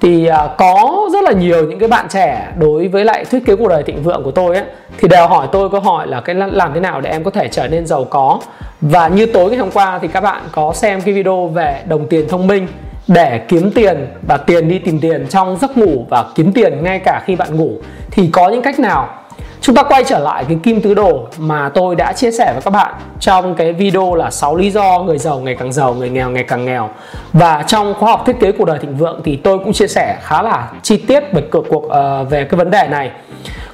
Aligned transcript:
Thì 0.00 0.26
à, 0.26 0.48
có 0.58 1.08
rất 1.12 1.24
là 1.24 1.32
nhiều 1.32 1.66
những 1.66 1.78
cái 1.78 1.88
bạn 1.88 2.06
trẻ 2.08 2.52
đối 2.58 2.88
với 2.88 3.04
lại 3.04 3.24
thiết 3.24 3.46
kế 3.46 3.56
cuộc 3.56 3.68
đời 3.68 3.82
thịnh 3.82 4.02
vượng 4.02 4.22
của 4.24 4.30
tôi 4.30 4.56
ấy 4.56 4.64
thì 4.98 5.08
đều 5.08 5.26
hỏi 5.26 5.48
tôi 5.52 5.70
câu 5.70 5.80
hỏi 5.80 6.06
là 6.06 6.20
cái 6.20 6.34
làm 6.34 6.74
thế 6.74 6.80
nào 6.80 7.00
để 7.00 7.10
em 7.10 7.24
có 7.24 7.30
thể 7.30 7.48
trở 7.48 7.68
nên 7.68 7.86
giàu 7.86 8.04
có? 8.04 8.40
Và 8.80 9.08
như 9.08 9.26
tối 9.26 9.50
ngày 9.50 9.58
hôm 9.58 9.70
qua 9.70 9.98
thì 10.02 10.08
các 10.08 10.20
bạn 10.20 10.42
có 10.52 10.72
xem 10.72 11.00
cái 11.00 11.14
video 11.14 11.46
về 11.46 11.82
đồng 11.88 12.06
tiền 12.08 12.28
thông 12.28 12.46
minh, 12.46 12.66
để 13.08 13.38
kiếm 13.48 13.70
tiền 13.74 14.06
và 14.28 14.36
tiền 14.36 14.68
đi 14.68 14.78
tìm 14.78 15.00
tiền 15.00 15.26
trong 15.28 15.58
giấc 15.60 15.78
ngủ 15.78 16.06
và 16.10 16.24
kiếm 16.34 16.52
tiền 16.52 16.82
ngay 16.82 17.00
cả 17.04 17.22
khi 17.24 17.36
bạn 17.36 17.56
ngủ. 17.56 17.70
Thì 18.10 18.30
có 18.32 18.48
những 18.48 18.62
cách 18.62 18.78
nào 18.78 19.08
Chúng 19.60 19.74
ta 19.74 19.82
quay 19.82 20.04
trở 20.04 20.18
lại 20.18 20.44
cái 20.48 20.58
kim 20.62 20.80
tứ 20.80 20.94
đồ 20.94 21.26
mà 21.38 21.70
tôi 21.74 21.96
đã 21.96 22.12
chia 22.12 22.30
sẻ 22.30 22.52
với 22.52 22.62
các 22.62 22.70
bạn 22.70 22.94
trong 23.20 23.54
cái 23.54 23.72
video 23.72 24.14
là 24.14 24.30
6 24.30 24.56
lý 24.56 24.70
do 24.70 24.98
người 24.98 25.18
giàu 25.18 25.40
ngày 25.40 25.56
càng 25.58 25.72
giàu, 25.72 25.94
người 25.94 26.10
nghèo 26.10 26.30
ngày 26.30 26.44
càng 26.44 26.64
nghèo. 26.64 26.90
Và 27.32 27.64
trong 27.66 27.94
khóa 27.94 28.10
học 28.10 28.22
thiết 28.26 28.40
kế 28.40 28.52
cuộc 28.52 28.64
đời 28.64 28.78
thịnh 28.78 28.96
vượng 28.96 29.20
thì 29.24 29.36
tôi 29.36 29.58
cũng 29.58 29.72
chia 29.72 29.86
sẻ 29.86 30.16
khá 30.22 30.42
là 30.42 30.68
chi 30.82 30.96
tiết 30.96 31.32
về 31.32 31.42
cuộc 31.50 31.64
cuộc 31.68 31.84
uh, 31.84 32.30
về 32.30 32.44
cái 32.44 32.58
vấn 32.58 32.70
đề 32.70 32.88
này. 32.90 33.10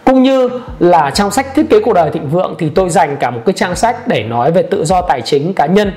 Cũng 0.04 0.22
như 0.22 0.48
là 0.78 1.10
trong 1.10 1.30
sách 1.30 1.46
thiết 1.54 1.70
kế 1.70 1.80
cuộc 1.80 1.92
đời 1.92 2.10
thịnh 2.10 2.28
vượng 2.28 2.54
thì 2.58 2.68
tôi 2.68 2.90
dành 2.90 3.16
cả 3.16 3.30
một 3.30 3.40
cái 3.46 3.52
trang 3.52 3.74
sách 3.76 4.08
để 4.08 4.22
nói 4.22 4.52
về 4.52 4.62
tự 4.62 4.84
do 4.84 5.02
tài 5.02 5.22
chính 5.22 5.54
cá 5.54 5.66
nhân. 5.66 5.92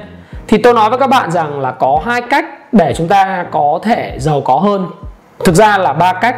Thì 0.48 0.58
tôi 0.58 0.74
nói 0.74 0.90
với 0.90 1.00
các 1.00 1.10
bạn 1.10 1.32
rằng 1.32 1.60
là 1.60 1.72
có 1.72 2.02
hai 2.06 2.22
cách 2.22 2.74
để 2.74 2.94
chúng 2.98 3.08
ta 3.08 3.46
có 3.52 3.80
thể 3.84 4.16
giàu 4.20 4.42
có 4.42 4.56
hơn. 4.56 4.88
Thực 5.46 5.56
ra 5.56 5.78
là 5.78 5.94
ba 5.94 6.14
cách. 6.14 6.36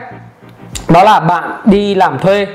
Đó 0.89 1.03
là 1.03 1.19
bạn 1.19 1.61
đi 1.65 1.95
làm 1.95 2.19
thuê 2.19 2.47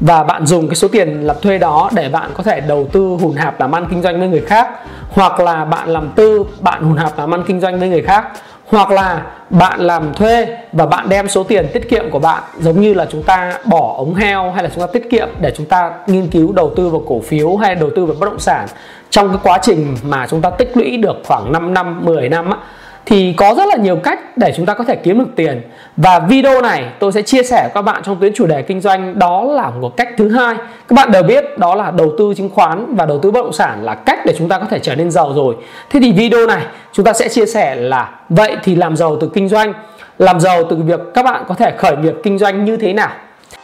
và 0.00 0.22
bạn 0.22 0.46
dùng 0.46 0.68
cái 0.68 0.74
số 0.74 0.88
tiền 0.88 1.20
lập 1.26 1.42
thuê 1.42 1.58
đó 1.58 1.90
để 1.94 2.08
bạn 2.08 2.30
có 2.34 2.42
thể 2.42 2.60
đầu 2.60 2.88
tư 2.92 3.00
hùn 3.20 3.36
hạp 3.36 3.60
làm 3.60 3.72
ăn 3.72 3.86
kinh 3.90 4.02
doanh 4.02 4.18
với 4.18 4.28
người 4.28 4.40
khác 4.40 4.68
hoặc 5.10 5.40
là 5.40 5.64
bạn 5.64 5.88
làm 5.88 6.08
tư 6.16 6.44
bạn 6.60 6.82
hùn 6.82 6.96
hạp 6.96 7.18
làm 7.18 7.34
ăn 7.34 7.42
kinh 7.46 7.60
doanh 7.60 7.80
với 7.80 7.88
người 7.88 8.02
khác 8.02 8.24
hoặc 8.70 8.90
là 8.90 9.22
bạn 9.50 9.80
làm 9.80 10.14
thuê 10.14 10.46
và 10.72 10.86
bạn 10.86 11.08
đem 11.08 11.28
số 11.28 11.42
tiền 11.42 11.66
tiết 11.72 11.88
kiệm 11.90 12.10
của 12.10 12.18
bạn 12.18 12.42
giống 12.60 12.80
như 12.80 12.94
là 12.94 13.06
chúng 13.10 13.22
ta 13.22 13.58
bỏ 13.64 13.94
ống 13.96 14.14
heo 14.14 14.50
hay 14.50 14.62
là 14.62 14.70
chúng 14.74 14.86
ta 14.86 14.92
tiết 14.92 15.10
kiệm 15.10 15.28
để 15.40 15.52
chúng 15.56 15.66
ta 15.66 15.92
nghiên 16.06 16.26
cứu 16.26 16.52
đầu 16.52 16.72
tư 16.76 16.88
vào 16.88 17.02
cổ 17.08 17.20
phiếu 17.20 17.56
hay 17.56 17.74
đầu 17.74 17.90
tư 17.96 18.06
vào 18.06 18.16
bất 18.20 18.26
động 18.26 18.38
sản. 18.38 18.66
Trong 19.10 19.28
cái 19.28 19.38
quá 19.42 19.58
trình 19.62 19.96
mà 20.02 20.26
chúng 20.30 20.42
ta 20.42 20.50
tích 20.50 20.76
lũy 20.76 20.96
được 20.96 21.16
khoảng 21.24 21.52
5 21.52 21.74
năm 21.74 22.04
10 22.04 22.28
năm 22.28 22.50
á, 22.50 22.56
thì 23.06 23.34
có 23.36 23.54
rất 23.54 23.68
là 23.68 23.76
nhiều 23.76 23.96
cách 23.96 24.36
để 24.36 24.52
chúng 24.56 24.66
ta 24.66 24.74
có 24.74 24.84
thể 24.84 24.96
kiếm 24.96 25.18
được 25.18 25.30
tiền. 25.36 25.62
Và 25.96 26.18
video 26.18 26.60
này 26.60 26.84
tôi 26.98 27.12
sẽ 27.12 27.22
chia 27.22 27.42
sẻ 27.42 27.62
với 27.62 27.70
các 27.74 27.82
bạn 27.82 28.02
trong 28.02 28.16
tuyến 28.20 28.34
chủ 28.34 28.46
đề 28.46 28.62
kinh 28.62 28.80
doanh. 28.80 29.18
Đó 29.18 29.44
là 29.44 29.70
một 29.70 29.96
cách 29.96 30.08
thứ 30.18 30.28
hai. 30.28 30.54
Các 30.88 30.94
bạn 30.94 31.12
đều 31.12 31.22
biết 31.22 31.58
đó 31.58 31.74
là 31.74 31.90
đầu 31.90 32.12
tư 32.18 32.34
chứng 32.36 32.50
khoán 32.54 32.96
và 32.96 33.06
đầu 33.06 33.18
tư 33.18 33.30
bất 33.30 33.42
động 33.42 33.52
sản 33.52 33.84
là 33.84 33.94
cách 33.94 34.18
để 34.26 34.34
chúng 34.38 34.48
ta 34.48 34.58
có 34.58 34.64
thể 34.64 34.78
trở 34.78 34.94
nên 34.94 35.10
giàu 35.10 35.32
rồi. 35.34 35.56
Thế 35.90 36.00
thì 36.02 36.12
video 36.12 36.46
này 36.46 36.62
chúng 36.92 37.06
ta 37.06 37.12
sẽ 37.12 37.28
chia 37.28 37.46
sẻ 37.46 37.74
là 37.74 38.10
vậy 38.28 38.56
thì 38.62 38.74
làm 38.74 38.96
giàu 38.96 39.16
từ 39.20 39.30
kinh 39.34 39.48
doanh, 39.48 39.72
làm 40.18 40.40
giàu 40.40 40.64
từ 40.70 40.76
việc 40.76 41.00
các 41.14 41.24
bạn 41.24 41.44
có 41.48 41.54
thể 41.54 41.72
khởi 41.78 41.96
nghiệp 41.96 42.14
kinh 42.22 42.38
doanh 42.38 42.64
như 42.64 42.76
thế 42.76 42.92
nào? 42.92 43.10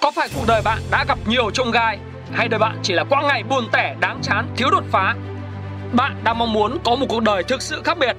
Có 0.00 0.10
phải 0.10 0.28
cuộc 0.34 0.44
đời 0.49 0.62
bạn 0.65 0.78
đã 0.91 1.05
gặp 1.09 1.19
nhiều 1.27 1.50
trông 1.50 1.71
gai 1.71 1.99
hay 2.33 2.49
đời 2.49 2.59
bạn 2.59 2.77
chỉ 2.83 2.94
là 2.94 3.05
quãng 3.05 3.27
ngày 3.27 3.43
buồn 3.50 3.65
tẻ, 3.72 3.94
đáng 4.00 4.19
chán, 4.22 4.47
thiếu 4.56 4.69
đột 4.71 4.84
phá? 4.93 5.15
Bạn 5.93 6.16
đang 6.25 6.39
mong 6.39 6.53
muốn 6.53 6.78
có 6.84 6.97
một 6.97 7.06
cuộc 7.09 7.22
đời 7.22 7.43
thực 7.43 7.62
sự 7.62 7.83
khác 7.84 7.99
biệt. 7.99 8.16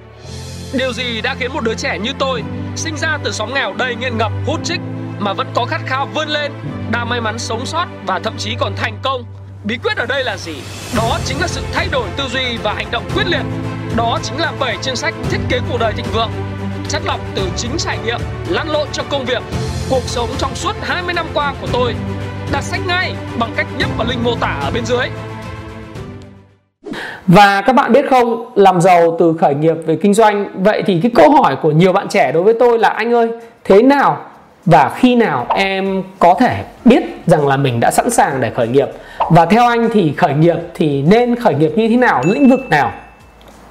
Điều 0.73 0.93
gì 0.93 1.21
đã 1.21 1.35
khiến 1.39 1.53
một 1.53 1.63
đứa 1.63 1.75
trẻ 1.75 1.99
như 1.99 2.11
tôi 2.19 2.43
sinh 2.75 2.97
ra 2.97 3.17
từ 3.23 3.31
xóm 3.31 3.53
nghèo 3.53 3.73
đầy 3.73 3.95
nghiện 3.95 4.17
ngập, 4.17 4.31
hút 4.45 4.59
chích 4.63 4.79
mà 5.19 5.33
vẫn 5.33 5.47
có 5.55 5.65
khát 5.65 5.81
khao 5.85 6.05
vươn 6.05 6.29
lên, 6.29 6.51
đã 6.91 7.05
may 7.05 7.21
mắn 7.21 7.39
sống 7.39 7.65
sót 7.65 7.85
và 8.05 8.19
thậm 8.19 8.37
chí 8.37 8.55
còn 8.59 8.75
thành 8.75 8.99
công? 9.03 9.23
Bí 9.63 9.77
quyết 9.83 9.97
ở 9.97 10.05
đây 10.05 10.23
là 10.23 10.37
gì? 10.37 10.55
Đó 10.95 11.19
chính 11.25 11.41
là 11.41 11.47
sự 11.47 11.61
thay 11.73 11.87
đổi 11.91 12.09
tư 12.17 12.23
duy 12.29 12.57
và 12.63 12.73
hành 12.73 12.91
động 12.91 13.09
quyết 13.15 13.27
liệt. 13.27 13.43
Đó 13.95 14.19
chính 14.23 14.37
là 14.39 14.51
7 14.59 14.77
chương 14.81 14.95
sách 14.95 15.13
thiết 15.29 15.39
kế 15.49 15.59
cuộc 15.69 15.77
đời 15.79 15.93
thịnh 15.93 16.05
vượng 16.13 16.31
chất 16.89 17.01
lọc 17.05 17.19
từ 17.35 17.49
chính 17.57 17.71
trải 17.77 17.97
nghiệm 18.05 18.19
lăn 18.49 18.69
lộn 18.69 18.87
trong 18.91 19.05
công 19.09 19.25
việc 19.25 19.43
cuộc 19.89 20.03
sống 20.03 20.29
trong 20.37 20.55
suốt 20.55 20.75
20 20.81 21.13
năm 21.13 21.25
qua 21.33 21.53
của 21.61 21.67
tôi 21.73 21.95
đặt 22.51 22.63
sách 22.63 22.79
ngay 22.87 23.13
bằng 23.39 23.53
cách 23.55 23.67
nhấp 23.77 23.89
vào 23.97 24.07
link 24.07 24.23
mô 24.23 24.35
tả 24.35 24.59
ở 24.63 24.71
bên 24.71 24.85
dưới 24.85 25.07
và 27.27 27.61
các 27.61 27.73
bạn 27.73 27.91
biết 27.91 28.05
không, 28.09 28.51
làm 28.55 28.81
giàu 28.81 29.15
từ 29.19 29.33
khởi 29.39 29.55
nghiệp 29.55 29.75
về 29.85 29.95
kinh 29.95 30.13
doanh 30.13 30.63
Vậy 30.63 30.83
thì 30.85 30.99
cái 31.03 31.11
câu 31.15 31.31
hỏi 31.31 31.55
của 31.61 31.71
nhiều 31.71 31.93
bạn 31.93 32.07
trẻ 32.07 32.31
đối 32.31 32.43
với 32.43 32.53
tôi 32.59 32.79
là 32.79 32.89
Anh 32.89 33.13
ơi, 33.13 33.29
thế 33.63 33.81
nào 33.81 34.17
và 34.65 34.91
khi 34.95 35.15
nào 35.15 35.45
em 35.49 36.03
có 36.19 36.35
thể 36.39 36.63
biết 36.85 37.03
rằng 37.25 37.47
là 37.47 37.57
mình 37.57 37.79
đã 37.79 37.91
sẵn 37.91 38.09
sàng 38.09 38.41
để 38.41 38.51
khởi 38.55 38.67
nghiệp? 38.67 38.87
Và 39.29 39.45
theo 39.45 39.67
anh 39.67 39.89
thì 39.93 40.13
khởi 40.17 40.33
nghiệp 40.33 40.57
thì 40.73 41.01
nên 41.01 41.35
khởi 41.35 41.55
nghiệp 41.55 41.71
như 41.75 41.87
thế 41.87 41.97
nào, 41.97 42.21
lĩnh 42.25 42.49
vực 42.49 42.69
nào? 42.69 42.91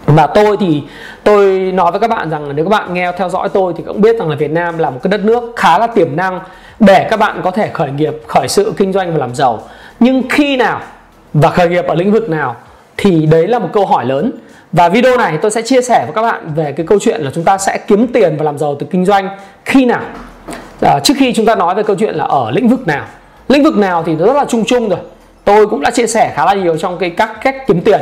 Và 0.07 0.27
tôi 0.27 0.57
thì 0.61 0.83
tôi 1.25 1.59
nói 1.59 1.91
với 1.91 2.01
các 2.01 2.11
bạn 2.11 2.31
rằng 2.31 2.47
là 2.47 2.53
nếu 2.53 2.65
các 2.65 2.71
bạn 2.71 2.95
nghe 2.95 3.13
theo 3.13 3.29
dõi 3.29 3.49
tôi 3.49 3.73
thì 3.77 3.85
cũng 3.87 4.01
biết 4.01 4.19
rằng 4.19 4.29
là 4.29 4.37
Việt 4.37 4.51
Nam 4.51 4.79
là 4.79 4.91
một 4.91 5.01
cái 5.03 5.11
đất 5.11 5.25
nước 5.25 5.53
khá 5.57 5.79
là 5.79 5.87
tiềm 5.87 6.17
năng 6.17 6.41
để 6.81 7.07
các 7.11 7.21
bạn 7.21 7.41
có 7.45 7.51
thể 7.51 7.71
khởi 7.73 7.91
nghiệp, 7.91 8.15
khởi 8.27 8.49
sự 8.49 8.73
kinh 8.77 8.93
doanh 8.93 9.13
và 9.13 9.19
làm 9.19 9.35
giàu. 9.35 9.63
Nhưng 10.01 10.23
khi 10.31 10.57
nào 10.57 10.81
và 11.33 11.51
khởi 11.51 11.69
nghiệp 11.69 11.87
ở 11.87 11.95
lĩnh 11.95 12.13
vực 12.13 12.31
nào? 12.31 12.57
Thì 12.97 13.27
đấy 13.27 13.47
là 13.47 13.59
một 13.59 13.69
câu 13.73 13.87
hỏi 13.87 14.05
lớn. 14.05 14.33
Và 14.73 14.89
video 14.89 15.17
này 15.17 15.39
tôi 15.43 15.51
sẽ 15.51 15.63
chia 15.63 15.83
sẻ 15.83 16.03
với 16.07 16.15
các 16.15 16.23
bạn 16.23 16.55
về 16.55 16.73
cái 16.73 16.87
câu 16.87 16.99
chuyện 17.01 17.21
là 17.21 17.31
chúng 17.35 17.45
ta 17.45 17.59
sẽ 17.59 17.79
kiếm 17.87 18.07
tiền 18.07 18.37
và 18.37 18.45
làm 18.45 18.59
giàu 18.59 18.77
từ 18.79 18.87
kinh 18.91 19.05
doanh 19.05 19.29
khi 19.65 19.85
nào. 19.85 20.03
À, 20.81 21.01
trước 21.05 21.15
khi 21.19 21.33
chúng 21.33 21.47
ta 21.47 21.55
nói 21.55 21.75
về 21.75 21.83
câu 21.83 21.97
chuyện 21.97 22.15
là 22.15 22.25
ở 22.25 22.51
lĩnh 22.51 22.69
vực 22.69 22.87
nào. 22.87 23.05
Lĩnh 23.49 23.63
vực 23.63 23.77
nào 23.77 24.03
thì 24.07 24.15
nó 24.17 24.27
rất 24.27 24.37
là 24.37 24.45
chung 24.49 24.65
chung 24.65 24.89
rồi. 24.89 24.99
Tôi 25.45 25.67
cũng 25.67 25.81
đã 25.81 25.91
chia 25.91 26.07
sẻ 26.07 26.33
khá 26.35 26.45
là 26.45 26.55
nhiều 26.55 26.77
trong 26.77 26.99
cái 26.99 27.11
các 27.11 27.31
cách 27.43 27.57
kiếm 27.67 27.81
tiền. 27.81 28.01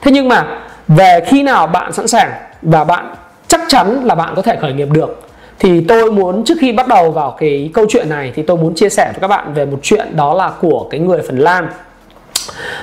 Thế 0.00 0.10
nhưng 0.10 0.28
mà 0.28 0.46
về 0.88 1.20
khi 1.26 1.42
nào 1.42 1.66
bạn 1.66 1.92
sẵn 1.92 2.08
sàng 2.08 2.30
và 2.62 2.84
bạn 2.84 3.14
chắc 3.48 3.60
chắn 3.68 4.04
là 4.04 4.14
bạn 4.14 4.32
có 4.36 4.42
thể 4.42 4.56
khởi 4.60 4.72
nghiệp 4.72 4.88
được 4.92 5.20
thì 5.58 5.84
tôi 5.88 6.12
muốn 6.12 6.44
trước 6.44 6.54
khi 6.60 6.72
bắt 6.72 6.88
đầu 6.88 7.10
vào 7.10 7.36
cái 7.38 7.70
câu 7.74 7.86
chuyện 7.88 8.08
này 8.08 8.32
thì 8.34 8.42
tôi 8.42 8.56
muốn 8.56 8.74
chia 8.74 8.88
sẻ 8.88 9.04
với 9.12 9.20
các 9.20 9.28
bạn 9.28 9.54
về 9.54 9.66
một 9.66 9.78
chuyện 9.82 10.16
đó 10.16 10.34
là 10.34 10.52
của 10.60 10.86
cái 10.90 11.00
người 11.00 11.22
Phần 11.26 11.38
Lan 11.38 11.68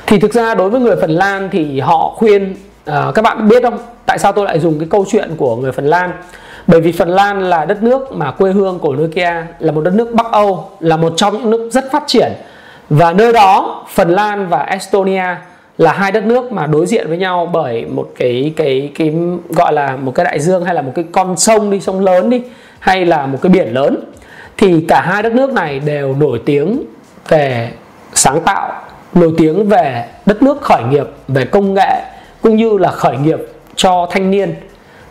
thì 0.06 0.19
thực 0.19 0.34
ra 0.34 0.56
đối 0.56 0.69
với 0.69 0.81
người 0.81 0.96
Phần 1.01 1.12
Lan 1.12 1.50
thì 1.51 1.79
họ 1.79 2.13
khuyên 2.16 2.56
à, 2.85 3.12
các 3.16 3.22
bạn 3.22 3.47
biết 3.47 3.63
không? 3.63 3.78
Tại 4.06 4.19
sao 4.19 4.31
tôi 4.31 4.46
lại 4.46 4.59
dùng 4.59 4.79
cái 4.79 4.88
câu 4.91 5.06
chuyện 5.12 5.31
của 5.38 5.56
người 5.56 5.72
Phần 5.72 5.85
Lan? 5.85 6.12
Bởi 6.68 6.81
vì 6.81 6.91
Phần 6.91 7.09
Lan 7.09 7.41
là 7.50 7.66
đất 7.66 7.84
nước 7.84 8.12
mà 8.12 8.31
quê 8.31 8.51
hương 8.51 8.79
của 8.79 8.96
Nokia 8.96 9.46
là 9.59 9.72
một 9.72 9.81
đất 9.81 9.94
nước 9.94 10.13
Bắc 10.13 10.31
Âu 10.31 10.69
là 10.79 10.97
một 10.97 11.13
trong 11.16 11.34
những 11.34 11.50
nước 11.50 11.69
rất 11.72 11.91
phát 11.91 12.03
triển. 12.07 12.31
Và 12.90 13.13
nơi 13.13 13.34
đó 13.34 13.85
Phần 13.90 14.09
Lan 14.09 14.47
và 14.47 14.63
Estonia 14.63 15.35
là 15.78 15.94
hai 15.94 16.12
đất 16.12 16.25
nước 16.25 16.51
mà 16.51 16.68
đối 16.68 16.85
diện 16.85 17.07
với 17.07 17.18
nhau 17.18 17.50
bởi 17.53 17.85
một 17.85 18.09
cái 18.18 18.53
cái 18.56 18.91
cái 18.95 19.13
gọi 19.50 19.74
là 19.74 19.95
một 19.95 20.16
cái 20.16 20.25
đại 20.25 20.40
dương 20.40 20.66
hay 20.66 20.75
là 20.75 20.81
một 20.81 20.91
cái 20.95 21.06
con 21.12 21.38
sông 21.38 21.72
đi 21.72 21.80
sông 21.80 22.00
lớn 22.00 22.30
đi 22.30 22.41
hay 22.80 23.06
là 23.06 23.25
một 23.25 23.38
cái 23.41 23.50
biển 23.50 23.74
lớn. 23.74 23.97
Thì 24.57 24.85
cả 24.88 25.01
hai 25.01 25.24
đất 25.24 25.34
nước 25.34 25.53
này 25.53 25.80
đều 25.80 26.16
nổi 26.16 26.41
tiếng 26.45 26.84
về 27.28 27.72
sáng 28.13 28.41
tạo 28.41 28.81
nổi 29.13 29.34
tiếng 29.38 29.69
về 29.69 30.06
đất 30.25 30.44
nước 30.44 30.62
khởi 30.62 30.84
nghiệp 30.84 31.07
về 31.28 31.46
công 31.46 31.74
nghệ 31.74 32.01
cũng 32.42 32.56
như 32.56 32.77
là 32.77 32.92
khởi 32.92 33.18
nghiệp 33.18 33.39
cho 33.75 34.07
thanh 34.12 34.31
niên. 34.31 34.56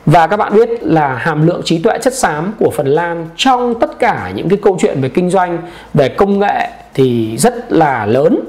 Và 0.06 0.26
các 0.26 0.36
bạn 0.36 0.54
biết 0.54 0.68
là 0.82 1.14
hàm 1.14 1.46
lượng 1.46 1.60
trí 1.64 1.78
tuệ 1.78 1.98
chất 2.02 2.14
xám 2.14 2.52
của 2.58 2.70
Phần 2.70 2.86
Lan 2.86 3.28
trong 3.36 3.74
tất 3.80 3.98
cả 3.98 4.32
những 4.34 4.48
cái 4.48 4.58
câu 4.62 4.76
chuyện 4.80 5.00
về 5.00 5.08
kinh 5.08 5.30
doanh 5.30 5.58
về 5.94 6.08
công 6.08 6.38
nghệ 6.38 6.68
thì 6.94 7.36
rất 7.36 7.72
là 7.72 8.06
lớn. 8.06 8.40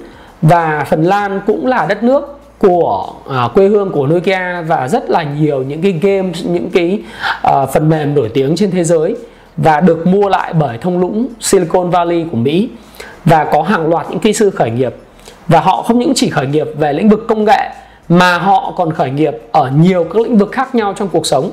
Và 0.41 0.85
Phần 0.89 1.03
Lan 1.03 1.41
cũng 1.47 1.67
là 1.67 1.85
đất 1.85 2.03
nước 2.03 2.39
của 2.59 3.13
à, 3.29 3.47
quê 3.53 3.67
hương 3.67 3.91
của 3.91 4.07
Nokia 4.07 4.61
và 4.61 4.87
rất 4.87 5.09
là 5.09 5.23
nhiều 5.23 5.63
những 5.63 5.81
cái 5.81 5.91
game 5.91 6.29
những 6.43 6.69
cái 6.69 7.01
à, 7.43 7.65
phần 7.65 7.89
mềm 7.89 8.15
nổi 8.15 8.29
tiếng 8.33 8.55
trên 8.55 8.71
thế 8.71 8.83
giới 8.83 9.15
và 9.57 9.81
được 9.81 10.07
mua 10.07 10.29
lại 10.29 10.53
bởi 10.53 10.77
thông 10.77 10.99
lũng 10.99 11.27
Silicon 11.39 11.89
Valley 11.89 12.25
của 12.31 12.37
Mỹ. 12.37 12.69
Và 13.25 13.43
có 13.43 13.61
hàng 13.61 13.87
loạt 13.87 14.05
những 14.09 14.19
kỹ 14.19 14.33
sư 14.33 14.49
khởi 14.49 14.71
nghiệp 14.71 14.95
và 15.47 15.59
họ 15.59 15.81
không 15.81 15.99
những 15.99 16.13
chỉ 16.15 16.29
khởi 16.29 16.47
nghiệp 16.47 16.67
về 16.77 16.93
lĩnh 16.93 17.09
vực 17.09 17.25
công 17.27 17.45
nghệ 17.45 17.69
mà 18.09 18.37
họ 18.37 18.73
còn 18.75 18.93
khởi 18.93 19.11
nghiệp 19.11 19.33
ở 19.51 19.71
nhiều 19.75 20.03
các 20.03 20.21
lĩnh 20.21 20.37
vực 20.37 20.51
khác 20.51 20.75
nhau 20.75 20.93
trong 20.97 21.07
cuộc 21.07 21.25
sống. 21.25 21.51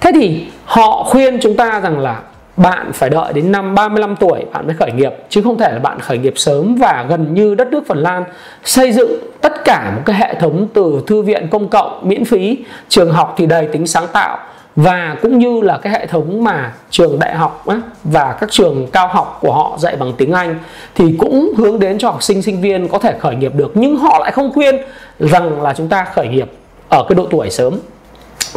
Thế 0.00 0.10
thì 0.14 0.46
họ 0.64 1.02
khuyên 1.02 1.38
chúng 1.42 1.56
ta 1.56 1.80
rằng 1.80 1.98
là 1.98 2.20
bạn 2.56 2.92
phải 2.92 3.10
đợi 3.10 3.32
đến 3.32 3.52
năm 3.52 3.74
35 3.74 4.16
tuổi 4.16 4.44
bạn 4.52 4.66
mới 4.66 4.76
khởi 4.76 4.92
nghiệp 4.92 5.12
chứ 5.28 5.42
không 5.42 5.58
thể 5.58 5.72
là 5.72 5.78
bạn 5.78 6.00
khởi 6.00 6.18
nghiệp 6.18 6.34
sớm 6.36 6.74
và 6.74 7.06
gần 7.08 7.34
như 7.34 7.54
đất 7.54 7.68
nước 7.68 7.82
Phần 7.88 7.98
Lan 7.98 8.24
xây 8.64 8.92
dựng 8.92 9.12
tất 9.40 9.64
cả 9.64 9.92
một 9.96 10.02
cái 10.06 10.16
hệ 10.16 10.34
thống 10.34 10.68
từ 10.74 11.02
thư 11.06 11.22
viện 11.22 11.48
công 11.50 11.68
cộng 11.68 12.00
miễn 12.08 12.24
phí, 12.24 12.58
trường 12.88 13.12
học 13.12 13.34
thì 13.36 13.46
đầy 13.46 13.66
tính 13.66 13.86
sáng 13.86 14.06
tạo 14.12 14.38
và 14.76 15.16
cũng 15.22 15.38
như 15.38 15.60
là 15.60 15.78
cái 15.78 15.92
hệ 15.92 16.06
thống 16.06 16.44
mà 16.44 16.72
trường 16.90 17.18
đại 17.18 17.34
học 17.34 17.66
á, 17.66 17.80
và 18.04 18.36
các 18.40 18.50
trường 18.50 18.86
cao 18.92 19.08
học 19.08 19.38
của 19.40 19.52
họ 19.52 19.76
dạy 19.78 19.96
bằng 19.96 20.12
tiếng 20.18 20.32
Anh 20.32 20.58
thì 20.94 21.16
cũng 21.18 21.52
hướng 21.56 21.78
đến 21.78 21.98
cho 21.98 22.10
học 22.10 22.22
sinh 22.22 22.42
sinh 22.42 22.60
viên 22.60 22.88
có 22.88 22.98
thể 22.98 23.14
khởi 23.18 23.36
nghiệp 23.36 23.52
được. 23.54 23.72
Nhưng 23.74 23.96
họ 23.96 24.18
lại 24.18 24.32
không 24.32 24.52
khuyên 24.52 24.76
rằng 25.18 25.62
là 25.62 25.74
chúng 25.74 25.88
ta 25.88 26.06
khởi 26.14 26.28
nghiệp 26.28 26.50
ở 26.88 27.04
cái 27.08 27.16
độ 27.16 27.26
tuổi 27.30 27.50
sớm. 27.50 27.78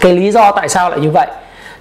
Cái 0.02 0.14
lý 0.14 0.32
do 0.32 0.52
tại 0.52 0.70
sao 0.70 0.90
lại 0.90 1.00
như 1.00 1.12
vậy? 1.12 1.28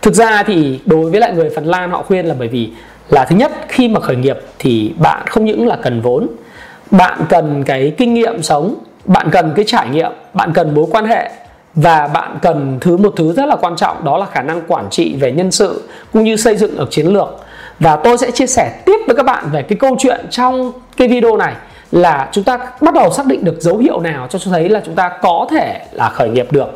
Thực 0.03 0.15
ra 0.15 0.43
thì 0.43 0.81
đối 0.87 1.11
với 1.11 1.21
lại 1.21 1.33
người 1.33 1.51
Phần 1.55 1.65
Lan 1.65 1.91
họ 1.91 2.03
khuyên 2.03 2.27
là 2.27 2.35
bởi 2.39 2.49
vì 2.49 2.71
là 3.09 3.25
thứ 3.25 3.37
nhất 3.37 3.53
khi 3.69 3.89
mà 3.89 4.01
khởi 4.01 4.17
nghiệp 4.17 4.39
thì 4.59 4.93
bạn 4.99 5.23
không 5.27 5.45
những 5.45 5.67
là 5.67 5.77
cần 5.83 6.01
vốn 6.01 6.27
bạn 6.91 7.19
cần 7.29 7.65
cái 7.65 7.93
kinh 7.99 8.15
nghiệm 8.15 8.43
sống 8.43 8.75
bạn 9.05 9.31
cần 9.31 9.53
cái 9.57 9.65
trải 9.69 9.89
nghiệm 9.89 10.11
bạn 10.35 10.53
cần 10.53 10.75
mối 10.75 10.87
quan 10.91 11.07
hệ 11.07 11.31
và 11.75 12.07
bạn 12.07 12.39
cần 12.43 12.79
thứ 12.81 12.97
một 12.97 13.13
thứ 13.17 13.33
rất 13.33 13.47
là 13.47 13.57
quan 13.57 13.77
trọng 13.77 14.05
đó 14.05 14.19
là 14.19 14.27
khả 14.27 14.43
năng 14.43 14.63
quản 14.69 14.91
trị 14.91 15.17
về 15.21 15.33
nhân 15.33 15.51
sự 15.51 15.83
cũng 16.13 16.25
như 16.25 16.37
xây 16.37 16.57
dựng 16.57 16.77
được 16.77 16.91
chiến 16.91 17.07
lược 17.07 17.29
và 17.81 17.97
tôi 17.97 18.19
sẽ 18.19 18.31
chia 18.31 18.47
sẻ 18.47 18.83
tiếp 18.87 18.99
với 19.07 19.17
các 19.17 19.23
bạn 19.23 19.45
về 19.53 19.63
cái 19.63 19.79
câu 19.79 19.97
chuyện 19.99 20.27
trong 20.31 20.73
cái 20.97 21.09
video 21.09 21.37
này 21.37 21.55
là 21.93 22.29
chúng 22.33 22.45
ta 22.45 22.59
bắt 22.81 22.95
đầu 22.95 23.13
xác 23.13 23.27
định 23.27 23.45
được 23.45 23.57
dấu 23.61 23.79
hiệu 23.79 24.01
nào 24.01 24.27
cho 24.31 24.39
thấy 24.45 24.69
là 24.69 24.83
chúng 24.87 24.95
ta 24.95 25.11
có 25.23 25.47
thể 25.51 25.81
là 25.93 26.09
khởi 26.09 26.29
nghiệp 26.29 26.53
được 26.53 26.69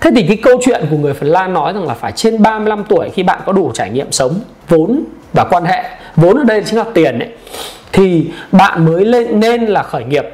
Thế 0.00 0.10
thì 0.16 0.24
cái 0.28 0.36
câu 0.42 0.60
chuyện 0.64 0.86
của 0.90 0.96
người 0.96 1.14
Phần 1.14 1.28
Lan 1.28 1.54
nói 1.54 1.72
rằng 1.72 1.86
là 1.86 1.94
phải 1.94 2.12
trên 2.12 2.42
35 2.42 2.84
tuổi 2.88 3.10
khi 3.14 3.22
bạn 3.22 3.40
có 3.46 3.52
đủ 3.52 3.70
trải 3.74 3.90
nghiệm 3.90 4.12
sống, 4.12 4.40
vốn 4.68 5.04
và 5.32 5.44
quan 5.44 5.64
hệ. 5.64 5.84
Vốn 6.16 6.38
ở 6.38 6.44
đây 6.44 6.62
chính 6.66 6.78
là 6.78 6.84
tiền 6.94 7.18
ấy. 7.18 7.28
Thì 7.92 8.30
bạn 8.52 8.84
mới 8.84 9.04
lên 9.04 9.40
nên 9.40 9.66
là 9.66 9.82
khởi 9.82 10.04
nghiệp. 10.04 10.24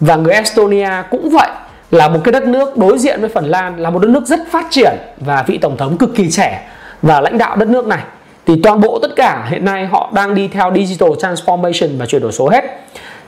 Và 0.00 0.16
người 0.16 0.34
Estonia 0.34 0.90
cũng 1.10 1.30
vậy 1.30 1.48
là 1.94 2.08
một 2.08 2.20
cái 2.24 2.32
đất 2.32 2.46
nước 2.46 2.76
đối 2.76 2.98
diện 2.98 3.20
với 3.20 3.28
Phần 3.28 3.44
Lan, 3.44 3.76
là 3.76 3.90
một 3.90 3.98
đất 3.98 4.08
nước 4.08 4.26
rất 4.26 4.40
phát 4.50 4.66
triển 4.70 4.96
và 5.20 5.44
vị 5.46 5.58
tổng 5.58 5.76
thống 5.76 5.98
cực 5.98 6.14
kỳ 6.14 6.30
trẻ 6.30 6.68
và 7.02 7.20
lãnh 7.20 7.38
đạo 7.38 7.56
đất 7.56 7.68
nước 7.68 7.86
này. 7.86 8.02
Thì 8.46 8.60
toàn 8.62 8.80
bộ 8.80 8.98
tất 9.02 9.16
cả 9.16 9.46
hiện 9.50 9.64
nay 9.64 9.86
họ 9.86 10.10
đang 10.14 10.34
đi 10.34 10.48
theo 10.48 10.72
digital 10.74 11.10
transformation 11.10 11.98
và 11.98 12.06
chuyển 12.06 12.22
đổi 12.22 12.32
số 12.32 12.48
hết. 12.48 12.64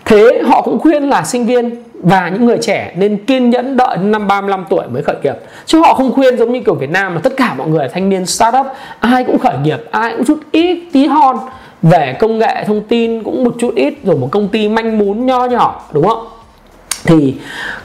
Thế 0.05 0.43
họ 0.47 0.63
cũng 0.63 0.79
khuyên 0.79 1.09
là 1.09 1.23
sinh 1.23 1.47
viên 1.47 1.83
và 1.95 2.29
những 2.29 2.45
người 2.45 2.59
trẻ 2.63 2.93
nên 2.97 3.25
kiên 3.25 3.51
nhẫn 3.51 3.77
đợi 3.77 3.97
năm 3.97 4.29
35 4.29 4.65
tuổi 4.69 4.87
mới 4.89 5.03
khởi 5.03 5.17
nghiệp. 5.23 5.35
Chứ 5.67 5.81
họ 5.81 5.95
không 5.95 6.13
khuyên 6.13 6.39
giống 6.39 6.53
như 6.53 6.61
kiểu 6.61 6.75
Việt 6.75 6.91
Nam 6.91 7.15
mà 7.15 7.21
tất 7.25 7.33
cả 7.37 7.55
mọi 7.55 7.69
người 7.69 7.89
thanh 7.89 8.09
niên 8.09 8.27
startup, 8.27 8.67
ai 9.01 9.25
cũng 9.25 9.39
khởi 9.39 9.59
nghiệp, 9.65 9.81
ai 9.91 10.13
cũng 10.17 10.25
chút 10.25 10.39
ít 10.53 10.89
tí 10.93 11.07
hon 11.07 11.37
về 11.83 12.17
công 12.19 12.39
nghệ 12.39 12.65
thông 12.67 12.83
tin, 12.83 13.23
cũng 13.23 13.45
một 13.45 13.55
chút 13.59 13.75
ít, 13.75 13.95
rồi 14.05 14.17
một 14.17 14.29
công 14.31 14.49
ty 14.49 14.69
manh 14.69 14.99
mún 14.99 15.27
nho 15.27 15.45
nhỏ, 15.45 15.83
đúng 15.93 16.09
không? 16.09 16.27
Thì 17.05 17.35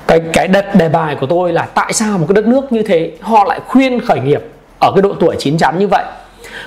cái 0.07 0.21
cái 0.33 0.47
đất 0.47 0.75
đề 0.75 0.89
bài 0.89 1.15
của 1.19 1.25
tôi 1.25 1.53
là 1.53 1.67
tại 1.73 1.93
sao 1.93 2.17
một 2.17 2.25
cái 2.29 2.33
đất 2.33 2.47
nước 2.47 2.71
như 2.71 2.83
thế 2.83 3.11
họ 3.21 3.43
lại 3.43 3.59
khuyên 3.67 3.99
khởi 3.99 4.19
nghiệp 4.19 4.41
ở 4.79 4.91
cái 4.95 5.01
độ 5.01 5.13
tuổi 5.19 5.35
chín 5.39 5.57
chắn 5.57 5.79
như 5.79 5.87
vậy? 5.87 6.03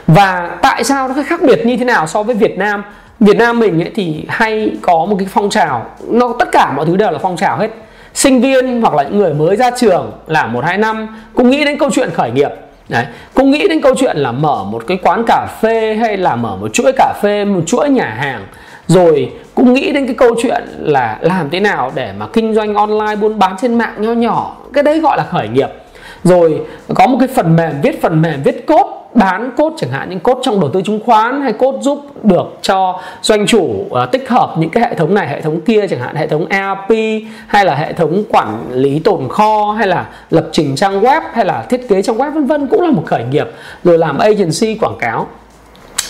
Và 0.07 0.51
tại 0.63 0.85
sao 0.85 1.09
nó 1.09 1.15
khác 1.27 1.41
biệt 1.43 1.67
như 1.67 1.77
thế 1.77 1.85
nào 1.85 2.07
so 2.07 2.23
với 2.23 2.35
Việt 2.35 2.59
Nam? 2.59 2.83
Việt 3.21 3.37
Nam 3.37 3.61
mình 3.61 3.83
ấy 3.83 3.91
thì 3.95 4.25
hay 4.29 4.71
có 4.83 5.07
một 5.07 5.17
cái 5.19 5.29
phong 5.31 5.51
trào 5.51 5.87
nó 6.09 6.35
tất 6.39 6.49
cả 6.53 6.73
mọi 6.77 6.87
thứ 6.87 6.97
đều 6.97 7.11
là 7.11 7.19
phong 7.23 7.37
trào 7.37 7.59
hết. 7.59 7.69
Sinh 8.15 8.41
viên 8.41 8.81
hoặc 8.81 8.95
là 8.95 9.03
những 9.03 9.19
người 9.19 9.35
mới 9.35 9.57
ra 9.57 9.71
trường 9.77 10.13
làm 10.27 10.53
một 10.53 10.65
hai 10.65 10.79
năm 10.79 11.07
cũng 11.35 11.51
nghĩ 11.51 11.65
đến 11.65 11.79
câu 11.79 11.91
chuyện 11.93 12.11
khởi 12.11 12.31
nghiệp. 12.31 12.51
Đấy, 12.89 13.05
cũng 13.35 13.51
nghĩ 13.51 13.69
đến 13.69 13.81
câu 13.81 13.95
chuyện 13.99 14.17
là 14.17 14.33
mở 14.33 14.65
một 14.65 14.85
cái 14.87 14.99
quán 15.03 15.25
cà 15.27 15.47
phê 15.61 15.95
hay 15.95 16.17
là 16.17 16.37
mở 16.37 16.57
một 16.57 16.73
chuỗi 16.73 16.93
cà 16.97 17.15
phê, 17.23 17.45
một 17.45 17.61
chuỗi 17.67 17.89
nhà 17.89 18.17
hàng 18.19 18.47
rồi 18.87 19.33
cũng 19.55 19.73
nghĩ 19.73 19.93
đến 19.93 20.07
cái 20.07 20.15
câu 20.15 20.35
chuyện 20.43 20.63
là 20.79 21.19
làm 21.21 21.51
thế 21.51 21.61
nào 21.61 21.93
để 21.95 22.13
mà 22.19 22.27
kinh 22.33 22.55
doanh 22.55 22.75
online 22.75 23.17
buôn 23.21 23.39
bán 23.39 23.57
trên 23.61 23.75
mạng 23.75 23.95
nho 23.99 24.13
nhỏ. 24.13 24.57
Cái 24.73 24.83
đấy 24.83 25.01
gọi 25.01 25.17
là 25.17 25.25
khởi 25.25 25.49
nghiệp. 25.49 25.69
Rồi 26.25 26.61
có 26.95 27.07
một 27.07 27.17
cái 27.21 27.29
phần 27.29 27.57
mềm 27.57 27.73
viết 27.83 28.03
phần 28.03 28.23
mềm 28.23 28.43
viết 28.43 28.67
code 28.67 28.91
bán 29.15 29.51
cốt, 29.57 29.73
chẳng 29.77 29.91
hạn 29.91 30.11
những 30.11 30.21
cốt 30.21 30.39
trong 30.43 30.61
đầu 30.61 30.71
tư 30.71 30.83
chứng 30.83 31.01
khoán 31.07 31.41
hay 31.41 31.53
cốt 31.53 31.79
giúp 31.81 31.99
được 32.23 32.59
cho 32.63 33.01
doanh 33.23 33.47
chủ 33.47 33.59
uh, 33.59 34.13
tích 34.13 34.29
hợp 34.29 34.55
những 34.59 34.71
cái 34.71 34.85
hệ 34.85 34.95
thống 34.95 35.15
này 35.15 35.29
hệ 35.29 35.41
thống 35.41 35.61
kia 35.61 35.87
chẳng 35.91 36.01
hạn 36.01 36.17
hệ 36.17 36.27
thống 36.27 36.47
ERP 36.47 36.91
hay 37.47 37.65
là 37.65 37.75
hệ 37.75 37.93
thống 37.93 38.25
quản 38.29 38.65
lý 38.71 38.99
tồn 38.99 39.29
kho 39.29 39.75
hay 39.79 39.87
là 39.87 40.07
lập 40.31 40.49
trình 40.53 40.77
trang 40.77 41.01
web 41.01 41.21
hay 41.33 41.45
là 41.45 41.67
thiết 41.71 41.89
kế 41.89 42.03
trang 42.03 42.17
web 42.17 42.33
vân 42.35 42.47
vân 42.47 42.67
cũng 42.67 42.83
là 42.83 42.91
một 42.91 43.03
khởi 43.07 43.25
nghiệp. 43.25 43.47
Rồi 43.85 43.99
làm 43.99 44.19
agency 44.19 44.79
quảng 44.81 44.97
cáo 44.99 45.27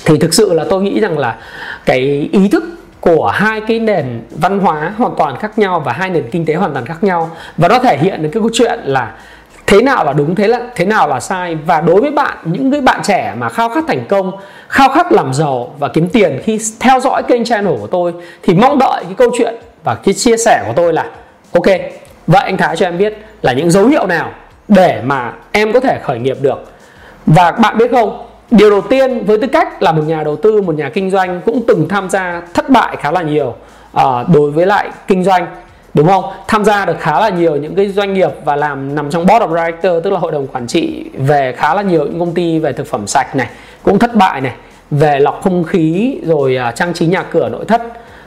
thì 0.04 0.18
thực 0.18 0.34
sự 0.34 0.52
là 0.52 0.64
tôi 0.70 0.82
nghĩ 0.82 1.00
rằng 1.00 1.18
là 1.18 1.36
cái 1.84 2.28
ý 2.32 2.48
thức 2.48 2.64
của 3.00 3.26
hai 3.34 3.60
cái 3.60 3.78
nền 3.78 4.20
văn 4.30 4.58
hóa 4.58 4.92
hoàn 4.96 5.12
toàn 5.18 5.36
khác 5.36 5.58
nhau 5.58 5.82
và 5.84 5.92
hai 5.92 6.10
nền 6.10 6.30
kinh 6.30 6.46
tế 6.46 6.54
hoàn 6.54 6.72
toàn 6.72 6.86
khác 6.86 7.04
nhau 7.04 7.30
và 7.56 7.68
nó 7.68 7.78
thể 7.78 7.98
hiện 7.98 8.22
được 8.22 8.28
cái 8.32 8.42
câu 8.42 8.50
chuyện 8.52 8.80
là 8.84 9.12
thế 9.66 9.82
nào 9.82 10.04
là 10.04 10.12
đúng, 10.12 10.34
thế 10.34 10.48
là, 10.48 10.60
thế 10.74 10.84
nào 10.84 11.08
là 11.08 11.20
sai. 11.20 11.54
Và 11.54 11.80
đối 11.80 12.00
với 12.00 12.10
bạn, 12.10 12.38
những 12.44 12.72
cái 12.72 12.80
bạn 12.80 13.00
trẻ 13.02 13.34
mà 13.38 13.48
khao 13.48 13.68
khát 13.68 13.84
thành 13.88 14.04
công, 14.08 14.32
khao 14.68 14.88
khát 14.88 15.12
làm 15.12 15.34
giàu 15.34 15.74
và 15.78 15.88
kiếm 15.88 16.08
tiền 16.08 16.40
khi 16.44 16.60
theo 16.80 17.00
dõi 17.00 17.22
kênh 17.22 17.44
channel 17.44 17.74
của 17.80 17.86
tôi 17.86 18.12
thì 18.42 18.54
mong 18.54 18.78
đợi 18.78 19.04
cái 19.04 19.14
câu 19.16 19.30
chuyện 19.38 19.54
và 19.84 19.94
cái 19.94 20.14
chia 20.14 20.36
sẻ 20.36 20.64
của 20.66 20.72
tôi 20.76 20.92
là, 20.92 21.06
ok, 21.52 21.66
vậy 22.26 22.42
anh 22.44 22.56
Thái 22.56 22.76
cho 22.76 22.86
em 22.86 22.98
biết 22.98 23.18
là 23.42 23.52
những 23.52 23.70
dấu 23.70 23.86
hiệu 23.86 24.06
nào 24.06 24.32
để 24.68 25.02
mà 25.04 25.32
em 25.52 25.72
có 25.72 25.80
thể 25.80 25.98
khởi 26.02 26.18
nghiệp 26.18 26.36
được? 26.40 26.72
Và 27.26 27.50
bạn 27.50 27.78
biết 27.78 27.90
không 27.90 28.26
điều 28.56 28.70
đầu 28.70 28.80
tiên 28.80 29.24
với 29.24 29.38
tư 29.38 29.46
cách 29.46 29.82
là 29.82 29.92
một 29.92 30.02
nhà 30.06 30.22
đầu 30.22 30.36
tư 30.36 30.62
một 30.62 30.74
nhà 30.74 30.88
kinh 30.88 31.10
doanh 31.10 31.40
cũng 31.44 31.62
từng 31.68 31.88
tham 31.88 32.10
gia 32.10 32.42
thất 32.54 32.70
bại 32.70 32.96
khá 32.96 33.12
là 33.12 33.22
nhiều 33.22 33.54
uh, 33.96 34.02
đối 34.34 34.50
với 34.50 34.66
lại 34.66 34.90
kinh 35.06 35.24
doanh 35.24 35.46
đúng 35.94 36.06
không? 36.08 36.24
Tham 36.48 36.64
gia 36.64 36.84
được 36.84 36.96
khá 36.98 37.20
là 37.20 37.28
nhiều 37.28 37.56
những 37.56 37.74
cái 37.74 37.88
doanh 37.88 38.14
nghiệp 38.14 38.30
và 38.44 38.56
làm 38.56 38.94
nằm 38.94 39.10
trong 39.10 39.26
board 39.26 39.44
of 39.44 39.48
director 39.48 40.04
tức 40.04 40.10
là 40.10 40.18
hội 40.18 40.32
đồng 40.32 40.46
quản 40.46 40.66
trị 40.66 41.04
về 41.14 41.52
khá 41.56 41.74
là 41.74 41.82
nhiều 41.82 42.04
những 42.04 42.18
công 42.18 42.34
ty 42.34 42.58
về 42.58 42.72
thực 42.72 42.86
phẩm 42.86 43.06
sạch 43.06 43.36
này 43.36 43.48
cũng 43.82 43.98
thất 43.98 44.14
bại 44.14 44.40
này 44.40 44.52
về 44.90 45.20
lọc 45.20 45.40
không 45.42 45.64
khí 45.64 46.18
rồi 46.24 46.58
uh, 46.68 46.74
trang 46.74 46.94
trí 46.94 47.06
nhà 47.06 47.22
cửa 47.22 47.48
nội 47.48 47.64
thất 47.64 47.82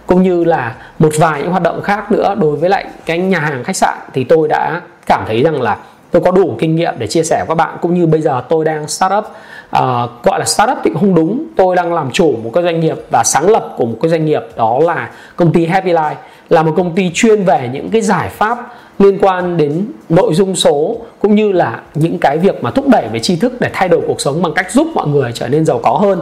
cũng 0.05 0.23
như 0.23 0.43
là 0.43 0.75
một 0.99 1.11
vài 1.19 1.41
những 1.41 1.51
hoạt 1.51 1.63
động 1.63 1.81
khác 1.81 2.11
nữa. 2.11 2.35
Đối 2.39 2.55
với 2.55 2.69
lại 2.69 2.85
cái 3.05 3.17
nhà 3.17 3.39
hàng 3.39 3.63
khách 3.63 3.75
sạn 3.75 3.97
thì 4.13 4.23
tôi 4.23 4.47
đã 4.47 4.81
cảm 5.05 5.23
thấy 5.27 5.43
rằng 5.43 5.61
là 5.61 5.77
tôi 6.11 6.21
có 6.21 6.31
đủ 6.31 6.55
kinh 6.59 6.75
nghiệm 6.75 6.93
để 6.97 7.07
chia 7.07 7.23
sẻ 7.23 7.37
với 7.37 7.47
các 7.47 7.55
bạn 7.55 7.77
cũng 7.81 7.93
như 7.93 8.05
bây 8.05 8.21
giờ 8.21 8.43
tôi 8.49 8.65
đang 8.65 8.87
start 8.87 9.13
up. 9.17 9.25
Ờ, 9.69 10.09
gọi 10.23 10.39
là 10.39 10.45
startup 10.45 10.77
thì 10.83 10.89
cũng 10.89 10.99
không 10.99 11.15
đúng. 11.15 11.43
Tôi 11.55 11.75
đang 11.75 11.93
làm 11.93 12.11
chủ 12.11 12.35
một 12.43 12.51
cái 12.53 12.63
doanh 12.63 12.79
nghiệp 12.79 12.97
và 13.09 13.23
sáng 13.23 13.49
lập 13.49 13.73
của 13.77 13.85
một 13.85 13.97
cái 14.01 14.09
doanh 14.09 14.25
nghiệp, 14.25 14.41
đó 14.55 14.79
là 14.83 15.09
công 15.35 15.53
ty 15.53 15.65
Happy 15.65 15.91
Life, 15.91 16.15
là 16.49 16.63
một 16.63 16.73
công 16.77 16.95
ty 16.95 17.11
chuyên 17.13 17.43
về 17.43 17.69
những 17.73 17.89
cái 17.89 18.01
giải 18.01 18.29
pháp 18.29 18.73
liên 18.99 19.17
quan 19.21 19.57
đến 19.57 19.85
nội 20.09 20.33
dung 20.33 20.55
số 20.55 20.97
cũng 21.19 21.35
như 21.35 21.51
là 21.51 21.81
những 21.95 22.17
cái 22.19 22.37
việc 22.37 22.63
mà 22.63 22.71
thúc 22.71 22.87
đẩy 22.87 23.07
về 23.07 23.19
tri 23.19 23.35
thức 23.35 23.61
để 23.61 23.69
thay 23.73 23.89
đổi 23.89 24.01
cuộc 24.07 24.21
sống 24.21 24.41
bằng 24.41 24.53
cách 24.53 24.71
giúp 24.71 24.87
mọi 24.95 25.07
người 25.07 25.31
trở 25.33 25.47
nên 25.47 25.65
giàu 25.65 25.79
có 25.83 25.91
hơn. 25.91 26.21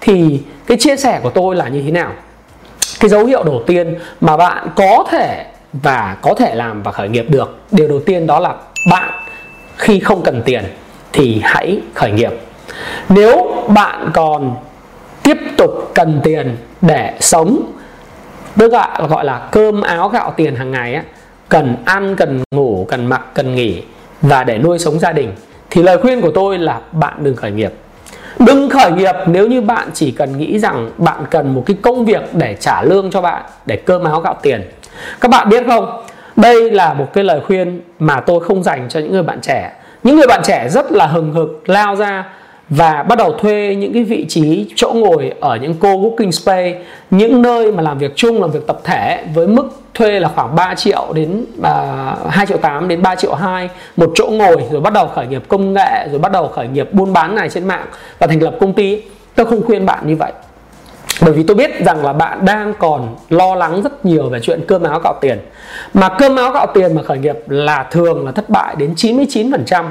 Thì 0.00 0.40
cái 0.66 0.76
chia 0.76 0.96
sẻ 0.96 1.20
của 1.22 1.30
tôi 1.30 1.56
là 1.56 1.68
như 1.68 1.82
thế 1.82 1.90
nào? 1.90 2.12
Cái 3.00 3.08
dấu 3.08 3.24
hiệu 3.24 3.42
đầu 3.44 3.62
tiên 3.66 3.94
mà 4.20 4.36
bạn 4.36 4.68
có 4.76 5.04
thể 5.10 5.46
và 5.72 6.16
có 6.22 6.34
thể 6.34 6.54
làm 6.54 6.82
và 6.82 6.92
khởi 6.92 7.08
nghiệp 7.08 7.26
được, 7.28 7.58
điều 7.70 7.88
đầu 7.88 8.00
tiên 8.06 8.26
đó 8.26 8.40
là 8.40 8.54
bạn 8.90 9.12
khi 9.76 10.00
không 10.00 10.22
cần 10.22 10.42
tiền 10.44 10.64
thì 11.12 11.40
hãy 11.44 11.80
khởi 11.94 12.10
nghiệp 12.12 12.32
nếu 13.08 13.64
bạn 13.68 14.10
còn 14.14 14.56
tiếp 15.22 15.36
tục 15.56 15.90
cần 15.94 16.20
tiền 16.24 16.56
để 16.80 17.14
sống 17.20 17.72
tức 18.56 18.72
là 18.72 19.00
gọi 19.08 19.24
là 19.24 19.48
cơm 19.52 19.82
áo 19.82 20.08
gạo 20.08 20.34
tiền 20.36 20.56
hàng 20.56 20.70
ngày 20.70 20.94
á, 20.94 21.02
cần 21.48 21.76
ăn, 21.84 22.16
cần 22.16 22.42
ngủ, 22.54 22.86
cần 22.88 23.06
mặc, 23.06 23.22
cần 23.34 23.54
nghỉ 23.54 23.82
và 24.22 24.44
để 24.44 24.58
nuôi 24.58 24.78
sống 24.78 24.98
gia 24.98 25.12
đình, 25.12 25.32
thì 25.70 25.82
lời 25.82 25.98
khuyên 25.98 26.20
của 26.20 26.30
tôi 26.34 26.58
là 26.58 26.80
bạn 26.92 27.14
đừng 27.18 27.36
khởi 27.36 27.50
nghiệp. 27.50 27.72
Đừng 28.38 28.70
khởi 28.70 28.92
nghiệp 28.92 29.14
nếu 29.26 29.46
như 29.46 29.60
bạn 29.60 29.88
chỉ 29.94 30.10
cần 30.10 30.38
nghĩ 30.38 30.58
rằng 30.58 30.90
bạn 30.98 31.24
cần 31.30 31.54
một 31.54 31.62
cái 31.66 31.76
công 31.82 32.04
việc 32.04 32.34
để 32.34 32.56
trả 32.60 32.82
lương 32.82 33.10
cho 33.10 33.20
bạn, 33.20 33.42
để 33.66 33.76
cơm 33.76 34.04
áo 34.04 34.20
gạo 34.20 34.36
tiền. 34.42 34.62
Các 35.20 35.30
bạn 35.30 35.48
biết 35.48 35.64
không? 35.66 36.02
Đây 36.36 36.70
là 36.70 36.94
một 36.94 37.12
cái 37.12 37.24
lời 37.24 37.40
khuyên 37.46 37.80
mà 37.98 38.20
tôi 38.20 38.40
không 38.40 38.62
dành 38.62 38.86
cho 38.88 39.00
những 39.00 39.12
người 39.12 39.22
bạn 39.22 39.40
trẻ. 39.40 39.72
Những 40.02 40.16
người 40.16 40.26
bạn 40.26 40.40
trẻ 40.44 40.68
rất 40.68 40.92
là 40.92 41.06
hừng 41.06 41.32
hực 41.32 41.68
lao 41.68 41.96
ra 41.96 42.24
và 42.68 43.02
bắt 43.02 43.18
đầu 43.18 43.32
thuê 43.32 43.76
những 43.78 43.92
cái 43.92 44.04
vị 44.04 44.26
trí 44.28 44.72
chỗ 44.76 44.92
ngồi 44.94 45.32
ở 45.40 45.56
những 45.56 45.74
co-working 45.80 46.30
space 46.30 46.74
những 47.10 47.42
nơi 47.42 47.72
mà 47.72 47.82
làm 47.82 47.98
việc 47.98 48.12
chung 48.16 48.40
làm 48.40 48.50
việc 48.50 48.66
tập 48.66 48.80
thể 48.84 49.24
với 49.34 49.46
mức 49.46 49.80
thuê 49.94 50.20
là 50.20 50.28
khoảng 50.34 50.54
3 50.56 50.74
triệu 50.74 51.12
đến 51.14 51.44
à, 51.62 52.16
uh, 52.24 52.30
2 52.30 52.46
triệu 52.46 52.58
8 52.58 52.88
đến 52.88 53.02
3 53.02 53.14
triệu 53.14 53.34
2 53.34 53.68
một 53.96 54.12
chỗ 54.14 54.26
ngồi 54.26 54.56
rồi 54.70 54.80
bắt 54.80 54.92
đầu 54.92 55.08
khởi 55.14 55.26
nghiệp 55.26 55.42
công 55.48 55.72
nghệ 55.72 56.08
rồi 56.10 56.18
bắt 56.18 56.32
đầu 56.32 56.48
khởi 56.48 56.68
nghiệp 56.68 56.94
buôn 56.94 57.12
bán 57.12 57.34
này 57.34 57.48
trên 57.48 57.64
mạng 57.64 57.86
và 58.18 58.26
thành 58.26 58.42
lập 58.42 58.56
công 58.60 58.72
ty. 58.72 59.02
Tôi 59.34 59.46
không 59.46 59.62
khuyên 59.66 59.86
bạn 59.86 60.06
như 60.06 60.16
vậy. 60.16 60.32
Bởi 61.20 61.32
vì 61.32 61.42
tôi 61.42 61.56
biết 61.56 61.84
rằng 61.84 62.04
là 62.04 62.12
bạn 62.12 62.44
đang 62.44 62.74
còn 62.78 63.16
lo 63.28 63.54
lắng 63.54 63.82
rất 63.82 64.04
nhiều 64.04 64.28
về 64.28 64.40
chuyện 64.42 64.60
cơm 64.68 64.82
áo 64.82 65.00
gạo 65.04 65.14
tiền. 65.20 65.38
Mà 65.94 66.08
cơm 66.08 66.36
áo 66.36 66.52
gạo 66.52 66.66
tiền 66.74 66.94
mà 66.94 67.02
khởi 67.02 67.18
nghiệp 67.18 67.36
là 67.46 67.86
thường 67.90 68.26
là 68.26 68.32
thất 68.32 68.50
bại 68.50 68.74
đến 68.78 68.94
99% 68.96 69.84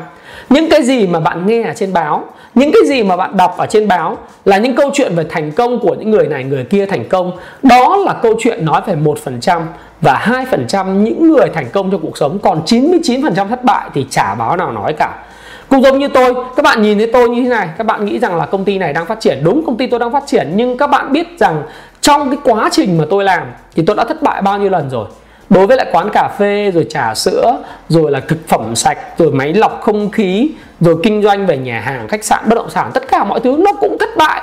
những 0.49 0.69
cái 0.69 0.83
gì 0.83 1.07
mà 1.07 1.19
bạn 1.19 1.47
nghe 1.47 1.63
ở 1.63 1.73
trên 1.73 1.93
báo 1.93 2.23
những 2.55 2.71
cái 2.71 2.81
gì 2.85 3.03
mà 3.03 3.15
bạn 3.17 3.37
đọc 3.37 3.57
ở 3.57 3.65
trên 3.65 3.87
báo 3.87 4.17
là 4.45 4.57
những 4.57 4.75
câu 4.75 4.89
chuyện 4.93 5.15
về 5.15 5.23
thành 5.29 5.51
công 5.51 5.79
của 5.79 5.95
những 5.99 6.11
người 6.11 6.27
này, 6.27 6.43
người 6.43 6.63
kia 6.63 6.85
thành 6.85 7.09
công. 7.09 7.31
Đó 7.63 7.97
là 7.97 8.13
câu 8.13 8.33
chuyện 8.39 8.65
nói 8.65 8.81
về 8.85 8.95
một 8.95 9.19
phần 9.19 9.39
trăm 9.39 9.61
và 10.01 10.45
2% 10.51 11.03
những 11.03 11.33
người 11.33 11.49
thành 11.53 11.69
công 11.71 11.91
trong 11.91 12.01
cuộc 12.01 12.17
sống. 12.17 12.39
Còn 12.39 12.61
99% 12.65 13.47
thất 13.47 13.63
bại 13.63 13.89
thì 13.93 14.05
chả 14.09 14.35
báo 14.35 14.57
nào 14.57 14.71
nói 14.71 14.93
cả. 14.93 15.23
Cũng 15.69 15.81
giống 15.81 15.99
như 15.99 16.07
tôi, 16.07 16.33
các 16.55 16.63
bạn 16.63 16.81
nhìn 16.81 16.97
thấy 16.97 17.09
tôi 17.13 17.29
như 17.29 17.43
thế 17.43 17.49
này, 17.49 17.69
các 17.77 17.83
bạn 17.83 18.05
nghĩ 18.05 18.19
rằng 18.19 18.35
là 18.35 18.45
công 18.45 18.65
ty 18.65 18.77
này 18.77 18.93
đang 18.93 19.05
phát 19.05 19.19
triển. 19.19 19.41
Đúng, 19.43 19.65
công 19.65 19.77
ty 19.77 19.87
tôi 19.87 19.99
đang 19.99 20.11
phát 20.11 20.23
triển, 20.27 20.51
nhưng 20.55 20.77
các 20.77 20.87
bạn 20.87 21.13
biết 21.13 21.27
rằng 21.39 21.63
trong 22.01 22.29
cái 22.29 22.39
quá 22.43 22.69
trình 22.71 22.97
mà 22.97 23.03
tôi 23.09 23.23
làm 23.23 23.47
thì 23.75 23.83
tôi 23.87 23.95
đã 23.95 24.03
thất 24.03 24.21
bại 24.21 24.41
bao 24.41 24.59
nhiêu 24.59 24.69
lần 24.69 24.89
rồi? 24.89 25.05
Đối 25.49 25.67
với 25.67 25.77
lại 25.77 25.85
quán 25.91 26.09
cà 26.13 26.29
phê, 26.37 26.71
rồi 26.71 26.85
trà 26.89 27.15
sữa, 27.15 27.57
rồi 27.89 28.11
là 28.11 28.19
thực 28.19 28.47
phẩm 28.47 28.75
sạch, 28.75 28.97
rồi 29.17 29.31
máy 29.31 29.53
lọc 29.53 29.81
không 29.81 30.11
khí 30.11 30.49
rồi 30.79 30.95
kinh 31.03 31.23
doanh 31.23 31.45
về 31.45 31.57
nhà 31.57 31.79
hàng, 31.79 32.07
khách 32.07 32.23
sạn, 32.23 32.43
bất 32.49 32.55
động 32.55 32.69
sản, 32.69 32.91
tất 32.93 33.07
cả 33.07 33.23
mọi 33.23 33.39
thứ 33.39 33.57
nó 33.59 33.73
cũng 33.73 33.97
thất 33.99 34.09
bại. 34.17 34.41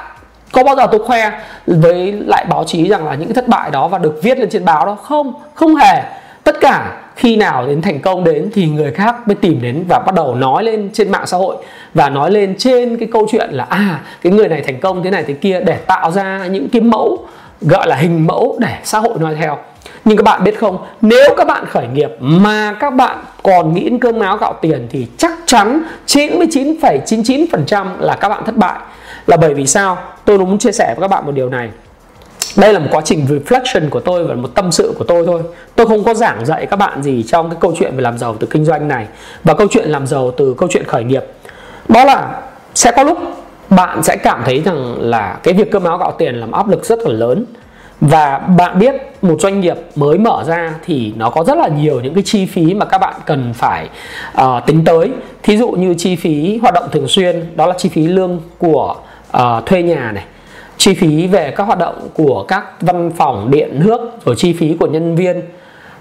Có 0.53 0.65
bao 0.65 0.77
giờ 0.77 0.87
tôi 0.91 1.01
khoe 1.05 1.31
với 1.67 2.13
lại 2.13 2.45
báo 2.49 2.65
chí 2.65 2.89
rằng 2.89 3.07
là 3.07 3.15
những 3.15 3.29
cái 3.29 3.35
thất 3.35 3.49
bại 3.49 3.71
đó 3.71 3.89
và 3.89 3.99
được 3.99 4.21
viết 4.23 4.39
lên 4.39 4.49
trên 4.51 4.65
báo 4.65 4.87
đó? 4.87 4.95
Không 4.95 5.35
không 5.55 5.77
hề. 5.77 6.03
Tất 6.45 6.57
cả 6.61 6.99
khi 7.17 7.37
nào 7.37 7.67
đến 7.67 7.83
thành 7.83 8.01
công 8.01 8.25
đến 8.25 8.51
thì 8.55 8.67
người 8.67 8.93
khác 8.93 9.29
mới 9.29 9.35
tìm 9.35 9.63
đến 9.63 9.85
và 9.89 9.99
bắt 9.99 10.15
đầu 10.15 10.35
nói 10.35 10.65
lên 10.65 10.91
trên 10.93 11.11
mạng 11.11 11.27
xã 11.27 11.37
hội 11.37 11.57
và 11.95 12.11
nói 12.11 12.31
lên 12.31 12.55
trên 12.59 12.97
cái 12.97 13.09
câu 13.13 13.27
chuyện 13.31 13.51
là 13.51 13.67
à 13.69 14.01
cái 14.23 14.33
người 14.33 14.49
này 14.49 14.61
thành 14.61 14.81
công 14.81 15.03
thế 15.03 15.11
này 15.11 15.25
thế 15.27 15.35
kia 15.35 15.61
để 15.61 15.77
tạo 15.77 16.11
ra 16.11 16.47
những 16.47 16.69
cái 16.69 16.83
mẫu, 16.83 17.19
gọi 17.61 17.87
là 17.87 17.97
hình 17.97 18.27
mẫu 18.27 18.57
để 18.59 18.79
xã 18.85 18.99
hội 18.99 19.19
nói 19.19 19.35
theo 19.41 19.59
nhưng 20.05 20.17
các 20.17 20.23
bạn 20.23 20.45
biết 20.45 20.59
không 20.59 20.79
nếu 21.01 21.35
các 21.37 21.47
bạn 21.47 21.65
khởi 21.67 21.87
nghiệp 21.87 22.11
mà 22.21 22.77
các 22.81 22.91
bạn 22.95 23.19
còn 23.43 23.75
nghĩ 23.75 23.85
đến 23.85 23.99
cơm 23.99 24.21
áo 24.21 24.37
gạo 24.37 24.55
tiền 24.61 24.87
thì 24.91 25.07
chắc 25.17 25.33
chắn 25.47 25.83
99,99% 26.07 27.87
là 27.99 28.17
các 28.17 28.29
bạn 28.29 28.45
thất 28.45 28.57
bại. 28.57 28.79
Là 29.27 29.37
bởi 29.37 29.55
vì 29.55 29.67
sao? 29.67 29.99
Tôi 30.25 30.39
muốn 30.39 30.59
chia 30.59 30.73
sẻ 30.73 30.95
với 30.97 31.01
các 31.01 31.09
bạn 31.09 31.27
một 31.27 31.33
điều 31.33 31.49
này. 31.49 31.71
Đây 32.57 32.73
là 32.73 32.79
một 32.79 32.87
quá 32.91 33.03
trình 33.05 33.27
reflection 33.29 33.89
của 33.91 34.01
tôi 34.01 34.25
và 34.25 34.35
một 34.35 34.49
tâm 34.55 34.73
sự 34.73 34.95
của 34.99 35.05
tôi 35.05 35.27
thôi. 35.27 35.43
Tôi 35.77 35.87
không 35.87 36.05
có 36.05 36.15
giảng 36.15 36.47
dạy 36.47 36.67
các 36.67 36.77
bạn 36.77 37.03
gì 37.03 37.23
trong 37.23 37.51
cái 37.51 37.57
câu 37.61 37.75
chuyện 37.79 37.97
về 37.97 38.03
làm 38.03 38.19
giàu 38.19 38.37
từ 38.41 38.47
kinh 38.47 38.65
doanh 38.65 38.89
này 38.89 39.07
và 39.45 39.55
câu 39.55 39.67
chuyện 39.71 39.89
làm 39.89 40.07
giàu 40.07 40.31
từ 40.37 40.55
câu 40.59 40.69
chuyện 40.73 40.85
khởi 40.85 41.05
nghiệp. 41.05 41.25
Đó 41.89 42.05
là 42.05 42.41
sẽ 42.75 42.93
có 42.97 43.03
lúc 43.03 43.19
bạn 43.71 44.03
sẽ 44.03 44.17
cảm 44.17 44.43
thấy 44.45 44.63
rằng 44.65 44.97
là 45.01 45.39
cái 45.43 45.55
việc 45.55 45.71
cơm 45.71 45.85
áo 45.85 45.99
gạo 45.99 46.13
tiền 46.19 46.35
làm 46.35 46.53
áp 46.53 46.69
lực 46.69 46.85
rất 46.85 46.99
là 46.99 47.13
lớn 47.13 47.45
và 48.11 48.39
bạn 48.39 48.79
biết 48.79 48.95
một 49.23 49.37
doanh 49.41 49.61
nghiệp 49.61 49.77
mới 49.97 50.19
mở 50.19 50.45
ra 50.47 50.75
thì 50.85 51.13
nó 51.17 51.31
có 51.31 51.45
rất 51.45 51.59
là 51.59 51.69
nhiều 51.69 52.01
những 52.01 52.15
cái 52.15 52.23
chi 52.27 52.47
phí 52.47 52.75
mà 52.75 52.85
các 52.85 52.99
bạn 52.99 53.15
cần 53.27 53.55
phải 53.55 53.89
uh, 54.41 54.67
tính 54.67 54.85
tới. 54.85 55.11
Thí 55.43 55.57
dụ 55.57 55.71
như 55.71 55.95
chi 55.99 56.17
phí 56.17 56.59
hoạt 56.63 56.75
động 56.75 56.89
thường 56.93 57.09
xuyên 57.09 57.47
đó 57.57 57.67
là 57.67 57.75
chi 57.79 57.89
phí 57.89 58.07
lương 58.07 58.41
của 58.59 58.97
uh, 59.37 59.67
thuê 59.67 59.83
nhà 59.83 60.13
này 60.15 60.25
chi 60.77 60.95
phí 60.95 61.27
về 61.27 61.51
các 61.51 61.65
hoạt 61.65 61.79
động 61.79 62.09
của 62.15 62.45
các 62.49 62.65
văn 62.81 63.11
phòng 63.17 63.51
điện 63.51 63.81
nước 63.85 64.01
rồi 64.25 64.35
chi 64.39 64.53
phí 64.53 64.77
của 64.81 64.87
nhân 64.87 65.17
viên. 65.17 65.43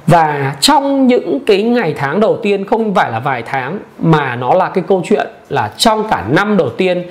Và 0.08 0.56
trong 0.62 1.08
những 1.08 1.40
cái 1.46 1.64
ngày 1.64 1.94
tháng 1.98 2.20
đầu 2.20 2.38
tiên 2.44 2.66
không 2.66 2.96
phải 2.96 3.12
là 3.12 3.20
vài 3.20 3.44
tháng 3.46 3.80
mà 4.00 4.36
nó 4.36 4.54
là 4.54 4.70
cái 4.70 4.84
câu 4.88 5.02
chuyện 5.06 5.28
là 5.50 5.72
trong 5.78 6.08
cả 6.10 6.26
năm 6.30 6.58
đầu 6.58 6.70
tiên 6.70 7.04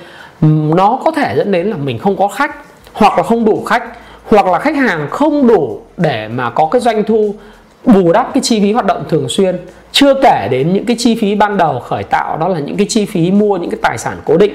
nó 0.75 0.99
có 1.05 1.11
thể 1.11 1.33
dẫn 1.37 1.51
đến 1.51 1.67
là 1.67 1.77
mình 1.77 1.99
không 1.99 2.17
có 2.17 2.27
khách 2.27 2.55
hoặc 2.93 3.17
là 3.17 3.23
không 3.23 3.45
đủ 3.45 3.63
khách 3.63 3.83
hoặc 4.31 4.45
là 4.45 4.59
khách 4.59 4.75
hàng 4.75 5.07
không 5.09 5.47
đủ 5.47 5.81
để 5.97 6.27
mà 6.27 6.49
có 6.49 6.65
cái 6.71 6.81
doanh 6.81 7.03
thu 7.03 7.35
bù 7.85 8.13
đắp 8.13 8.33
cái 8.33 8.41
chi 8.41 8.61
phí 8.61 8.71
hoạt 8.71 8.85
động 8.85 9.03
thường 9.09 9.29
xuyên 9.29 9.57
chưa 9.91 10.13
kể 10.23 10.47
đến 10.51 10.73
những 10.73 10.85
cái 10.85 10.95
chi 10.99 11.17
phí 11.21 11.35
ban 11.35 11.57
đầu 11.57 11.79
khởi 11.79 12.03
tạo 12.03 12.37
đó 12.37 12.47
là 12.47 12.59
những 12.59 12.77
cái 12.77 12.87
chi 12.89 13.05
phí 13.05 13.31
mua 13.31 13.57
những 13.57 13.69
cái 13.69 13.79
tài 13.81 13.97
sản 13.97 14.17
cố 14.25 14.37
định 14.37 14.53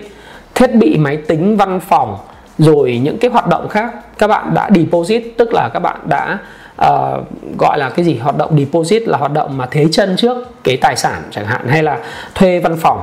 thiết 0.54 0.74
bị 0.74 0.96
máy 0.98 1.16
tính 1.16 1.56
văn 1.56 1.80
phòng 1.80 2.16
rồi 2.58 3.00
những 3.02 3.18
cái 3.18 3.30
hoạt 3.30 3.46
động 3.48 3.68
khác. 3.68 3.94
Các 4.18 4.26
bạn 4.26 4.54
đã 4.54 4.70
deposit 4.74 5.22
tức 5.36 5.52
là 5.52 5.68
các 5.68 5.80
bạn 5.80 5.96
đã 6.08 6.38
uh, 6.82 7.26
gọi 7.58 7.78
là 7.78 7.90
cái 7.90 8.04
gì? 8.04 8.16
Hoạt 8.16 8.36
động 8.36 8.58
deposit 8.58 9.08
là 9.08 9.18
hoạt 9.18 9.32
động 9.32 9.56
mà 9.56 9.66
thế 9.70 9.86
chân 9.92 10.16
trước 10.16 10.36
cái 10.64 10.76
tài 10.76 10.96
sản 10.96 11.22
chẳng 11.30 11.46
hạn 11.46 11.68
hay 11.68 11.82
là 11.82 11.98
thuê 12.34 12.60
văn 12.60 12.76
phòng 12.76 13.02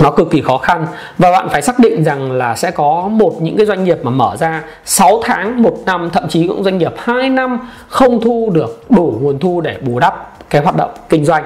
nó 0.00 0.10
cực 0.10 0.30
kỳ 0.30 0.40
khó 0.40 0.58
khăn. 0.58 0.86
Và 1.18 1.30
bạn 1.30 1.48
phải 1.48 1.62
xác 1.62 1.78
định 1.78 2.04
rằng 2.04 2.32
là 2.32 2.56
sẽ 2.56 2.70
có 2.70 3.08
một 3.10 3.42
những 3.42 3.56
cái 3.56 3.66
doanh 3.66 3.84
nghiệp 3.84 3.98
mà 4.02 4.10
mở 4.10 4.36
ra 4.38 4.62
6 4.84 5.22
tháng, 5.24 5.62
một 5.62 5.76
năm 5.86 6.10
thậm 6.12 6.28
chí 6.28 6.46
cũng 6.46 6.64
doanh 6.64 6.78
nghiệp 6.78 6.92
2 6.96 7.30
năm 7.30 7.58
không 7.88 8.20
thu 8.20 8.50
được 8.54 8.84
đủ 8.90 9.18
nguồn 9.20 9.38
thu 9.38 9.60
để 9.60 9.76
bù 9.80 9.98
đắp 9.98 10.34
cái 10.50 10.62
hoạt 10.62 10.76
động 10.76 10.90
kinh 11.08 11.24
doanh 11.24 11.44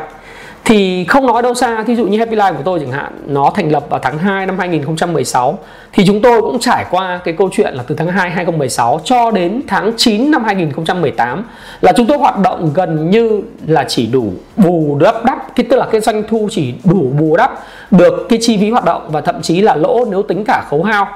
thì 0.64 1.04
không 1.04 1.26
nói 1.26 1.42
đâu 1.42 1.54
xa, 1.54 1.85
thí 1.87 1.97
dụ 1.97 2.06
như 2.06 2.18
Happy 2.18 2.37
Life 2.37 2.54
của 2.54 2.62
tôi 2.64 2.80
chẳng 2.80 2.92
hạn, 2.92 3.12
nó 3.26 3.50
thành 3.54 3.73
lập 3.73 3.85
vào 3.90 4.00
tháng 4.02 4.18
2 4.18 4.47
năm 4.47 4.59
2016 4.59 5.59
thì 5.92 6.06
chúng 6.06 6.23
tôi 6.23 6.40
cũng 6.40 6.59
trải 6.59 6.85
qua 6.90 7.21
cái 7.25 7.35
câu 7.38 7.50
chuyện 7.52 7.75
là 7.75 7.83
từ 7.87 7.94
tháng 7.94 8.09
2 8.09 8.30
2016 8.30 9.00
cho 9.04 9.30
đến 9.30 9.62
tháng 9.66 9.92
9 9.97 10.30
năm 10.30 10.44
2018 10.44 11.44
là 11.80 11.92
chúng 11.97 12.06
tôi 12.06 12.18
hoạt 12.18 12.38
động 12.38 12.71
gần 12.75 13.11
như 13.11 13.42
là 13.66 13.85
chỉ 13.88 14.06
đủ 14.06 14.33
bù 14.56 14.99
đắp 15.00 15.25
đắp, 15.25 15.56
cái 15.56 15.66
tức 15.71 15.76
là 15.76 15.87
cái 15.92 16.00
doanh 16.00 16.23
thu 16.28 16.49
chỉ 16.50 16.75
đủ 16.85 17.12
bù 17.18 17.37
đắp 17.37 17.61
được 17.90 18.26
cái 18.28 18.38
chi 18.42 18.59
phí 18.61 18.71
hoạt 18.71 18.85
động 18.85 19.09
và 19.09 19.21
thậm 19.21 19.42
chí 19.42 19.61
là 19.61 19.75
lỗ 19.75 20.04
nếu 20.11 20.23
tính 20.23 20.44
cả 20.47 20.64
khấu 20.71 20.83
hao. 20.83 21.09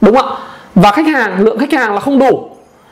Đúng 0.00 0.16
không 0.16 0.26
ạ? 0.26 0.36
Và 0.74 0.90
khách 0.90 1.06
hàng, 1.06 1.40
lượng 1.44 1.58
khách 1.58 1.72
hàng 1.72 1.94
là 1.94 2.00
không 2.00 2.18
đủ. 2.18 2.48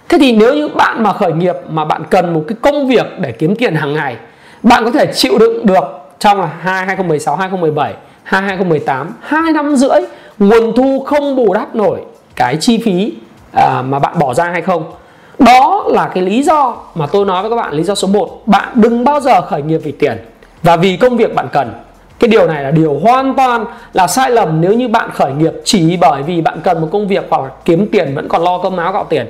Thế 0.08 0.18
thì 0.18 0.36
nếu 0.36 0.54
như 0.54 0.68
bạn 0.68 1.02
mà 1.02 1.12
khởi 1.12 1.32
nghiệp 1.32 1.56
mà 1.68 1.84
bạn 1.84 2.02
cần 2.10 2.34
một 2.34 2.44
cái 2.48 2.56
công 2.62 2.88
việc 2.88 3.06
để 3.20 3.32
kiếm 3.32 3.56
tiền 3.56 3.74
hàng 3.74 3.94
ngày 3.94 4.16
bạn 4.64 4.84
có 4.84 4.90
thể 4.90 5.12
chịu 5.14 5.38
đựng 5.38 5.66
được 5.66 5.84
trong 6.18 6.40
là 6.40 6.50
2 6.60 6.86
2016 6.86 7.36
2017 7.36 7.94
2 8.22 8.42
2018 8.42 9.14
2 9.20 9.52
năm 9.52 9.76
rưỡi 9.76 10.00
nguồn 10.38 10.76
thu 10.76 11.04
không 11.06 11.36
bù 11.36 11.54
đắp 11.54 11.76
nổi 11.76 12.00
cái 12.36 12.56
chi 12.60 12.78
phí 12.84 13.12
à, 13.52 13.82
mà 13.82 13.98
bạn 13.98 14.18
bỏ 14.18 14.34
ra 14.34 14.44
hay 14.44 14.62
không. 14.62 14.84
Đó 15.38 15.84
là 15.86 16.10
cái 16.14 16.22
lý 16.22 16.42
do 16.42 16.76
mà 16.94 17.06
tôi 17.06 17.26
nói 17.26 17.42
với 17.42 17.50
các 17.50 17.56
bạn 17.56 17.72
lý 17.74 17.82
do 17.82 17.94
số 17.94 18.08
1 18.08 18.42
bạn 18.46 18.68
đừng 18.74 19.04
bao 19.04 19.20
giờ 19.20 19.40
khởi 19.40 19.62
nghiệp 19.62 19.78
vì 19.84 19.92
tiền. 19.92 20.18
Và 20.62 20.76
vì 20.76 20.96
công 20.96 21.16
việc 21.16 21.34
bạn 21.34 21.48
cần. 21.52 21.72
Cái 22.18 22.28
điều 22.28 22.46
này 22.46 22.62
là 22.62 22.70
điều 22.70 22.98
hoàn 23.02 23.34
toàn 23.34 23.64
là 23.92 24.06
sai 24.06 24.30
lầm 24.30 24.60
nếu 24.60 24.72
như 24.72 24.88
bạn 24.88 25.10
khởi 25.14 25.32
nghiệp 25.32 25.52
chỉ 25.64 25.96
bởi 25.96 26.22
vì 26.22 26.40
bạn 26.40 26.60
cần 26.64 26.80
một 26.80 26.88
công 26.92 27.08
việc 27.08 27.26
hoặc 27.30 27.42
là 27.42 27.48
kiếm 27.64 27.88
tiền 27.92 28.14
vẫn 28.14 28.28
còn 28.28 28.42
lo 28.42 28.58
cơm 28.62 28.76
áo 28.76 28.92
gạo 28.92 29.06
tiền. 29.08 29.26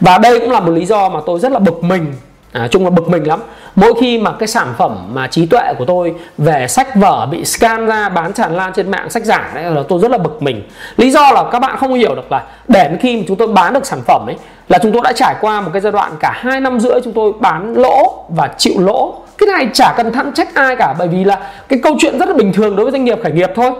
Và 0.00 0.18
đây 0.18 0.40
cũng 0.40 0.50
là 0.50 0.60
một 0.60 0.70
lý 0.70 0.86
do 0.86 1.08
mà 1.08 1.20
tôi 1.26 1.40
rất 1.40 1.52
là 1.52 1.58
bực 1.58 1.84
mình 1.84 2.12
à, 2.52 2.68
chung 2.70 2.84
là 2.84 2.90
bực 2.90 3.08
mình 3.08 3.26
lắm. 3.28 3.40
Mỗi 3.74 3.94
khi 4.00 4.18
mà 4.18 4.32
cái 4.32 4.48
sản 4.48 4.74
phẩm 4.78 5.08
mà 5.12 5.26
trí 5.26 5.46
tuệ 5.46 5.74
của 5.78 5.84
tôi 5.84 6.14
về 6.38 6.68
sách 6.68 6.96
vở 6.96 7.26
bị 7.30 7.44
scan 7.44 7.86
ra 7.86 8.08
bán 8.08 8.32
tràn 8.32 8.56
lan 8.56 8.72
trên 8.72 8.90
mạng 8.90 9.10
sách 9.10 9.24
giả 9.24 9.50
đấy 9.54 9.64
là 9.64 9.82
tôi 9.88 9.98
rất 9.98 10.10
là 10.10 10.18
bực 10.18 10.42
mình. 10.42 10.62
Lý 10.96 11.10
do 11.10 11.32
là 11.32 11.44
các 11.52 11.58
bạn 11.58 11.76
không 11.76 11.94
hiểu 11.94 12.14
được 12.14 12.32
là 12.32 12.44
để 12.68 12.90
khi 13.00 13.16
mà 13.16 13.22
chúng 13.28 13.36
tôi 13.36 13.48
bán 13.48 13.74
được 13.74 13.86
sản 13.86 14.00
phẩm 14.06 14.26
ấy 14.26 14.36
là 14.68 14.78
chúng 14.82 14.92
tôi 14.92 15.02
đã 15.04 15.12
trải 15.12 15.34
qua 15.40 15.60
một 15.60 15.70
cái 15.72 15.80
giai 15.80 15.92
đoạn 15.92 16.12
cả 16.20 16.32
hai 16.36 16.60
năm 16.60 16.80
rưỡi 16.80 17.00
chúng 17.04 17.12
tôi 17.12 17.32
bán 17.40 17.74
lỗ 17.74 18.24
và 18.28 18.48
chịu 18.58 18.74
lỗ. 18.78 19.14
Cái 19.38 19.46
này 19.46 19.68
chả 19.72 19.94
cần 19.96 20.12
thẳng 20.12 20.32
trách 20.34 20.54
ai 20.54 20.76
cả 20.76 20.94
bởi 20.98 21.08
vì 21.08 21.24
là 21.24 21.38
cái 21.68 21.78
câu 21.82 21.96
chuyện 21.98 22.18
rất 22.18 22.28
là 22.28 22.34
bình 22.34 22.52
thường 22.52 22.76
đối 22.76 22.84
với 22.84 22.92
doanh 22.92 23.04
nghiệp 23.04 23.18
khởi 23.22 23.32
nghiệp 23.32 23.50
thôi. 23.54 23.70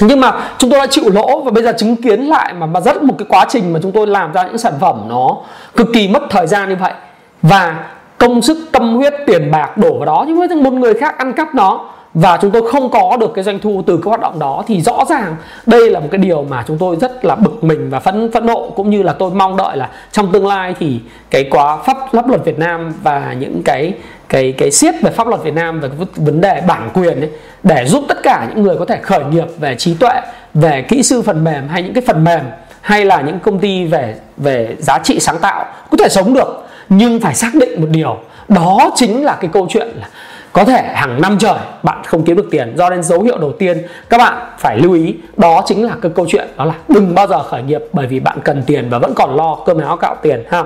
Nhưng 0.00 0.20
mà 0.20 0.32
chúng 0.58 0.70
tôi 0.70 0.80
đã 0.80 0.86
chịu 0.86 1.04
lỗ 1.14 1.40
và 1.40 1.50
bây 1.50 1.62
giờ 1.62 1.72
chứng 1.78 1.96
kiến 1.96 2.20
lại 2.20 2.52
mà 2.52 2.66
mà 2.66 2.80
rất 2.80 3.02
một 3.02 3.14
cái 3.18 3.26
quá 3.28 3.46
trình 3.48 3.72
mà 3.72 3.80
chúng 3.82 3.92
tôi 3.92 4.06
làm 4.06 4.32
ra 4.32 4.42
những 4.42 4.58
sản 4.58 4.72
phẩm 4.80 5.02
nó 5.08 5.36
cực 5.76 5.88
kỳ 5.94 6.08
mất 6.08 6.22
thời 6.30 6.46
gian 6.46 6.68
như 6.68 6.76
vậy 6.76 6.92
và 7.42 7.86
công 8.18 8.42
sức 8.42 8.58
tâm 8.72 8.94
huyết 8.94 9.14
tiền 9.26 9.50
bạc 9.50 9.78
đổ 9.78 9.98
vào 9.98 10.06
đó. 10.06 10.24
Nhưng 10.28 10.38
với 10.38 10.48
một 10.48 10.72
người 10.72 10.94
khác 10.94 11.18
ăn 11.18 11.32
cắp 11.32 11.54
nó 11.54 11.90
và 12.14 12.38
chúng 12.42 12.50
tôi 12.50 12.70
không 12.72 12.90
có 12.90 13.16
được 13.20 13.32
cái 13.34 13.44
doanh 13.44 13.58
thu 13.58 13.82
từ 13.86 13.96
cái 13.96 14.08
hoạt 14.08 14.20
động 14.20 14.38
đó 14.38 14.62
thì 14.66 14.80
rõ 14.80 15.04
ràng 15.08 15.36
đây 15.66 15.90
là 15.90 16.00
một 16.00 16.08
cái 16.10 16.18
điều 16.18 16.42
mà 16.42 16.64
chúng 16.66 16.78
tôi 16.78 16.96
rất 17.00 17.24
là 17.24 17.34
bực 17.34 17.64
mình 17.64 17.90
và 17.90 18.00
phẫn 18.00 18.32
phẫn 18.32 18.46
nộ. 18.46 18.70
Cũng 18.70 18.90
như 18.90 19.02
là 19.02 19.12
tôi 19.12 19.30
mong 19.30 19.56
đợi 19.56 19.76
là 19.76 19.88
trong 20.12 20.32
tương 20.32 20.46
lai 20.46 20.74
thì 20.78 21.00
cái 21.30 21.44
quá 21.50 21.76
pháp 21.76 21.96
pháp 22.12 22.28
luật 22.28 22.44
Việt 22.44 22.58
Nam 22.58 22.92
và 23.02 23.34
những 23.38 23.62
cái 23.64 23.92
cái 24.28 24.52
cái 24.52 24.70
siết 24.70 24.94
về 25.02 25.10
pháp 25.10 25.26
luật 25.26 25.42
Việt 25.42 25.54
Nam 25.54 25.80
về 25.80 25.88
vấn 26.16 26.40
đề 26.40 26.62
bản 26.66 26.90
quyền 26.94 27.20
ấy, 27.20 27.30
để 27.62 27.86
giúp 27.86 28.04
tất 28.08 28.22
cả 28.22 28.46
những 28.48 28.62
người 28.62 28.76
có 28.76 28.84
thể 28.84 28.98
khởi 29.02 29.24
nghiệp 29.24 29.46
về 29.58 29.74
trí 29.74 29.94
tuệ 29.94 30.20
về 30.54 30.82
kỹ 30.82 31.02
sư 31.02 31.22
phần 31.22 31.44
mềm 31.44 31.68
hay 31.68 31.82
những 31.82 31.94
cái 31.94 32.02
phần 32.06 32.24
mềm 32.24 32.40
hay 32.80 33.04
là 33.04 33.20
những 33.20 33.38
công 33.40 33.58
ty 33.58 33.84
về 33.84 34.14
về 34.36 34.76
giá 34.78 34.98
trị 34.98 35.20
sáng 35.20 35.38
tạo 35.38 35.64
có 35.90 35.96
thể 35.98 36.08
sống 36.08 36.34
được 36.34 36.67
nhưng 36.88 37.20
phải 37.20 37.34
xác 37.34 37.54
định 37.54 37.80
một 37.80 37.86
điều, 37.90 38.16
đó 38.48 38.90
chính 38.94 39.24
là 39.24 39.36
cái 39.40 39.50
câu 39.52 39.66
chuyện 39.70 39.88
là 40.00 40.08
có 40.52 40.64
thể 40.64 40.82
hàng 40.94 41.20
năm 41.20 41.38
trời 41.38 41.58
bạn 41.82 42.02
không 42.06 42.24
kiếm 42.24 42.36
được 42.36 42.48
tiền. 42.50 42.74
Do 42.76 42.90
nên 42.90 43.02
dấu 43.02 43.22
hiệu 43.22 43.38
đầu 43.38 43.52
tiên, 43.52 43.86
các 44.08 44.18
bạn 44.18 44.34
phải 44.58 44.78
lưu 44.78 44.92
ý, 44.92 45.14
đó 45.36 45.62
chính 45.66 45.84
là 45.84 45.92
cái 46.02 46.12
câu 46.14 46.26
chuyện 46.28 46.48
đó 46.56 46.64
là 46.64 46.74
đừng 46.88 47.14
bao 47.14 47.26
giờ 47.26 47.42
khởi 47.42 47.62
nghiệp 47.62 47.82
bởi 47.92 48.06
vì 48.06 48.20
bạn 48.20 48.38
cần 48.44 48.62
tiền 48.66 48.88
và 48.90 48.98
vẫn 48.98 49.14
còn 49.14 49.36
lo 49.36 49.56
cơm 49.66 49.78
áo 49.80 49.96
gạo 49.96 50.16
tiền, 50.22 50.44
ha. 50.50 50.64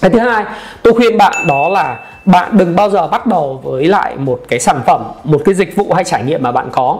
Cái 0.00 0.10
thứ 0.10 0.18
hai, 0.18 0.44
tôi 0.82 0.92
khuyên 0.92 1.18
bạn 1.18 1.46
đó 1.48 1.68
là 1.68 2.00
bạn 2.24 2.56
đừng 2.56 2.76
bao 2.76 2.90
giờ 2.90 3.06
bắt 3.06 3.26
đầu 3.26 3.60
với 3.64 3.84
lại 3.84 4.16
một 4.16 4.40
cái 4.48 4.60
sản 4.60 4.80
phẩm, 4.86 5.02
một 5.24 5.40
cái 5.44 5.54
dịch 5.54 5.76
vụ 5.76 5.92
hay 5.92 6.04
trải 6.04 6.22
nghiệm 6.22 6.42
mà 6.42 6.52
bạn 6.52 6.68
có. 6.72 6.98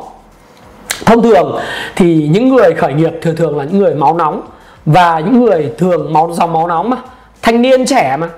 Thông 1.06 1.22
thường 1.22 1.58
thì 1.96 2.28
những 2.32 2.48
người 2.48 2.72
khởi 2.72 2.94
nghiệp 2.94 3.12
thường 3.22 3.36
thường 3.36 3.58
là 3.58 3.64
những 3.64 3.78
người 3.78 3.94
máu 3.94 4.14
nóng 4.14 4.40
và 4.86 5.20
những 5.20 5.44
người 5.44 5.72
thường 5.78 6.12
máu, 6.12 6.30
dòng 6.32 6.52
máu 6.52 6.66
nóng 6.66 6.90
mà 6.90 6.96
thanh 7.48 7.62
niên 7.62 7.86
trẻ 7.86 8.16
mà. 8.20 8.28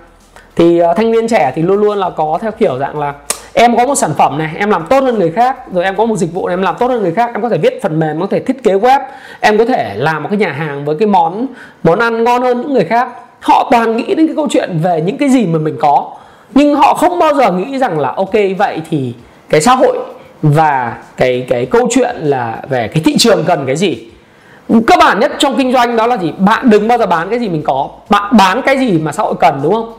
Thì 0.56 0.82
uh, 0.82 0.96
thanh 0.96 1.10
niên 1.10 1.28
trẻ 1.28 1.52
thì 1.54 1.62
luôn 1.62 1.80
luôn 1.80 1.98
là 1.98 2.10
có 2.10 2.38
theo 2.42 2.50
kiểu 2.52 2.78
dạng 2.78 2.98
là 2.98 3.14
em 3.52 3.76
có 3.76 3.86
một 3.86 3.94
sản 3.94 4.10
phẩm 4.18 4.38
này 4.38 4.50
em 4.58 4.70
làm 4.70 4.86
tốt 4.90 5.04
hơn 5.04 5.18
người 5.18 5.30
khác 5.30 5.56
rồi 5.72 5.84
em 5.84 5.96
có 5.96 6.04
một 6.04 6.16
dịch 6.16 6.32
vụ 6.32 6.46
này 6.46 6.52
em 6.52 6.62
làm 6.62 6.74
tốt 6.78 6.86
hơn 6.86 7.02
người 7.02 7.12
khác 7.12 7.30
em 7.34 7.42
có 7.42 7.48
thể 7.48 7.58
viết 7.58 7.82
phần 7.82 7.98
mềm 7.98 8.10
em 8.10 8.20
có 8.20 8.26
thể 8.26 8.40
thiết 8.40 8.62
kế 8.62 8.72
web 8.72 9.00
em 9.40 9.58
có 9.58 9.64
thể 9.64 9.94
làm 9.96 10.22
một 10.22 10.28
cái 10.28 10.38
nhà 10.38 10.52
hàng 10.52 10.84
với 10.84 10.96
cái 10.98 11.06
món 11.08 11.46
món 11.82 11.98
ăn 11.98 12.24
ngon 12.24 12.42
hơn 12.42 12.60
những 12.60 12.72
người 12.72 12.84
khác. 12.84 13.08
Họ 13.40 13.68
toàn 13.70 13.96
nghĩ 13.96 14.14
đến 14.14 14.26
cái 14.26 14.36
câu 14.36 14.48
chuyện 14.50 14.78
về 14.82 15.00
những 15.00 15.18
cái 15.18 15.28
gì 15.28 15.46
mà 15.46 15.58
mình 15.58 15.76
có 15.80 16.10
nhưng 16.54 16.74
họ 16.74 16.94
không 16.94 17.18
bao 17.18 17.34
giờ 17.34 17.52
nghĩ 17.52 17.78
rằng 17.78 17.98
là 17.98 18.12
ok 18.16 18.34
vậy 18.58 18.82
thì 18.90 19.14
cái 19.48 19.60
xã 19.60 19.74
hội 19.74 19.98
và 20.42 20.96
cái 21.16 21.46
cái 21.48 21.66
câu 21.66 21.88
chuyện 21.90 22.16
là 22.16 22.62
về 22.68 22.88
cái 22.88 23.02
thị 23.02 23.16
trường 23.18 23.44
cần 23.46 23.66
cái 23.66 23.76
gì 23.76 24.10
cơ 24.86 24.96
bản 24.98 25.20
nhất 25.20 25.32
trong 25.38 25.56
kinh 25.56 25.72
doanh 25.72 25.96
đó 25.96 26.06
là 26.06 26.16
gì? 26.16 26.32
Bạn 26.38 26.70
đừng 26.70 26.88
bao 26.88 26.98
giờ 26.98 27.06
bán 27.06 27.30
cái 27.30 27.38
gì 27.38 27.48
mình 27.48 27.62
có. 27.62 27.88
Bạn 28.08 28.36
bán 28.36 28.62
cái 28.62 28.78
gì 28.78 28.98
mà 28.98 29.12
xã 29.12 29.22
hội 29.22 29.34
cần 29.40 29.60
đúng 29.62 29.74
không? 29.74 29.92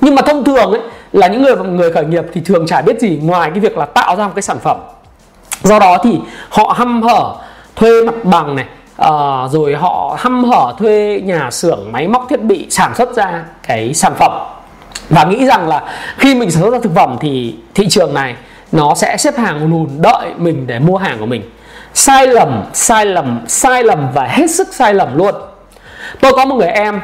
Nhưng 0.00 0.14
mà 0.14 0.22
thông 0.22 0.44
thường 0.44 0.70
ấy 0.70 0.80
là 1.12 1.26
những 1.26 1.42
người 1.42 1.56
người 1.56 1.92
khởi 1.92 2.04
nghiệp 2.04 2.24
thì 2.32 2.40
thường 2.40 2.66
chả 2.66 2.80
biết 2.80 3.00
gì 3.00 3.20
ngoài 3.22 3.50
cái 3.50 3.60
việc 3.60 3.78
là 3.78 3.86
tạo 3.86 4.16
ra 4.16 4.26
một 4.26 4.32
cái 4.34 4.42
sản 4.42 4.58
phẩm. 4.58 4.76
Do 5.62 5.78
đó 5.78 5.98
thì 6.04 6.18
họ 6.48 6.74
hăm 6.76 7.02
hở 7.02 7.34
thuê 7.76 8.04
mặt 8.04 8.24
bằng 8.24 8.56
này 8.56 8.64
uh, 9.02 9.52
rồi 9.52 9.74
họ 9.74 10.16
hăm 10.18 10.44
hở 10.44 10.74
thuê 10.78 11.20
nhà 11.24 11.50
xưởng 11.50 11.92
máy 11.92 12.08
móc 12.08 12.26
thiết 12.28 12.42
bị 12.42 12.66
sản 12.70 12.94
xuất 12.94 13.14
ra 13.14 13.44
cái 13.62 13.94
sản 13.94 14.12
phẩm. 14.18 14.32
Và 15.10 15.24
nghĩ 15.24 15.46
rằng 15.46 15.68
là 15.68 15.82
khi 16.16 16.34
mình 16.34 16.50
sản 16.50 16.62
xuất 16.62 16.72
ra 16.72 16.78
thực 16.82 16.94
phẩm 16.94 17.16
thì 17.20 17.56
thị 17.74 17.88
trường 17.88 18.14
này 18.14 18.34
nó 18.72 18.94
sẽ 18.94 19.16
xếp 19.16 19.38
hàng 19.38 19.70
lùn 19.70 19.88
đợi 19.98 20.30
mình 20.36 20.66
để 20.66 20.78
mua 20.78 20.96
hàng 20.96 21.16
của 21.18 21.26
mình. 21.26 21.42
Sai 21.94 22.26
lầm 22.26 22.64
sai 22.72 23.06
lầm 23.06 23.44
sai 23.48 23.84
lầm 23.84 24.08
và 24.14 24.24
hết 24.24 24.50
sức 24.50 24.68
sai 24.74 24.94
lầm 24.94 25.18
luôn. 25.18 25.34
Tôi 26.20 26.32
có 26.32 26.44
một 26.44 26.56
người 26.56 26.68
em, 26.68 27.00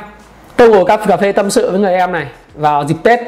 tôi 0.56 0.68
ngồi 0.68 0.84
cà 0.84 1.16
phê 1.16 1.32
tâm 1.32 1.50
sự 1.50 1.70
với 1.70 1.80
người 1.80 1.94
em 1.94 2.12
này 2.12 2.26
vào 2.54 2.84
dịp 2.84 2.96
tết. 3.02 3.20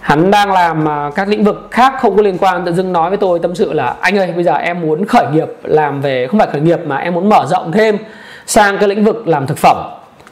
Hắn 0.00 0.30
đang 0.30 0.52
làm 0.52 0.88
à, 0.88 1.10
các 1.14 1.28
lĩnh 1.28 1.44
vực 1.44 1.68
khác 1.70 1.94
không 2.00 2.16
có 2.16 2.22
liên 2.22 2.38
quan, 2.38 2.64
tự 2.64 2.72
dưng 2.72 2.92
nói 2.92 3.10
với 3.10 3.18
tôi 3.18 3.38
tâm 3.38 3.54
sự 3.54 3.72
là, 3.72 3.94
anh 4.00 4.18
ơi, 4.18 4.32
bây 4.32 4.44
giờ 4.44 4.54
em 4.54 4.80
muốn 4.80 5.06
khởi 5.06 5.26
nghiệp 5.32 5.48
làm 5.62 6.00
về, 6.00 6.26
không 6.26 6.40
phải 6.40 6.48
khởi 6.52 6.60
nghiệp 6.60 6.80
mà 6.86 6.96
em 6.96 7.14
muốn 7.14 7.28
mở 7.28 7.46
rộng 7.46 7.72
thêm 7.72 7.98
sang 8.46 8.78
cái 8.78 8.88
lĩnh 8.88 9.04
vực 9.04 9.28
làm 9.28 9.46
thực 9.46 9.58
phẩm. 9.58 9.76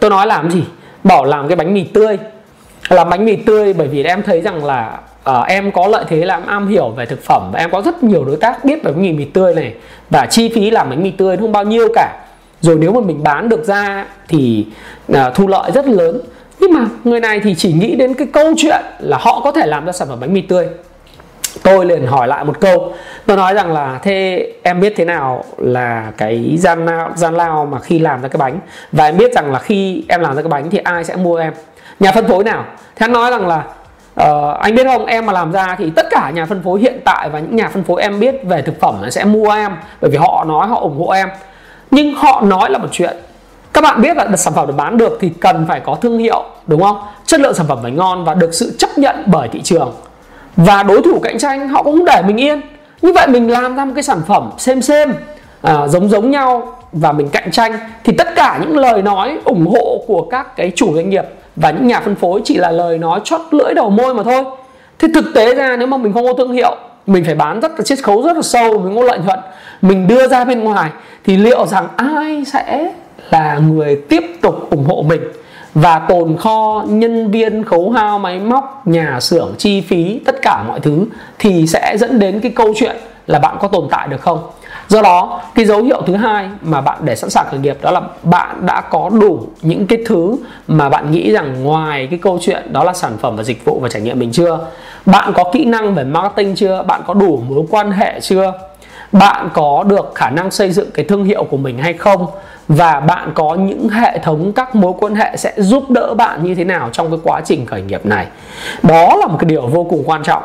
Tôi 0.00 0.10
nói 0.10 0.26
làm 0.26 0.50
gì? 0.50 0.64
Bảo 1.04 1.24
làm 1.24 1.48
cái 1.48 1.56
bánh 1.56 1.74
mì 1.74 1.84
tươi. 1.84 2.18
Làm 2.88 3.10
bánh 3.10 3.24
mì 3.24 3.36
tươi 3.36 3.72
bởi 3.72 3.88
vì 3.88 4.04
em 4.04 4.22
thấy 4.22 4.40
rằng 4.40 4.64
là 4.64 4.98
uh, 5.30 5.46
em 5.46 5.72
có 5.72 5.86
lợi 5.86 6.04
thế 6.08 6.24
là 6.24 6.34
em 6.34 6.46
am 6.46 6.68
hiểu 6.68 6.88
về 6.88 7.06
thực 7.06 7.22
phẩm 7.24 7.50
và 7.52 7.58
em 7.58 7.70
có 7.70 7.82
rất 7.82 8.02
nhiều 8.02 8.24
đối 8.24 8.36
tác 8.36 8.64
biết 8.64 8.82
về 8.82 8.92
bánh 8.92 9.02
mì 9.02 9.12
mì 9.12 9.24
tươi 9.24 9.54
này. 9.54 9.74
Và 10.10 10.26
chi 10.26 10.52
phí 10.54 10.70
làm 10.70 10.90
bánh 10.90 11.02
mì 11.02 11.10
tươi 11.10 11.36
không 11.36 11.52
bao 11.52 11.64
nhiêu 11.64 11.88
cả. 11.94 12.16
Rồi 12.60 12.76
nếu 12.80 12.92
mà 12.92 13.00
mình 13.00 13.22
bán 13.22 13.48
được 13.48 13.64
ra 13.64 14.06
thì 14.28 14.66
uh, 15.12 15.18
thu 15.34 15.48
lợi 15.48 15.70
rất 15.72 15.86
lớn. 15.86 16.20
Nhưng 16.60 16.72
mà 16.72 16.86
người 17.04 17.20
này 17.20 17.40
thì 17.40 17.54
chỉ 17.54 17.72
nghĩ 17.72 17.94
đến 17.94 18.14
cái 18.14 18.26
câu 18.32 18.54
chuyện 18.56 18.82
là 18.98 19.18
họ 19.20 19.40
có 19.44 19.52
thể 19.52 19.66
làm 19.66 19.84
ra 19.84 19.92
sản 19.92 20.08
phẩm 20.08 20.20
bánh 20.20 20.34
mì 20.34 20.40
tươi. 20.40 20.66
Tôi 21.62 21.86
liền 21.86 22.06
hỏi 22.06 22.28
lại 22.28 22.44
một 22.44 22.60
câu. 22.60 22.92
Tôi 23.26 23.36
nói 23.36 23.54
rằng 23.54 23.72
là 23.72 23.98
thế 24.02 24.46
em 24.62 24.80
biết 24.80 24.92
thế 24.96 25.04
nào 25.04 25.44
là 25.58 26.12
cái 26.16 26.56
gian 26.58 26.86
lao 26.86 27.10
gian 27.14 27.34
lao 27.34 27.66
mà 27.66 27.78
khi 27.78 27.98
làm 27.98 28.22
ra 28.22 28.28
cái 28.28 28.38
bánh? 28.38 28.58
Và 28.92 29.04
em 29.04 29.16
biết 29.16 29.32
rằng 29.32 29.52
là 29.52 29.58
khi 29.58 30.04
em 30.08 30.20
làm 30.20 30.36
ra 30.36 30.42
cái 30.42 30.48
bánh 30.48 30.70
thì 30.70 30.78
ai 30.78 31.04
sẽ 31.04 31.16
mua 31.16 31.36
em? 31.36 31.52
Nhà 32.00 32.12
phân 32.12 32.28
phối 32.28 32.44
nào? 32.44 32.64
Thế 32.96 33.08
nói 33.08 33.30
rằng 33.30 33.46
là 33.46 33.64
uh, 34.20 34.58
anh 34.60 34.74
biết 34.74 34.84
không? 34.84 35.06
Em 35.06 35.26
mà 35.26 35.32
làm 35.32 35.52
ra 35.52 35.76
thì 35.78 35.90
tất 35.90 36.06
cả 36.10 36.30
nhà 36.34 36.46
phân 36.46 36.62
phối 36.62 36.80
hiện 36.80 37.00
tại 37.04 37.28
và 37.28 37.38
những 37.38 37.56
nhà 37.56 37.68
phân 37.68 37.84
phối 37.84 38.02
em 38.02 38.20
biết 38.20 38.34
về 38.44 38.62
thực 38.62 38.80
phẩm 38.80 39.10
sẽ 39.10 39.24
mua 39.24 39.50
em 39.50 39.72
bởi 40.00 40.10
vì 40.10 40.16
họ 40.16 40.44
nói 40.48 40.66
họ 40.66 40.80
ủng 40.80 40.98
hộ 40.98 41.08
em. 41.08 41.28
Nhưng 41.90 42.14
họ 42.14 42.40
nói 42.40 42.70
là 42.70 42.78
một 42.78 42.88
chuyện. 42.92 43.16
Các 43.72 43.80
bạn 43.80 44.02
biết 44.02 44.16
là 44.16 44.36
sản 44.36 44.52
phẩm 44.54 44.66
được 44.66 44.76
bán 44.76 44.96
được 44.96 45.18
thì 45.20 45.30
cần 45.40 45.64
phải 45.68 45.80
có 45.80 45.94
thương 45.94 46.18
hiệu 46.18 46.44
đúng 46.66 46.82
không? 46.82 46.96
Chất 47.26 47.40
lượng 47.40 47.54
sản 47.54 47.66
phẩm 47.68 47.78
phải 47.82 47.90
ngon 47.90 48.24
và 48.24 48.34
được 48.34 48.54
sự 48.54 48.76
chấp 48.78 48.98
nhận 48.98 49.16
bởi 49.26 49.48
thị 49.48 49.62
trường. 49.62 49.92
Và 50.56 50.82
đối 50.82 51.02
thủ 51.02 51.20
cạnh 51.22 51.38
tranh 51.38 51.68
họ 51.68 51.82
cũng 51.82 52.04
để 52.04 52.22
mình 52.26 52.40
yên. 52.40 52.60
Như 53.02 53.12
vậy 53.12 53.26
mình 53.28 53.50
làm 53.50 53.76
ra 53.76 53.84
một 53.84 53.92
cái 53.94 54.02
sản 54.02 54.20
phẩm 54.26 54.50
xem 54.58 54.82
xem 54.82 55.14
à, 55.62 55.88
giống 55.88 56.08
giống 56.08 56.30
nhau 56.30 56.76
và 56.92 57.12
mình 57.12 57.28
cạnh 57.28 57.50
tranh 57.50 57.78
thì 58.04 58.12
tất 58.18 58.28
cả 58.36 58.58
những 58.60 58.78
lời 58.78 59.02
nói 59.02 59.38
ủng 59.44 59.66
hộ 59.66 60.04
của 60.06 60.26
các 60.30 60.56
cái 60.56 60.72
chủ 60.76 60.94
doanh 60.94 61.10
nghiệp 61.10 61.24
và 61.56 61.70
những 61.70 61.86
nhà 61.86 62.00
phân 62.00 62.14
phối 62.14 62.40
chỉ 62.44 62.56
là 62.56 62.70
lời 62.70 62.98
nói 62.98 63.20
chót 63.24 63.40
lưỡi 63.50 63.74
đầu 63.74 63.90
môi 63.90 64.14
mà 64.14 64.22
thôi. 64.22 64.44
Thì 64.98 65.08
thực 65.14 65.24
tế 65.34 65.54
ra, 65.54 65.76
nếu 65.76 65.86
mà 65.86 65.96
mình 65.96 66.12
không 66.12 66.26
có 66.26 66.32
thương 66.32 66.52
hiệu, 66.52 66.76
mình 67.06 67.24
phải 67.24 67.34
bán 67.34 67.60
rất 67.60 67.72
là 67.78 67.84
chiết 67.84 67.98
khấu, 68.02 68.22
rất 68.22 68.36
là 68.36 68.42
sâu, 68.42 68.78
mình 68.78 68.96
có 68.96 69.02
lợi 69.02 69.18
nhuận, 69.18 69.38
mình 69.82 70.06
đưa 70.06 70.28
ra 70.28 70.44
bên 70.44 70.60
ngoài, 70.60 70.90
thì 71.24 71.36
liệu 71.36 71.66
rằng 71.66 71.88
ai 71.96 72.44
sẽ 72.44 72.92
là 73.30 73.60
người 73.68 73.96
tiếp 74.08 74.22
tục 74.42 74.70
ủng 74.70 74.84
hộ 74.84 75.04
mình? 75.08 75.20
Và 75.74 75.98
tồn 75.98 76.36
kho, 76.36 76.84
nhân 76.88 77.30
viên, 77.30 77.64
khấu 77.64 77.90
hao, 77.90 78.18
máy 78.18 78.38
móc, 78.38 78.86
nhà 78.86 79.20
xưởng, 79.20 79.54
chi 79.58 79.80
phí, 79.80 80.20
tất 80.24 80.42
cả 80.42 80.64
mọi 80.68 80.80
thứ 80.80 81.04
thì 81.38 81.66
sẽ 81.66 81.96
dẫn 81.98 82.18
đến 82.18 82.40
cái 82.40 82.52
câu 82.56 82.74
chuyện 82.76 82.96
là 83.26 83.38
bạn 83.38 83.56
có 83.60 83.68
tồn 83.68 83.88
tại 83.90 84.08
được 84.08 84.20
không? 84.20 84.38
Do 84.88 85.02
đó, 85.02 85.40
cái 85.54 85.64
dấu 85.64 85.82
hiệu 85.82 86.02
thứ 86.06 86.14
hai 86.14 86.48
mà 86.62 86.80
bạn 86.80 86.98
để 87.04 87.16
sẵn 87.16 87.30
sàng 87.30 87.46
khởi 87.50 87.60
nghiệp 87.60 87.78
đó 87.82 87.90
là 87.90 88.00
bạn 88.22 88.66
đã 88.66 88.80
có 88.80 89.10
đủ 89.20 89.46
những 89.62 89.86
cái 89.86 89.98
thứ 90.06 90.36
mà 90.68 90.88
bạn 90.88 91.10
nghĩ 91.10 91.32
rằng 91.32 91.64
ngoài 91.64 92.06
cái 92.10 92.18
câu 92.22 92.38
chuyện 92.42 92.72
đó 92.72 92.84
là 92.84 92.92
sản 92.92 93.12
phẩm 93.20 93.36
và 93.36 93.42
dịch 93.42 93.64
vụ 93.64 93.80
và 93.80 93.88
trải 93.88 94.02
nghiệm 94.02 94.18
mình 94.18 94.32
chưa? 94.32 94.58
Bạn 95.06 95.32
có 95.32 95.44
kỹ 95.52 95.64
năng 95.64 95.94
về 95.94 96.04
marketing 96.04 96.54
chưa? 96.54 96.82
Bạn 96.82 97.02
có 97.06 97.14
đủ 97.14 97.42
mối 97.48 97.64
quan 97.70 97.90
hệ 97.90 98.20
chưa? 98.20 98.52
Bạn 99.12 99.48
có 99.54 99.84
được 99.88 100.12
khả 100.14 100.30
năng 100.30 100.50
xây 100.50 100.70
dựng 100.70 100.90
cái 100.90 101.04
thương 101.04 101.24
hiệu 101.24 101.44
của 101.44 101.56
mình 101.56 101.78
hay 101.78 101.92
không? 101.92 102.26
Và 102.68 103.00
bạn 103.00 103.32
có 103.34 103.54
những 103.54 103.88
hệ 103.88 104.18
thống 104.18 104.52
các 104.52 104.74
mối 104.74 104.92
quan 104.98 105.14
hệ 105.14 105.36
sẽ 105.36 105.52
giúp 105.56 105.90
đỡ 105.90 106.14
bạn 106.14 106.44
như 106.44 106.54
thế 106.54 106.64
nào 106.64 106.88
trong 106.92 107.10
cái 107.10 107.20
quá 107.22 107.40
trình 107.44 107.66
khởi 107.66 107.82
nghiệp 107.82 108.06
này? 108.06 108.26
Đó 108.82 109.16
là 109.16 109.26
một 109.26 109.36
cái 109.38 109.48
điều 109.48 109.66
vô 109.66 109.84
cùng 109.84 110.02
quan 110.06 110.22
trọng. 110.22 110.42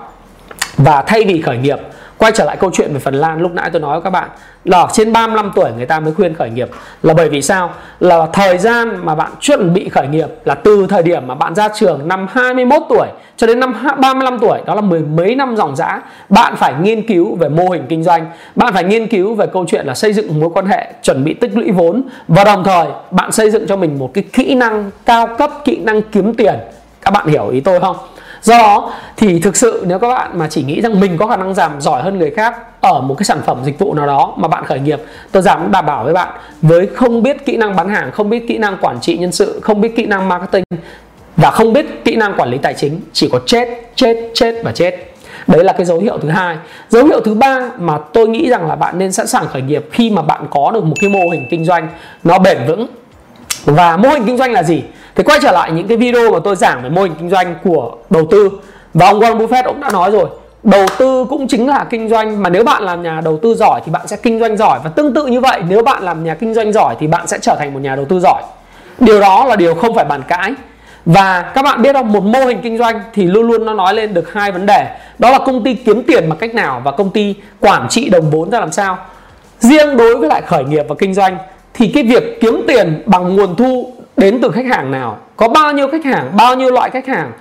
Và 0.77 1.01
thay 1.01 1.23
vì 1.23 1.41
khởi 1.41 1.57
nghiệp 1.57 1.79
quay 2.19 2.31
trở 2.35 2.45
lại 2.45 2.57
câu 2.59 2.69
chuyện 2.73 2.93
về 2.93 2.99
Phần 2.99 3.13
Lan, 3.13 3.41
lúc 3.41 3.51
nãy 3.51 3.69
tôi 3.73 3.81
nói 3.81 3.93
với 3.93 4.01
các 4.03 4.09
bạn, 4.09 4.29
là 4.65 4.87
trên 4.93 5.13
35 5.13 5.51
tuổi 5.55 5.71
người 5.77 5.85
ta 5.85 5.99
mới 5.99 6.13
khuyên 6.13 6.35
khởi 6.35 6.49
nghiệp. 6.49 6.69
Là 7.03 7.13
bởi 7.13 7.29
vì 7.29 7.41
sao? 7.41 7.71
Là 7.99 8.27
thời 8.33 8.57
gian 8.57 9.05
mà 9.05 9.15
bạn 9.15 9.31
chuẩn 9.39 9.73
bị 9.73 9.89
khởi 9.89 10.07
nghiệp 10.07 10.27
là 10.45 10.55
từ 10.55 10.87
thời 10.89 11.03
điểm 11.03 11.27
mà 11.27 11.35
bạn 11.35 11.55
ra 11.55 11.69
trường 11.75 12.07
năm 12.07 12.27
21 12.31 12.81
tuổi 12.89 13.07
cho 13.37 13.47
đến 13.47 13.59
năm 13.59 13.73
35 14.01 14.39
tuổi, 14.39 14.59
đó 14.65 14.75
là 14.75 14.81
mười 14.81 15.01
mấy 15.01 15.35
năm 15.35 15.55
dòng 15.55 15.75
dã, 15.75 16.01
bạn 16.29 16.55
phải 16.55 16.73
nghiên 16.81 17.07
cứu 17.07 17.35
về 17.35 17.49
mô 17.49 17.69
hình 17.69 17.85
kinh 17.89 18.03
doanh, 18.03 18.25
bạn 18.55 18.73
phải 18.73 18.83
nghiên 18.83 19.07
cứu 19.07 19.35
về 19.35 19.47
câu 19.53 19.65
chuyện 19.67 19.85
là 19.85 19.93
xây 19.93 20.13
dựng 20.13 20.39
mối 20.39 20.49
quan 20.53 20.65
hệ, 20.65 20.93
chuẩn 21.03 21.23
bị 21.23 21.33
tích 21.33 21.51
lũy 21.57 21.71
vốn 21.71 22.03
và 22.27 22.43
đồng 22.43 22.63
thời 22.63 22.87
bạn 23.11 23.31
xây 23.31 23.51
dựng 23.51 23.67
cho 23.67 23.75
mình 23.75 23.99
một 23.99 24.11
cái 24.13 24.23
kỹ 24.33 24.55
năng 24.55 24.91
cao 25.05 25.27
cấp, 25.37 25.51
kỹ 25.65 25.77
năng 25.77 26.01
kiếm 26.01 26.33
tiền. 26.33 26.55
Các 27.01 27.11
bạn 27.11 27.27
hiểu 27.27 27.47
ý 27.47 27.59
tôi 27.59 27.79
không? 27.79 27.95
Do 28.41 28.57
đó 28.57 28.93
thì 29.17 29.39
thực 29.39 29.55
sự 29.55 29.83
nếu 29.87 29.99
các 29.99 30.07
bạn 30.07 30.39
mà 30.39 30.47
chỉ 30.49 30.63
nghĩ 30.63 30.81
rằng 30.81 30.99
mình 30.99 31.17
có 31.17 31.27
khả 31.27 31.37
năng 31.37 31.53
giảm 31.53 31.81
giỏi 31.81 32.01
hơn 32.01 32.17
người 32.17 32.31
khác 32.31 32.55
ở 32.81 33.01
một 33.01 33.15
cái 33.17 33.25
sản 33.25 33.41
phẩm 33.45 33.57
dịch 33.65 33.79
vụ 33.79 33.93
nào 33.93 34.07
đó 34.07 34.33
mà 34.37 34.47
bạn 34.47 34.65
khởi 34.65 34.79
nghiệp, 34.79 35.01
tôi 35.31 35.43
dám 35.43 35.71
đảm 35.71 35.85
bảo 35.85 36.03
với 36.03 36.13
bạn, 36.13 36.33
với 36.61 36.87
không 36.87 37.23
biết 37.23 37.45
kỹ 37.45 37.57
năng 37.57 37.75
bán 37.75 37.89
hàng, 37.89 38.11
không 38.11 38.29
biết 38.29 38.47
kỹ 38.47 38.57
năng 38.57 38.77
quản 38.81 38.99
trị 39.01 39.17
nhân 39.17 39.31
sự, 39.31 39.59
không 39.63 39.81
biết 39.81 39.95
kỹ 39.95 40.05
năng 40.05 40.27
marketing 40.27 40.63
và 41.37 41.51
không 41.51 41.73
biết 41.73 42.05
kỹ 42.05 42.15
năng 42.15 42.33
quản 42.37 42.49
lý 42.49 42.57
tài 42.57 42.73
chính, 42.73 43.01
chỉ 43.13 43.29
có 43.31 43.39
chết 43.45 43.69
chết 43.95 44.17
chết 44.33 44.55
và 44.63 44.71
chết. 44.71 45.13
Đấy 45.47 45.63
là 45.63 45.73
cái 45.73 45.85
dấu 45.85 45.99
hiệu 45.99 46.17
thứ 46.21 46.29
hai. 46.29 46.57
Dấu 46.89 47.05
hiệu 47.05 47.19
thứ 47.25 47.33
ba 47.33 47.69
mà 47.79 47.97
tôi 48.13 48.27
nghĩ 48.27 48.49
rằng 48.49 48.67
là 48.67 48.75
bạn 48.75 48.97
nên 48.97 49.11
sẵn 49.11 49.27
sàng 49.27 49.47
khởi 49.47 49.61
nghiệp 49.61 49.85
khi 49.91 50.09
mà 50.09 50.21
bạn 50.21 50.45
có 50.49 50.71
được 50.73 50.83
một 50.83 50.95
cái 51.01 51.09
mô 51.09 51.19
hình 51.31 51.47
kinh 51.49 51.65
doanh 51.65 51.87
nó 52.23 52.39
bền 52.39 52.57
vững. 52.67 52.87
Và 53.65 53.97
mô 53.97 54.09
hình 54.09 54.23
kinh 54.25 54.37
doanh 54.37 54.51
là 54.51 54.63
gì? 54.63 54.83
Thì 55.15 55.23
quay 55.23 55.39
trở 55.41 55.51
lại 55.51 55.71
những 55.71 55.87
cái 55.87 55.97
video 55.97 56.31
mà 56.31 56.39
tôi 56.43 56.55
giảng 56.55 56.83
về 56.83 56.89
mô 56.89 57.03
hình 57.03 57.15
kinh 57.19 57.29
doanh 57.29 57.55
của 57.63 57.91
đầu 58.09 58.27
tư. 58.31 58.49
Và 58.93 59.07
ông 59.07 59.19
Warren 59.19 59.37
Buffett 59.37 59.63
cũng 59.63 59.81
đã 59.81 59.89
nói 59.91 60.11
rồi, 60.11 60.29
đầu 60.63 60.85
tư 60.97 61.25
cũng 61.29 61.47
chính 61.47 61.67
là 61.67 61.85
kinh 61.89 62.09
doanh 62.09 62.43
mà 62.43 62.49
nếu 62.49 62.63
bạn 62.63 62.83
làm 62.83 63.03
nhà 63.03 63.21
đầu 63.23 63.39
tư 63.41 63.55
giỏi 63.55 63.81
thì 63.85 63.91
bạn 63.91 64.07
sẽ 64.07 64.17
kinh 64.17 64.39
doanh 64.39 64.57
giỏi. 64.57 64.79
Và 64.83 64.89
tương 64.89 65.13
tự 65.13 65.25
như 65.25 65.39
vậy, 65.39 65.61
nếu 65.69 65.83
bạn 65.83 66.03
làm 66.03 66.23
nhà 66.23 66.35
kinh 66.35 66.53
doanh 66.53 66.73
giỏi 66.73 66.95
thì 66.99 67.07
bạn 67.07 67.27
sẽ 67.27 67.37
trở 67.41 67.55
thành 67.59 67.73
một 67.73 67.79
nhà 67.79 67.95
đầu 67.95 68.05
tư 68.05 68.19
giỏi. 68.19 68.41
Điều 68.99 69.19
đó 69.19 69.45
là 69.45 69.55
điều 69.55 69.75
không 69.75 69.95
phải 69.95 70.05
bàn 70.05 70.21
cãi. 70.27 70.53
Và 71.05 71.41
các 71.55 71.61
bạn 71.61 71.81
biết 71.81 71.93
không, 71.93 72.11
một 72.11 72.23
mô 72.23 72.39
hình 72.39 72.59
kinh 72.63 72.77
doanh 72.77 73.01
thì 73.13 73.23
luôn 73.23 73.47
luôn 73.47 73.65
nó 73.65 73.73
nói 73.73 73.93
lên 73.93 74.13
được 74.13 74.33
hai 74.33 74.51
vấn 74.51 74.65
đề. 74.65 74.85
Đó 75.19 75.31
là 75.31 75.39
công 75.39 75.63
ty 75.63 75.73
kiếm 75.73 76.03
tiền 76.03 76.29
bằng 76.29 76.37
cách 76.37 76.55
nào 76.55 76.81
và 76.83 76.91
công 76.91 77.09
ty 77.09 77.35
quản 77.59 77.89
trị 77.89 78.09
đồng 78.09 78.29
vốn 78.29 78.49
ra 78.49 78.59
làm 78.59 78.71
sao. 78.71 78.97
Riêng 79.59 79.97
đối 79.97 80.17
với 80.17 80.29
lại 80.29 80.41
khởi 80.41 80.63
nghiệp 80.63 80.85
và 80.89 80.95
kinh 80.99 81.13
doanh 81.13 81.37
thì 81.73 81.91
cái 81.93 82.03
việc 82.03 82.41
kiếm 82.41 82.63
tiền 82.67 83.03
bằng 83.05 83.35
nguồn 83.35 83.55
thu 83.55 83.93
đến 84.19 84.39
từ 84.41 84.51
khách 84.51 84.65
hàng 84.65 84.91
nào, 84.91 85.17
có 85.37 85.47
bao 85.47 85.73
nhiêu 85.73 85.87
khách 85.91 86.05
hàng, 86.05 86.31
bao 86.37 86.55
nhiêu 86.55 86.71
loại 86.71 86.89
khách 86.89 87.07
hàng. 87.07 87.31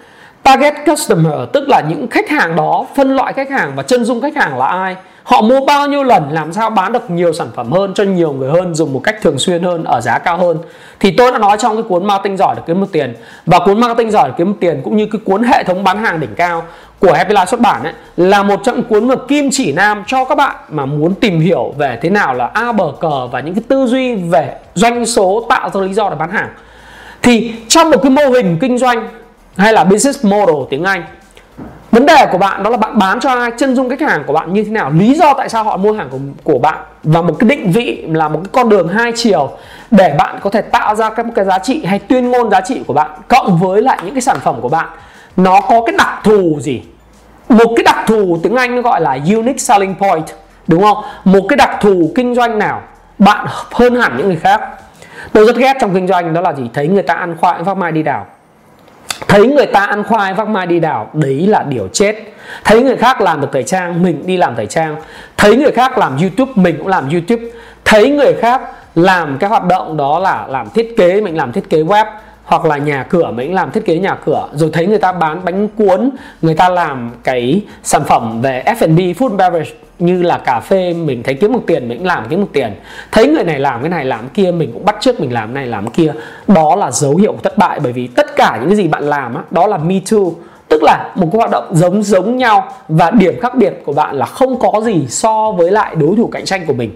Target 0.43 0.75
customer, 0.87 1.49
tức 1.53 1.69
là 1.69 1.83
những 1.89 2.09
khách 2.11 2.31
hàng 2.31 2.57
đó, 2.57 2.87
phân 2.97 3.17
loại 3.17 3.33
khách 3.33 3.51
hàng 3.51 3.73
và 3.77 3.83
chân 3.83 4.05
dung 4.05 4.21
khách 4.21 4.37
hàng 4.37 4.59
là 4.59 4.67
ai. 4.67 4.97
Họ 5.23 5.43
mua 5.43 5.67
bao 5.67 5.87
nhiêu 5.87 6.05
lần, 6.05 6.31
làm 6.31 6.53
sao 6.53 6.71
bán 6.71 6.93
được 6.93 7.11
nhiều 7.11 7.33
sản 7.33 7.49
phẩm 7.55 7.73
hơn 7.73 7.95
cho 7.95 8.05
nhiều 8.05 8.33
người 8.33 8.51
hơn, 8.51 8.75
dùng 8.75 8.93
một 8.93 9.01
cách 9.05 9.17
thường 9.23 9.39
xuyên 9.39 9.63
hơn, 9.63 9.85
ở 9.85 10.01
giá 10.01 10.19
cao 10.19 10.37
hơn. 10.37 10.59
Thì 11.01 11.11
tôi 11.11 11.33
đã 11.33 11.39
nói 11.39 11.57
trong 11.61 11.77
cái 11.77 11.83
cuốn 11.83 12.07
marketing 12.07 12.37
giỏi 12.37 12.55
để 12.57 12.63
kiếm 12.67 12.81
được 12.81 12.87
tiền. 12.93 13.15
Và 13.47 13.59
cuốn 13.59 13.81
marketing 13.81 14.11
giỏi 14.11 14.29
để 14.29 14.35
kiếm 14.39 14.47
được 14.47 14.57
tiền 14.61 14.81
cũng 14.85 14.97
như 14.97 15.07
cái 15.07 15.21
cuốn 15.25 15.43
hệ 15.43 15.65
thống 15.65 15.85
bán 15.85 16.05
hàng 16.05 16.21
đỉnh 16.21 16.35
cao 16.35 16.63
của 16.99 17.13
Happy 17.13 17.35
Life 17.35 17.47
xuất 17.47 17.61
bản 17.61 17.83
ấy, 17.83 17.93
là 18.17 18.43
một 18.43 18.61
trong 18.65 18.83
cuốn 18.83 19.09
mà 19.09 19.15
kim 19.29 19.49
chỉ 19.53 19.73
nam 19.73 20.05
cho 20.07 20.25
các 20.25 20.35
bạn 20.35 20.57
mà 20.69 20.87
muốn 20.87 21.15
tìm 21.15 21.41
hiểu 21.41 21.75
về 21.79 21.99
thế 22.03 22.11
nào 22.11 22.35
là 22.35 22.51
a 22.55 22.73
bờ 22.73 22.93
cờ 23.01 23.27
và 23.27 23.41
những 23.41 23.55
cái 23.55 23.63
tư 23.69 23.87
duy 23.87 24.15
về 24.15 24.55
doanh 24.75 25.07
số, 25.07 25.47
tạo 25.49 25.71
ra 25.71 25.81
lý 25.81 25.95
do 25.95 26.11
để 26.11 26.17
bán 26.19 26.31
hàng 26.31 26.49
thì 27.23 27.55
trong 27.69 27.91
một 27.91 27.99
cái 28.03 28.11
mô 28.11 28.31
hình 28.31 28.57
kinh 28.61 28.79
doanh 28.79 29.09
hay 29.57 29.73
là 29.73 29.85
business 29.85 30.25
model 30.25 30.57
tiếng 30.71 30.85
Anh 30.85 31.05
vấn 31.91 32.07
đề 32.07 32.27
của 32.33 32.39
bạn 32.39 32.63
đó 32.63 32.71
là 32.71 32.77
bạn 32.77 32.99
bán 32.99 33.21
cho 33.21 33.31
ai 33.31 33.51
chân 33.59 33.77
dung 33.77 33.91
khách 33.91 34.01
hàng 34.01 34.25
của 34.27 34.33
bạn 34.33 34.53
như 34.53 34.65
thế 34.65 34.71
nào 34.71 34.91
lý 34.91 35.15
do 35.15 35.35
tại 35.35 35.49
sao 35.49 35.65
họ 35.65 35.77
mua 35.77 35.93
hàng 35.93 36.09
của, 36.11 36.19
của 36.45 36.59
bạn 36.59 36.79
và 37.03 37.23
một 37.23 37.37
cái 37.39 37.49
định 37.49 37.73
vị 37.73 38.05
là 38.09 38.29
một 38.29 38.41
cái 38.45 38.51
con 38.53 38.69
đường 38.69 38.89
hai 38.89 39.13
chiều 39.17 39.51
để 39.91 40.15
bạn 40.19 40.39
có 40.41 40.51
thể 40.51 40.63
tạo 40.63 40.95
ra 40.95 41.11
các 41.11 41.27
cái 41.35 41.45
giá 41.45 41.59
trị 41.59 41.85
hay 41.85 41.99
tuyên 41.99 42.31
ngôn 42.31 42.51
giá 42.51 42.61
trị 42.61 42.81
của 42.87 42.93
bạn 42.93 43.11
cộng 43.29 43.59
với 43.59 43.83
lại 43.83 43.99
những 44.05 44.15
cái 44.15 44.21
sản 44.21 44.37
phẩm 44.45 44.61
của 44.61 44.69
bạn. 44.69 44.89
Nó 45.37 45.61
có 45.61 45.83
cái 45.87 45.95
đặc 45.99 46.21
thù 46.25 46.59
gì? 46.61 46.83
Một 47.49 47.73
cái 47.77 47.85
đặc 47.85 48.05
thù 48.07 48.39
tiếng 48.43 48.57
anh 48.57 48.77
nó 48.77 48.83
gọi 48.83 49.01
là 49.01 49.19
unique 49.27 49.59
selling 49.59 49.95
point 49.95 50.27
đúng 50.67 50.83
không? 50.83 51.05
Một 51.25 51.47
cái 51.49 51.57
đặc 51.57 51.71
thù 51.81 52.13
kinh 52.15 52.35
doanh 52.35 52.59
nào? 52.59 52.83
Bạn 53.19 53.47
hơn 53.73 54.01
hẳn 54.01 54.17
những 54.17 54.27
người 54.27 54.37
khác 54.37 54.61
tôi 55.33 55.47
rất 55.47 55.57
ghét 55.57 55.77
trong 55.81 55.95
kinh 55.95 56.07
doanh 56.07 56.35
đó 56.35 56.41
là 56.41 56.53
gì? 56.53 56.71
Thấy 56.75 56.89
người 56.89 57.03
ta 57.03 57.15
ăn 57.15 57.37
khoai 57.37 57.63
vác 57.63 57.77
mai 57.77 57.93
đi 57.93 58.03
đào 58.03 58.27
thấy 59.29 59.47
người 59.47 59.67
ta 59.67 59.81
ăn 59.81 60.05
khoai 60.05 60.35
vác 60.35 60.49
mai 60.49 60.67
đi 60.67 60.81
đào 60.81 61.11
đấy 61.13 61.47
là 61.47 61.63
điều 61.63 61.89
chết. 61.89 62.17
Thấy 62.65 62.83
người 62.83 62.97
khác 62.97 63.21
làm 63.21 63.41
được 63.41 63.49
thời 63.53 63.63
trang, 63.63 64.03
mình 64.03 64.27
đi 64.27 64.37
làm 64.37 64.57
thời 64.57 64.67
trang. 64.67 64.97
Thấy 65.37 65.57
người 65.57 65.71
khác 65.71 65.99
làm 65.99 66.17
youtube, 66.17 66.53
mình 66.55 66.77
cũng 66.79 66.87
làm 66.87 67.09
youtube. 67.11 67.43
Thấy 67.85 68.11
người 68.11 68.35
khác 68.35 68.63
làm 68.95 69.39
cái 69.39 69.51
hoạt 69.51 69.65
động 69.65 69.97
đó 69.97 70.19
là 70.19 70.47
làm 70.49 70.69
thiết 70.75 70.97
kế, 70.97 71.21
mình 71.21 71.37
làm 71.37 71.53
thiết 71.53 71.71
kế 71.71 71.83
web, 71.83 72.05
hoặc 72.45 72.65
là 72.65 72.79
nhà 72.79 73.07
cửa, 73.09 73.31
mình 73.31 73.55
làm 73.55 73.71
thiết 73.71 73.85
kế 73.85 73.99
nhà 73.99 74.17
cửa. 74.25 74.49
Rồi 74.53 74.71
thấy 74.73 74.87
người 74.87 74.99
ta 74.99 75.13
bán 75.13 75.45
bánh 75.45 75.69
cuốn, 75.69 76.11
người 76.43 76.55
ta 76.55 76.69
làm 76.69 77.11
cái 77.25 77.63
sản 77.83 78.05
phẩm 78.05 78.43
về 78.43 78.63
F&B 78.67 78.99
food 78.99 79.37
beverage 79.37 79.71
như 79.99 80.23
là 80.23 80.39
cà 80.39 80.61
phê 80.61 80.93
mình 80.93 81.23
thấy 81.23 81.35
kiếm 81.35 81.53
một 81.53 81.61
tiền 81.67 81.89
mình 81.89 81.99
cũng 81.99 82.07
làm 82.07 82.25
kiếm 82.29 82.41
một 82.41 82.49
tiền. 82.53 82.75
Thấy 83.13 83.27
người 83.27 83.45
này 83.45 83.59
làm 83.59 83.81
cái 83.81 83.91
này 83.91 84.05
làm 84.05 84.21
cái 84.21 84.31
kia 84.35 84.53
mình 84.53 84.71
cũng 84.73 84.85
bắt 84.85 84.97
trước 85.01 85.21
mình 85.21 85.33
làm 85.33 85.49
cái 85.49 85.55
này 85.55 85.67
làm 85.67 85.85
cái 85.85 85.93
kia. 85.95 86.13
Đó 86.49 86.77
là 86.77 86.91
dấu 86.91 87.17
hiệu 87.17 87.33
của 87.33 87.41
thất 87.43 87.59
bại 87.59 87.81
bởi 87.81 87.93
vì 87.93 88.07
tất 88.07 88.37
cả 88.37 88.57
những 88.61 88.69
cái 88.69 88.77
gì 88.77 88.89
bạn 88.89 89.03
làm 89.03 89.35
á, 89.35 89.43
đó 89.51 89.67
là 89.67 89.79
me 89.79 89.95
too. 90.11 90.19
Tức 90.69 90.83
là 90.83 91.13
một 91.15 91.29
cái 91.33 91.39
hoạt 91.39 91.51
động 91.51 91.69
giống 91.73 92.03
giống 92.03 92.37
nhau 92.37 92.73
và 92.89 93.11
điểm 93.11 93.41
khác 93.41 93.55
biệt 93.55 93.83
của 93.85 93.93
bạn 93.93 94.17
là 94.17 94.27
không 94.27 94.59
có 94.59 94.81
gì 94.85 95.07
so 95.09 95.51
với 95.51 95.71
lại 95.71 95.95
đối 95.95 96.17
thủ 96.17 96.27
cạnh 96.33 96.45
tranh 96.45 96.67
của 96.67 96.73
mình. 96.73 96.91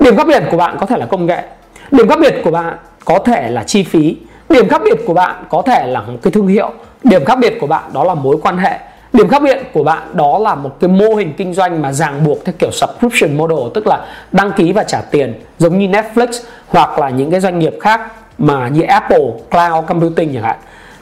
Điểm 0.00 0.16
khác 0.16 0.26
biệt 0.26 0.42
của 0.50 0.56
bạn 0.56 0.76
có 0.80 0.86
thể 0.86 0.96
là 0.96 1.06
công 1.06 1.26
nghệ. 1.26 1.42
Điểm 1.90 2.08
khác 2.08 2.18
biệt 2.20 2.34
của 2.44 2.50
bạn 2.50 2.76
có 3.04 3.18
thể 3.18 3.50
là 3.50 3.64
chi 3.64 3.82
phí. 3.82 4.16
Điểm 4.48 4.68
khác 4.68 4.80
biệt 4.84 4.98
của 5.06 5.14
bạn 5.14 5.44
có 5.48 5.62
thể 5.62 5.86
là 5.86 6.00
một 6.00 6.18
cái 6.22 6.30
thương 6.30 6.46
hiệu. 6.46 6.70
Điểm 7.04 7.24
khác 7.24 7.38
biệt 7.38 7.58
của 7.60 7.66
bạn 7.66 7.82
đó 7.92 8.04
là 8.04 8.14
mối 8.14 8.36
quan 8.42 8.58
hệ 8.58 8.78
điểm 9.18 9.28
khác 9.28 9.42
biệt 9.42 9.58
của 9.72 9.82
bạn 9.82 10.02
đó 10.14 10.38
là 10.38 10.54
một 10.54 10.76
cái 10.80 10.88
mô 10.88 11.14
hình 11.14 11.32
kinh 11.36 11.54
doanh 11.54 11.82
mà 11.82 11.92
ràng 11.92 12.24
buộc 12.24 12.44
theo 12.44 12.54
kiểu 12.58 12.70
subscription 12.72 13.36
model, 13.36 13.58
tức 13.74 13.86
là 13.86 14.06
đăng 14.32 14.52
ký 14.52 14.72
và 14.72 14.82
trả 14.82 15.00
tiền, 15.00 15.34
giống 15.58 15.78
như 15.78 15.86
Netflix 15.86 16.26
hoặc 16.68 16.98
là 16.98 17.10
những 17.10 17.30
cái 17.30 17.40
doanh 17.40 17.58
nghiệp 17.58 17.74
khác 17.80 18.00
mà 18.38 18.68
như 18.68 18.82
Apple, 18.82 19.24
Cloud 19.50 19.86
Computing 19.86 20.34
chẳng 20.34 20.42
hạn. 20.42 20.56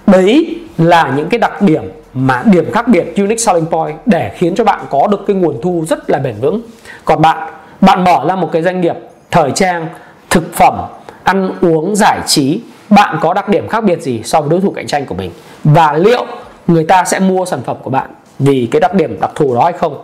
Đấy 0.06 0.58
là 0.78 1.12
những 1.16 1.28
cái 1.28 1.38
đặc 1.38 1.62
điểm 1.62 1.82
mà 2.14 2.42
điểm 2.46 2.72
khác 2.72 2.88
biệt 2.88 3.04
unique 3.16 3.36
selling 3.36 3.66
point 3.66 3.96
để 4.06 4.32
khiến 4.34 4.54
cho 4.54 4.64
bạn 4.64 4.80
có 4.90 5.06
được 5.06 5.24
cái 5.26 5.36
nguồn 5.36 5.60
thu 5.62 5.84
rất 5.88 6.10
là 6.10 6.18
bền 6.18 6.34
vững. 6.40 6.60
Còn 7.04 7.22
bạn 7.22 7.48
bạn 7.80 8.04
mở 8.04 8.24
ra 8.28 8.36
một 8.36 8.48
cái 8.52 8.62
doanh 8.62 8.80
nghiệp 8.80 8.96
thời 9.30 9.50
trang, 9.50 9.86
thực 10.30 10.54
phẩm, 10.54 10.74
ăn 11.22 11.50
uống 11.60 11.96
giải 11.96 12.18
trí, 12.26 12.60
bạn 12.90 13.18
có 13.20 13.34
đặc 13.34 13.48
điểm 13.48 13.68
khác 13.68 13.84
biệt 13.84 14.02
gì 14.02 14.22
so 14.24 14.40
với 14.40 14.50
đối 14.50 14.60
thủ 14.60 14.70
cạnh 14.70 14.86
tranh 14.86 15.06
của 15.06 15.14
mình? 15.14 15.30
Và 15.64 15.92
liệu 15.92 16.26
người 16.66 16.84
ta 16.84 17.04
sẽ 17.04 17.18
mua 17.18 17.44
sản 17.44 17.60
phẩm 17.64 17.76
của 17.82 17.90
bạn 17.90 18.10
vì 18.38 18.68
cái 18.70 18.80
đặc 18.80 18.94
điểm 18.94 19.20
đặc 19.20 19.30
thù 19.34 19.54
đó 19.54 19.64
hay 19.64 19.72
không. 19.72 19.98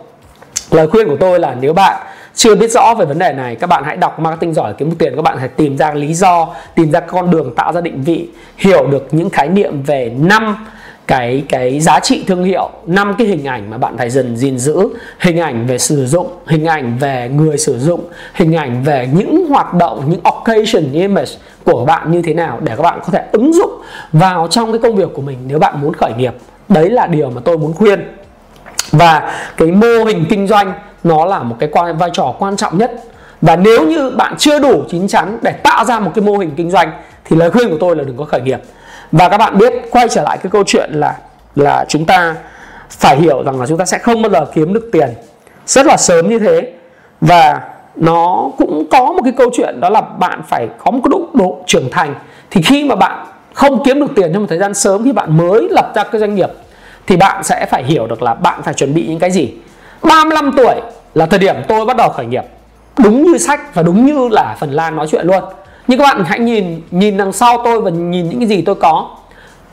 Lời 0.71 0.87
khuyên 0.87 1.07
của 1.07 1.17
tôi 1.19 1.39
là 1.39 1.55
nếu 1.61 1.73
bạn 1.73 2.01
chưa 2.35 2.55
biết 2.55 2.71
rõ 2.71 2.93
về 2.93 3.05
vấn 3.05 3.19
đề 3.19 3.33
này, 3.33 3.55
các 3.55 3.67
bạn 3.67 3.83
hãy 3.83 3.97
đọc 3.97 4.19
marketing 4.19 4.53
giỏi 4.53 4.73
kiếm 4.77 4.95
tiền. 4.95 5.13
Các 5.15 5.21
bạn 5.21 5.37
hãy 5.37 5.47
tìm 5.47 5.77
ra 5.77 5.93
lý 5.93 6.13
do, 6.13 6.47
tìm 6.75 6.91
ra 6.91 6.99
con 6.99 7.31
đường 7.31 7.55
tạo 7.55 7.73
ra 7.73 7.81
định 7.81 8.01
vị, 8.01 8.27
hiểu 8.57 8.87
được 8.87 9.07
những 9.11 9.29
khái 9.29 9.49
niệm 9.49 9.83
về 9.83 10.11
năm 10.19 10.67
cái 11.07 11.43
cái 11.49 11.79
giá 11.79 11.99
trị 11.99 12.23
thương 12.27 12.43
hiệu, 12.43 12.69
năm 12.85 13.15
cái 13.17 13.27
hình 13.27 13.45
ảnh 13.45 13.69
mà 13.69 13.77
bạn 13.77 13.97
phải 13.97 14.09
dần 14.09 14.37
gìn 14.37 14.57
giữ. 14.59 14.89
Hình 15.19 15.39
ảnh 15.39 15.67
về 15.67 15.77
sử 15.77 16.05
dụng, 16.05 16.27
hình 16.47 16.65
ảnh 16.65 16.97
về 16.99 17.29
người 17.29 17.57
sử 17.57 17.79
dụng, 17.79 18.01
hình 18.33 18.55
ảnh 18.55 18.83
về 18.83 19.09
những 19.13 19.45
hoạt 19.49 19.73
động, 19.73 20.03
những 20.07 20.21
occasion 20.23 20.91
image 20.91 21.31
của 21.63 21.85
bạn 21.85 22.11
như 22.11 22.21
thế 22.21 22.33
nào 22.33 22.59
để 22.61 22.75
các 22.75 22.83
bạn 22.83 22.99
có 23.05 23.09
thể 23.11 23.25
ứng 23.31 23.53
dụng 23.53 23.71
vào 24.11 24.47
trong 24.47 24.71
cái 24.71 24.79
công 24.79 24.95
việc 24.95 25.09
của 25.13 25.21
mình 25.21 25.37
nếu 25.47 25.59
bạn 25.59 25.81
muốn 25.81 25.93
khởi 25.93 26.13
nghiệp 26.17 26.33
đấy 26.73 26.89
là 26.89 27.07
điều 27.07 27.29
mà 27.29 27.41
tôi 27.45 27.57
muốn 27.57 27.73
khuyên. 27.73 28.17
Và 28.91 29.31
cái 29.57 29.67
mô 29.67 30.03
hình 30.07 30.25
kinh 30.29 30.47
doanh 30.47 30.73
nó 31.03 31.25
là 31.25 31.39
một 31.39 31.55
cái 31.59 31.69
vai 31.99 32.09
trò 32.13 32.33
quan 32.39 32.55
trọng 32.55 32.77
nhất. 32.77 32.91
Và 33.41 33.55
nếu 33.55 33.87
như 33.87 34.09
bạn 34.09 34.35
chưa 34.37 34.59
đủ 34.59 34.83
chín 34.89 35.07
chắn 35.07 35.39
để 35.41 35.51
tạo 35.51 35.85
ra 35.85 35.99
một 35.99 36.11
cái 36.15 36.23
mô 36.23 36.37
hình 36.37 36.51
kinh 36.57 36.71
doanh 36.71 36.91
thì 37.25 37.35
lời 37.35 37.51
khuyên 37.51 37.69
của 37.69 37.77
tôi 37.79 37.95
là 37.95 38.03
đừng 38.03 38.17
có 38.17 38.25
khởi 38.25 38.41
nghiệp. 38.41 38.61
Và 39.11 39.29
các 39.29 39.37
bạn 39.37 39.57
biết 39.57 39.73
quay 39.91 40.07
trở 40.09 40.23
lại 40.23 40.37
cái 40.37 40.49
câu 40.51 40.63
chuyện 40.67 40.89
là 40.93 41.17
là 41.55 41.85
chúng 41.89 42.05
ta 42.05 42.35
phải 42.89 43.17
hiểu 43.17 43.43
rằng 43.43 43.59
là 43.59 43.67
chúng 43.67 43.77
ta 43.77 43.85
sẽ 43.85 43.97
không 43.97 44.21
bao 44.21 44.31
giờ 44.31 44.45
kiếm 44.53 44.73
được 44.73 44.89
tiền. 44.91 45.09
Rất 45.65 45.85
là 45.85 45.97
sớm 45.97 46.29
như 46.29 46.39
thế. 46.39 46.71
Và 47.21 47.61
nó 47.95 48.51
cũng 48.57 48.85
có 48.91 49.11
một 49.11 49.21
cái 49.23 49.33
câu 49.37 49.49
chuyện 49.53 49.79
đó 49.79 49.89
là 49.89 50.01
bạn 50.01 50.41
phải 50.47 50.67
có 50.77 50.91
một 50.91 50.99
cái 51.03 51.09
độ, 51.11 51.27
độ 51.33 51.57
trưởng 51.67 51.89
thành. 51.91 52.15
Thì 52.51 52.61
khi 52.61 52.83
mà 52.83 52.95
bạn 52.95 53.25
không 53.53 53.83
kiếm 53.83 53.99
được 53.99 54.11
tiền 54.15 54.33
trong 54.33 54.41
một 54.41 54.47
thời 54.49 54.59
gian 54.59 54.73
sớm 54.73 55.03
khi 55.03 55.11
bạn 55.11 55.37
mới 55.37 55.67
lập 55.71 55.91
ra 55.95 56.03
cái 56.03 56.21
doanh 56.21 56.35
nghiệp 56.35 56.49
thì 57.07 57.17
bạn 57.17 57.43
sẽ 57.43 57.65
phải 57.65 57.83
hiểu 57.83 58.07
được 58.07 58.21
là 58.21 58.33
bạn 58.33 58.61
phải 58.63 58.73
chuẩn 58.73 58.93
bị 58.93 59.07
những 59.07 59.19
cái 59.19 59.31
gì. 59.31 59.53
35 60.01 60.51
tuổi 60.57 60.75
là 61.13 61.25
thời 61.25 61.39
điểm 61.39 61.55
tôi 61.67 61.85
bắt 61.85 61.97
đầu 61.97 62.09
khởi 62.09 62.25
nghiệp. 62.25 62.43
Đúng 62.97 63.23
như 63.23 63.37
sách 63.37 63.75
và 63.75 63.83
đúng 63.83 64.05
như 64.05 64.27
là 64.31 64.55
phần 64.59 64.71
lan 64.71 64.95
nói 64.95 65.07
chuyện 65.11 65.27
luôn. 65.27 65.43
Nhưng 65.87 65.99
các 65.99 66.03
bạn 66.03 66.23
hãy 66.25 66.39
nhìn 66.39 66.81
nhìn 66.91 67.17
đằng 67.17 67.31
sau 67.31 67.61
tôi 67.63 67.81
và 67.81 67.89
nhìn 67.89 68.29
những 68.29 68.39
cái 68.39 68.47
gì 68.47 68.61
tôi 68.61 68.75
có. 68.75 69.09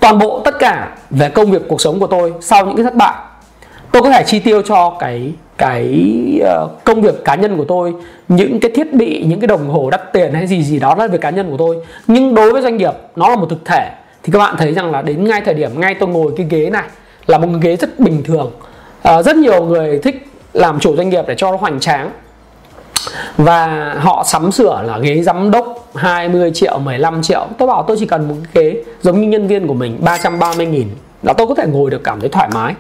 Toàn 0.01 0.19
bộ 0.19 0.41
tất 0.45 0.59
cả 0.59 0.89
về 1.11 1.29
công 1.29 1.51
việc, 1.51 1.63
cuộc 1.69 1.81
sống 1.81 2.01
của 2.01 2.07
tôi 2.07 2.33
sau 2.41 2.67
những 2.67 2.77
cái 2.77 2.85
thất 2.85 2.95
bại. 2.95 3.15
Tôi 3.93 4.03
có 4.03 4.11
thể 4.11 4.23
chi 4.27 4.39
tiêu 4.39 4.63
cho 4.63 4.97
cái 4.99 5.33
cái 5.59 6.05
ờ, 6.45 6.69
công 6.85 7.03
việc 7.03 7.25
cá 7.25 7.35
nhân 7.35 7.57
của 7.57 7.65
tôi, 7.65 7.95
những 8.29 8.61
cái 8.61 8.71
thiết 8.75 8.95
bị, 8.95 9.25
những 9.27 9.41
cái 9.41 9.47
đồng 9.47 9.69
hồ 9.69 9.91
đắt 9.91 10.13
tiền 10.13 10.33
hay 10.33 10.47
gì 10.47 10.63
gì 10.63 10.79
đó 10.79 10.95
là 10.95 11.07
về 11.07 11.19
cá 11.19 11.31
nhân 11.31 11.51
của 11.51 11.57
tôi. 11.57 11.77
Nhưng 12.07 12.35
đối 12.35 12.53
với 12.53 12.63
doanh 12.63 12.77
nghiệp, 12.77 12.93
nó 13.17 13.29
là 13.29 13.37
một 13.37 13.47
thực 13.51 13.65
thể. 13.65 13.91
Thì 14.23 14.33
các 14.33 14.39
bạn 14.39 14.55
thấy 14.59 14.73
rằng 14.73 14.91
là 14.91 15.03
đến 15.03 15.25
ngay 15.25 15.41
thời 15.45 15.55
điểm 15.55 15.81
ngay 15.81 15.95
tôi 15.95 16.09
ngồi 16.09 16.33
cái 16.37 16.47
ghế 16.51 16.71
này 16.71 16.85
là 17.27 17.39
một 17.39 17.49
cái 17.53 17.61
ghế 17.61 17.77
rất 17.77 18.01
bình 18.01 18.23
thường. 18.25 18.51
À, 19.03 19.23
rất 19.23 19.37
nhiều 19.37 19.65
người 19.65 19.99
thích 19.99 20.27
làm 20.53 20.81
chủ 20.81 20.97
doanh 20.97 21.09
nghiệp 21.09 21.25
để 21.29 21.35
cho 21.39 21.51
nó 21.51 21.57
hoành 21.57 21.81
tráng. 21.81 22.11
Và 23.37 23.95
họ 23.99 24.25
sắm 24.27 24.53
sửa 24.53 24.83
là 24.87 24.99
ghế 24.99 25.23
giám 25.23 25.51
đốc 25.51 25.91
20 25.95 26.51
triệu 26.55 26.79
15 26.79 27.23
triệu. 27.23 27.47
Tôi 27.59 27.69
bảo 27.69 27.85
tôi 27.89 27.97
chỉ 28.01 28.07
cần 28.07 28.29
một 28.29 28.35
cái 28.55 28.65
ghế 28.65 28.83
giống 29.03 29.21
như 29.21 29.29
nhân 29.29 29.47
viên 29.47 29.67
của 29.67 29.75
mình 29.75 29.99
330 30.01 30.67
nghìn 30.67 30.89
là 31.23 31.33
tôi 31.33 31.47
có 31.47 31.55
thể 31.55 31.67
ngồi 31.67 31.91
được 31.91 32.05
cảm 32.05 32.21
thấy 32.21 32.29
thoải 32.29 32.49
mái. 32.55 32.75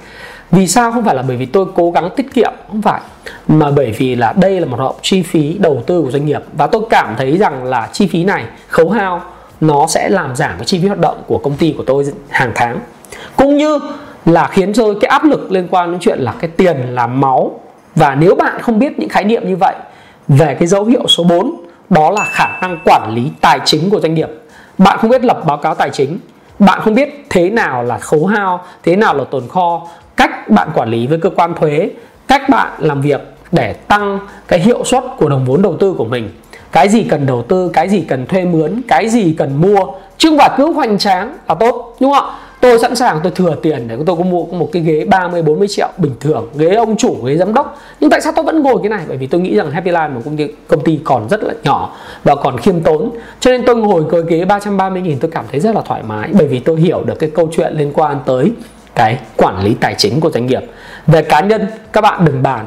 Vì 0.50 0.66
sao? 0.66 0.92
Không 0.92 1.04
phải 1.04 1.14
là 1.14 1.22
bởi 1.22 1.36
vì 1.36 1.46
tôi 1.46 1.66
cố 1.74 1.90
gắng 1.90 2.10
tiết 2.16 2.34
kiệm 2.34 2.52
không 2.68 2.82
phải. 2.82 3.00
Mà 3.48 3.70
bởi 3.70 3.90
vì 3.98 4.14
là 4.14 4.32
đây 4.32 4.60
là 4.60 4.66
một 4.66 4.78
hợp 4.78 4.94
chi 5.02 5.22
phí 5.22 5.56
đầu 5.58 5.82
tư 5.86 6.02
của 6.02 6.10
doanh 6.10 6.26
nghiệp. 6.26 6.42
Và 6.52 6.66
tôi 6.66 6.82
cảm 6.90 7.14
thấy 7.18 7.38
rằng 7.38 7.64
là 7.64 7.88
chi 7.92 8.06
phí 8.06 8.24
này 8.24 8.44
khấu 8.68 8.90
hao 8.90 9.22
nó 9.60 9.86
sẽ 9.86 10.08
làm 10.08 10.36
giảm 10.36 10.52
cái 10.58 10.64
chi 10.64 10.78
phí 10.82 10.86
hoạt 10.86 11.00
động 11.00 11.22
của 11.26 11.38
công 11.38 11.56
ty 11.56 11.74
của 11.76 11.84
tôi 11.86 12.04
hàng 12.28 12.52
tháng. 12.54 12.80
Cũng 13.36 13.56
như 13.56 13.78
là 14.24 14.48
khiến 14.52 14.74
rơi 14.74 14.94
cái 15.00 15.08
áp 15.08 15.24
lực 15.24 15.52
liên 15.52 15.68
quan 15.70 15.90
đến 15.90 16.00
chuyện 16.00 16.18
là 16.18 16.34
cái 16.38 16.50
tiền, 16.56 16.76
là 16.76 17.06
máu. 17.06 17.60
Và 17.94 18.14
nếu 18.14 18.34
bạn 18.34 18.62
không 18.62 18.78
biết 18.78 18.98
những 18.98 19.08
khái 19.08 19.24
niệm 19.24 19.48
như 19.48 19.56
vậy 19.56 19.74
về 20.28 20.54
cái 20.54 20.68
dấu 20.68 20.84
hiệu 20.84 21.06
số 21.08 21.24
4 21.24 21.54
đó 21.90 22.10
là 22.10 22.24
khả 22.24 22.58
năng 22.62 22.78
quản 22.84 23.14
lý 23.14 23.30
tài 23.40 23.60
chính 23.64 23.90
của 23.90 24.00
doanh 24.00 24.14
nghiệp. 24.14 24.28
Bạn 24.78 24.98
không 24.98 25.10
biết 25.10 25.24
lập 25.24 25.42
báo 25.46 25.56
cáo 25.56 25.74
tài 25.74 25.90
chính, 25.90 26.18
bạn 26.58 26.80
không 26.80 26.94
biết 26.94 27.26
thế 27.30 27.50
nào 27.50 27.82
là 27.82 27.98
khấu 27.98 28.26
hao, 28.26 28.64
thế 28.82 28.96
nào 28.96 29.14
là 29.14 29.24
tồn 29.24 29.48
kho, 29.48 29.86
cách 30.16 30.50
bạn 30.50 30.68
quản 30.74 30.88
lý 30.88 31.06
với 31.06 31.18
cơ 31.18 31.30
quan 31.30 31.54
thuế, 31.54 31.90
cách 32.28 32.48
bạn 32.48 32.68
làm 32.78 33.02
việc 33.02 33.20
để 33.52 33.72
tăng 33.72 34.18
cái 34.48 34.58
hiệu 34.60 34.84
suất 34.84 35.04
của 35.18 35.28
đồng 35.28 35.44
vốn 35.44 35.62
đầu 35.62 35.76
tư 35.76 35.94
của 35.98 36.04
mình. 36.04 36.30
Cái 36.72 36.88
gì 36.88 37.04
cần 37.04 37.26
đầu 37.26 37.42
tư, 37.42 37.70
cái 37.72 37.88
gì 37.88 38.04
cần 38.08 38.26
thuê 38.26 38.44
mướn, 38.44 38.82
cái 38.88 39.08
gì 39.08 39.34
cần 39.38 39.60
mua. 39.60 39.86
Chứ 40.18 40.28
không 40.28 40.38
phải 40.38 40.50
cứ 40.56 40.72
hoành 40.72 40.98
tráng 40.98 41.34
là 41.48 41.54
tốt, 41.54 41.96
đúng 42.00 42.12
không 42.12 42.24
ạ? 42.24 42.36
Tôi 42.60 42.78
sẵn 42.78 42.96
sàng, 42.96 43.20
tôi 43.22 43.32
thừa 43.34 43.56
tiền 43.62 43.88
để 43.88 43.96
tôi 44.06 44.16
có 44.16 44.24
mua 44.24 44.44
một 44.44 44.68
cái 44.72 44.82
ghế 44.82 45.04
30 45.04 45.42
40 45.42 45.68
triệu 45.68 45.88
bình 45.98 46.12
thường, 46.20 46.48
ghế 46.54 46.74
ông 46.74 46.96
chủ, 46.96 47.16
ghế 47.24 47.36
giám 47.36 47.54
đốc. 47.54 47.78
Nhưng 48.00 48.10
tại 48.10 48.20
sao 48.20 48.32
tôi 48.36 48.44
vẫn 48.44 48.62
ngồi 48.62 48.76
cái 48.82 48.90
này? 48.90 49.04
Bởi 49.08 49.16
vì 49.16 49.26
tôi 49.26 49.40
nghĩ 49.40 49.56
rằng 49.56 49.70
Happy 49.70 49.90
Land 49.90 50.14
một 50.14 50.20
công 50.24 50.36
ty 50.36 50.48
công 50.68 50.84
ty 50.84 51.00
còn 51.04 51.28
rất 51.28 51.42
là 51.42 51.54
nhỏ 51.64 51.96
và 52.24 52.34
còn 52.34 52.58
khiêm 52.58 52.80
tốn. 52.80 53.10
Cho 53.40 53.50
nên 53.50 53.64
tôi 53.66 53.76
ngồi 53.76 54.04
cái 54.10 54.20
ghế 54.28 54.44
330 54.44 55.02
nghìn, 55.02 55.18
tôi 55.18 55.30
cảm 55.30 55.44
thấy 55.50 55.60
rất 55.60 55.74
là 55.74 55.80
thoải 55.80 56.02
mái. 56.02 56.28
Bởi 56.32 56.46
vì 56.46 56.58
tôi 56.58 56.80
hiểu 56.80 57.02
được 57.06 57.18
cái 57.18 57.30
câu 57.34 57.48
chuyện 57.52 57.72
liên 57.76 57.92
quan 57.94 58.20
tới 58.26 58.52
cái 58.94 59.18
quản 59.36 59.64
lý 59.64 59.74
tài 59.74 59.94
chính 59.98 60.20
của 60.20 60.30
doanh 60.30 60.46
nghiệp. 60.46 60.62
Về 61.06 61.22
cá 61.22 61.40
nhân, 61.40 61.66
các 61.92 62.00
bạn 62.00 62.24
đừng 62.24 62.42
bàn. 62.42 62.66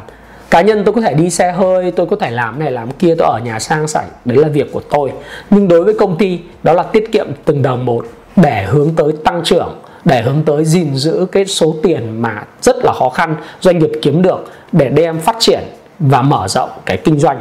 Cá 0.50 0.62
nhân 0.62 0.84
tôi 0.86 0.94
có 0.94 1.02
thể 1.02 1.14
đi 1.14 1.30
xe 1.30 1.52
hơi, 1.52 1.92
tôi 1.92 2.06
có 2.06 2.16
thể 2.16 2.32
làm 2.32 2.60
này, 2.60 2.72
làm 2.72 2.92
kia, 2.92 3.16
tôi 3.18 3.28
ở 3.28 3.40
nhà 3.46 3.60
sang 3.60 3.88
sảnh. 3.88 4.08
Đấy 4.26 4.38
là 4.38 4.48
việc 4.48 4.72
của 4.74 4.82
tôi. 4.90 5.12
Nhưng 5.50 5.68
đối 5.68 5.84
với 5.84 5.94
công 6.00 6.18
ty, 6.18 6.40
đó 6.64 6.74
là 6.74 6.84
tiết 6.84 7.12
kiệm 7.12 7.28
từng 7.46 7.62
đồng 7.62 7.86
một 7.86 8.06
để 8.36 8.66
hướng 8.70 8.96
tới 8.96 9.12
tăng 9.24 9.42
trưởng 9.44 9.83
để 10.06 10.22
hướng 10.22 10.44
tới 10.46 10.66
gìn 10.66 10.96
giữ 10.96 11.26
cái 11.32 11.46
số 11.46 11.76
tiền 11.84 12.22
mà 12.22 12.44
rất 12.62 12.76
là 12.84 12.94
khó 12.94 13.10
khăn 13.10 13.36
doanh 13.62 13.80
nghiệp 13.80 13.92
kiếm 14.02 14.22
được 14.22 14.52
để 14.72 14.90
đem 14.90 15.20
phát 15.20 15.36
triển 15.40 15.64
và 16.00 16.22
mở 16.22 16.48
rộng 16.48 16.70
cái 16.86 16.98
kinh 16.98 17.20
doanh. 17.20 17.40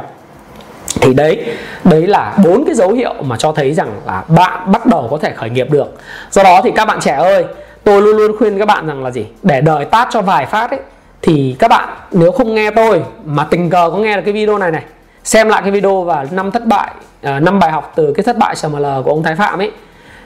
Thì 1.01 1.13
đấy 1.13 1.45
đấy 1.83 2.07
là 2.07 2.37
bốn 2.43 2.65
cái 2.65 2.75
dấu 2.75 2.91
hiệu 2.91 3.13
mà 3.23 3.37
cho 3.37 3.51
thấy 3.51 3.73
rằng 3.73 4.01
là 4.05 4.23
bạn 4.27 4.71
bắt 4.71 4.85
đầu 4.85 5.07
có 5.11 5.17
thể 5.17 5.33
khởi 5.33 5.49
nghiệp 5.49 5.71
được. 5.71 5.93
Do 6.31 6.43
đó 6.43 6.61
thì 6.63 6.71
các 6.75 6.85
bạn 6.85 6.99
trẻ 6.99 7.11
ơi, 7.11 7.45
tôi 7.83 8.01
luôn 8.01 8.17
luôn 8.17 8.37
khuyên 8.37 8.59
các 8.59 8.65
bạn 8.65 8.87
rằng 8.87 9.03
là 9.03 9.11
gì? 9.11 9.25
Để 9.43 9.61
đời 9.61 9.85
tát 9.85 10.07
cho 10.11 10.21
vài 10.21 10.45
phát 10.45 10.71
ấy, 10.71 10.79
thì 11.21 11.55
các 11.59 11.67
bạn 11.67 11.89
nếu 12.11 12.31
không 12.31 12.55
nghe 12.55 12.71
tôi 12.71 13.03
mà 13.25 13.43
tình 13.43 13.69
cờ 13.69 13.89
có 13.89 13.97
nghe 13.97 14.15
được 14.15 14.21
cái 14.25 14.33
video 14.33 14.57
này 14.57 14.71
này, 14.71 14.83
xem 15.23 15.49
lại 15.49 15.61
cái 15.61 15.71
video 15.71 16.01
và 16.01 16.25
năm 16.31 16.51
thất 16.51 16.65
bại 16.65 16.91
à, 17.21 17.39
năm 17.39 17.59
bài 17.59 17.71
học 17.71 17.91
từ 17.95 18.13
cái 18.13 18.23
thất 18.23 18.37
bại 18.37 18.55
SML 18.55 18.85
của 19.03 19.11
ông 19.11 19.23
Thái 19.23 19.35
Phạm 19.35 19.59
ấy 19.59 19.71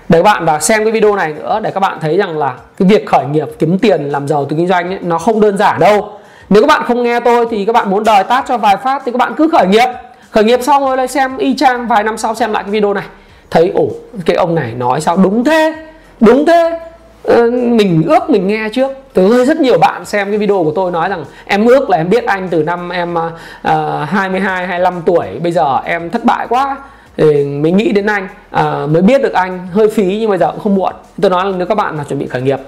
để 0.09 0.19
các 0.19 0.23
bạn 0.23 0.45
và 0.45 0.59
xem 0.59 0.83
cái 0.83 0.91
video 0.91 1.15
này 1.15 1.33
nữa 1.33 1.59
để 1.63 1.71
các 1.71 1.79
bạn 1.79 1.97
thấy 2.01 2.17
rằng 2.17 2.37
là 2.37 2.53
cái 2.77 2.87
việc 2.87 3.05
khởi 3.05 3.25
nghiệp 3.31 3.47
kiếm 3.59 3.79
tiền 3.79 4.03
làm 4.03 4.27
giàu 4.27 4.45
từ 4.45 4.55
kinh 4.55 4.67
doanh 4.67 4.89
ấy, 4.89 4.99
nó 5.01 5.17
không 5.17 5.41
đơn 5.41 5.57
giản 5.57 5.79
đâu. 5.79 6.09
Nếu 6.49 6.63
các 6.63 6.67
bạn 6.67 6.83
không 6.87 7.03
nghe 7.03 7.19
tôi 7.19 7.45
thì 7.51 7.65
các 7.65 7.73
bạn 7.73 7.89
muốn 7.89 8.03
đòi 8.03 8.23
tát 8.23 8.45
cho 8.47 8.57
vài 8.57 8.77
phát 8.77 9.01
thì 9.05 9.11
các 9.11 9.17
bạn 9.17 9.33
cứ 9.37 9.49
khởi 9.51 9.67
nghiệp. 9.67 9.87
Khởi 10.31 10.43
nghiệp 10.43 10.59
xong 10.61 10.85
rồi 10.85 10.97
lại 10.97 11.07
xem 11.07 11.37
y 11.37 11.55
chang 11.55 11.87
vài 11.87 12.03
năm 12.03 12.17
sau 12.17 12.35
xem 12.35 12.51
lại 12.51 12.63
cái 12.63 12.71
video 12.71 12.93
này. 12.93 13.03
Thấy 13.51 13.71
ổ 13.75 13.87
cái 14.25 14.35
ông 14.35 14.55
này 14.55 14.73
nói 14.77 15.01
sao 15.01 15.17
đúng 15.17 15.43
thế? 15.43 15.75
Đúng 16.19 16.45
thế. 16.45 16.79
Ờ, 17.23 17.51
mình 17.51 18.03
ước 18.07 18.29
mình 18.29 18.47
nghe 18.47 18.69
trước. 18.73 18.91
Từ 19.13 19.45
rất 19.45 19.59
nhiều 19.59 19.77
bạn 19.77 20.05
xem 20.05 20.27
cái 20.29 20.37
video 20.37 20.63
của 20.63 20.71
tôi 20.75 20.91
nói 20.91 21.09
rằng 21.09 21.25
em 21.45 21.65
ước 21.65 21.89
là 21.89 21.97
em 21.97 22.09
biết 22.09 22.25
anh 22.25 22.47
từ 22.49 22.63
năm 22.63 22.89
em 22.89 23.13
uh, 23.13 23.31
22 24.09 24.67
25 24.67 25.01
tuổi. 25.05 25.27
Bây 25.43 25.51
giờ 25.51 25.81
em 25.85 26.09
thất 26.09 26.23
bại 26.23 26.47
quá 26.49 26.77
thì 27.17 27.43
mình 27.43 27.77
nghĩ 27.77 27.91
đến 27.91 28.05
anh 28.05 28.27
à, 28.51 28.85
mới 28.89 29.01
biết 29.01 29.21
được 29.21 29.33
anh 29.33 29.67
hơi 29.71 29.89
phí 29.89 30.17
nhưng 30.19 30.29
bây 30.29 30.37
giờ 30.37 30.51
cũng 30.51 30.59
không 30.59 30.75
muộn. 30.75 30.93
Tôi 31.21 31.31
nói 31.31 31.45
là 31.45 31.57
nếu 31.57 31.67
các 31.67 31.75
bạn 31.75 31.95
nào 31.95 32.05
chuẩn 32.09 32.19
bị 32.19 32.27
khởi 32.27 32.41
nghiệp 32.41 32.59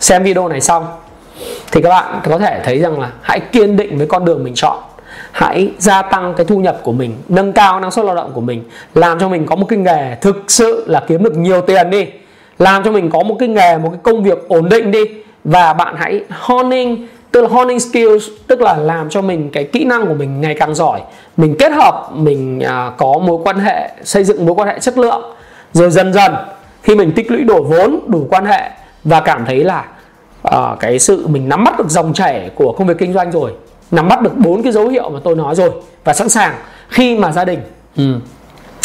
xem 0.00 0.22
video 0.22 0.48
này 0.48 0.60
xong 0.60 0.86
thì 1.72 1.82
các 1.82 1.88
bạn 1.88 2.20
có 2.24 2.38
thể 2.38 2.60
thấy 2.64 2.78
rằng 2.78 3.00
là 3.00 3.10
hãy 3.22 3.40
kiên 3.40 3.76
định 3.76 3.98
với 3.98 4.06
con 4.06 4.24
đường 4.24 4.44
mình 4.44 4.54
chọn. 4.54 4.78
Hãy 5.32 5.72
gia 5.78 6.02
tăng 6.02 6.34
cái 6.36 6.46
thu 6.46 6.58
nhập 6.58 6.80
của 6.82 6.92
mình 6.92 7.16
nâng 7.28 7.52
cao 7.52 7.80
năng 7.80 7.90
suất 7.90 8.04
lao 8.04 8.14
động 8.14 8.30
của 8.34 8.40
mình 8.40 8.64
làm 8.94 9.18
cho 9.18 9.28
mình 9.28 9.46
có 9.46 9.56
một 9.56 9.66
cái 9.68 9.78
nghề 9.78 10.16
thực 10.20 10.44
sự 10.48 10.84
là 10.86 11.02
kiếm 11.08 11.22
được 11.22 11.36
nhiều 11.36 11.60
tiền 11.60 11.90
đi. 11.90 12.06
Làm 12.58 12.84
cho 12.84 12.90
mình 12.90 13.10
có 13.10 13.22
một 13.22 13.36
cái 13.38 13.48
nghề 13.48 13.78
một 13.78 13.90
cái 13.90 14.00
công 14.02 14.22
việc 14.22 14.48
ổn 14.48 14.68
định 14.68 14.90
đi. 14.90 15.00
Và 15.44 15.72
bạn 15.72 15.94
hãy 15.98 16.24
honing 16.30 17.08
tức 17.32 17.40
là 17.40 17.48
honing 17.48 17.80
skills 17.80 18.28
tức 18.46 18.60
là 18.60 18.76
làm 18.76 19.10
cho 19.10 19.22
mình 19.22 19.50
cái 19.50 19.64
kỹ 19.64 19.84
năng 19.84 20.06
của 20.06 20.14
mình 20.14 20.40
ngày 20.40 20.56
càng 20.58 20.74
giỏi. 20.74 21.00
Mình 21.36 21.56
kết 21.58 21.72
hợp 21.72 22.08
mình 22.12 22.60
à, 22.60 22.92
có 22.96 23.18
mối 23.18 23.38
quan 23.44 23.58
hệ 23.58 23.90
xây 24.04 24.24
dựng 24.24 24.46
mối 24.46 24.54
quan 24.54 24.68
hệ 24.68 24.78
chất 24.78 24.98
lượng. 24.98 25.22
Rồi 25.72 25.90
dần 25.90 26.12
dần 26.12 26.34
khi 26.82 26.94
mình 26.94 27.12
tích 27.12 27.30
lũy 27.30 27.44
đủ 27.44 27.64
vốn 27.64 28.00
đủ 28.06 28.26
quan 28.30 28.44
hệ 28.44 28.70
và 29.04 29.20
cảm 29.20 29.44
thấy 29.44 29.64
là 29.64 29.84
à, 30.42 30.76
cái 30.80 30.98
sự 30.98 31.26
mình 31.26 31.48
nắm 31.48 31.64
bắt 31.64 31.78
được 31.78 31.90
dòng 31.90 32.12
chảy 32.12 32.50
của 32.54 32.72
công 32.72 32.86
việc 32.86 32.98
kinh 32.98 33.12
doanh 33.12 33.32
rồi 33.32 33.52
nắm 33.90 34.08
bắt 34.08 34.22
được 34.22 34.36
bốn 34.36 34.62
cái 34.62 34.72
dấu 34.72 34.88
hiệu 34.88 35.10
mà 35.10 35.20
tôi 35.24 35.36
nói 35.36 35.54
rồi 35.54 35.70
và 36.04 36.12
sẵn 36.12 36.28
sàng 36.28 36.54
khi 36.88 37.18
mà 37.18 37.32
gia 37.32 37.44
đình 37.44 37.60
ừ, 37.96 38.04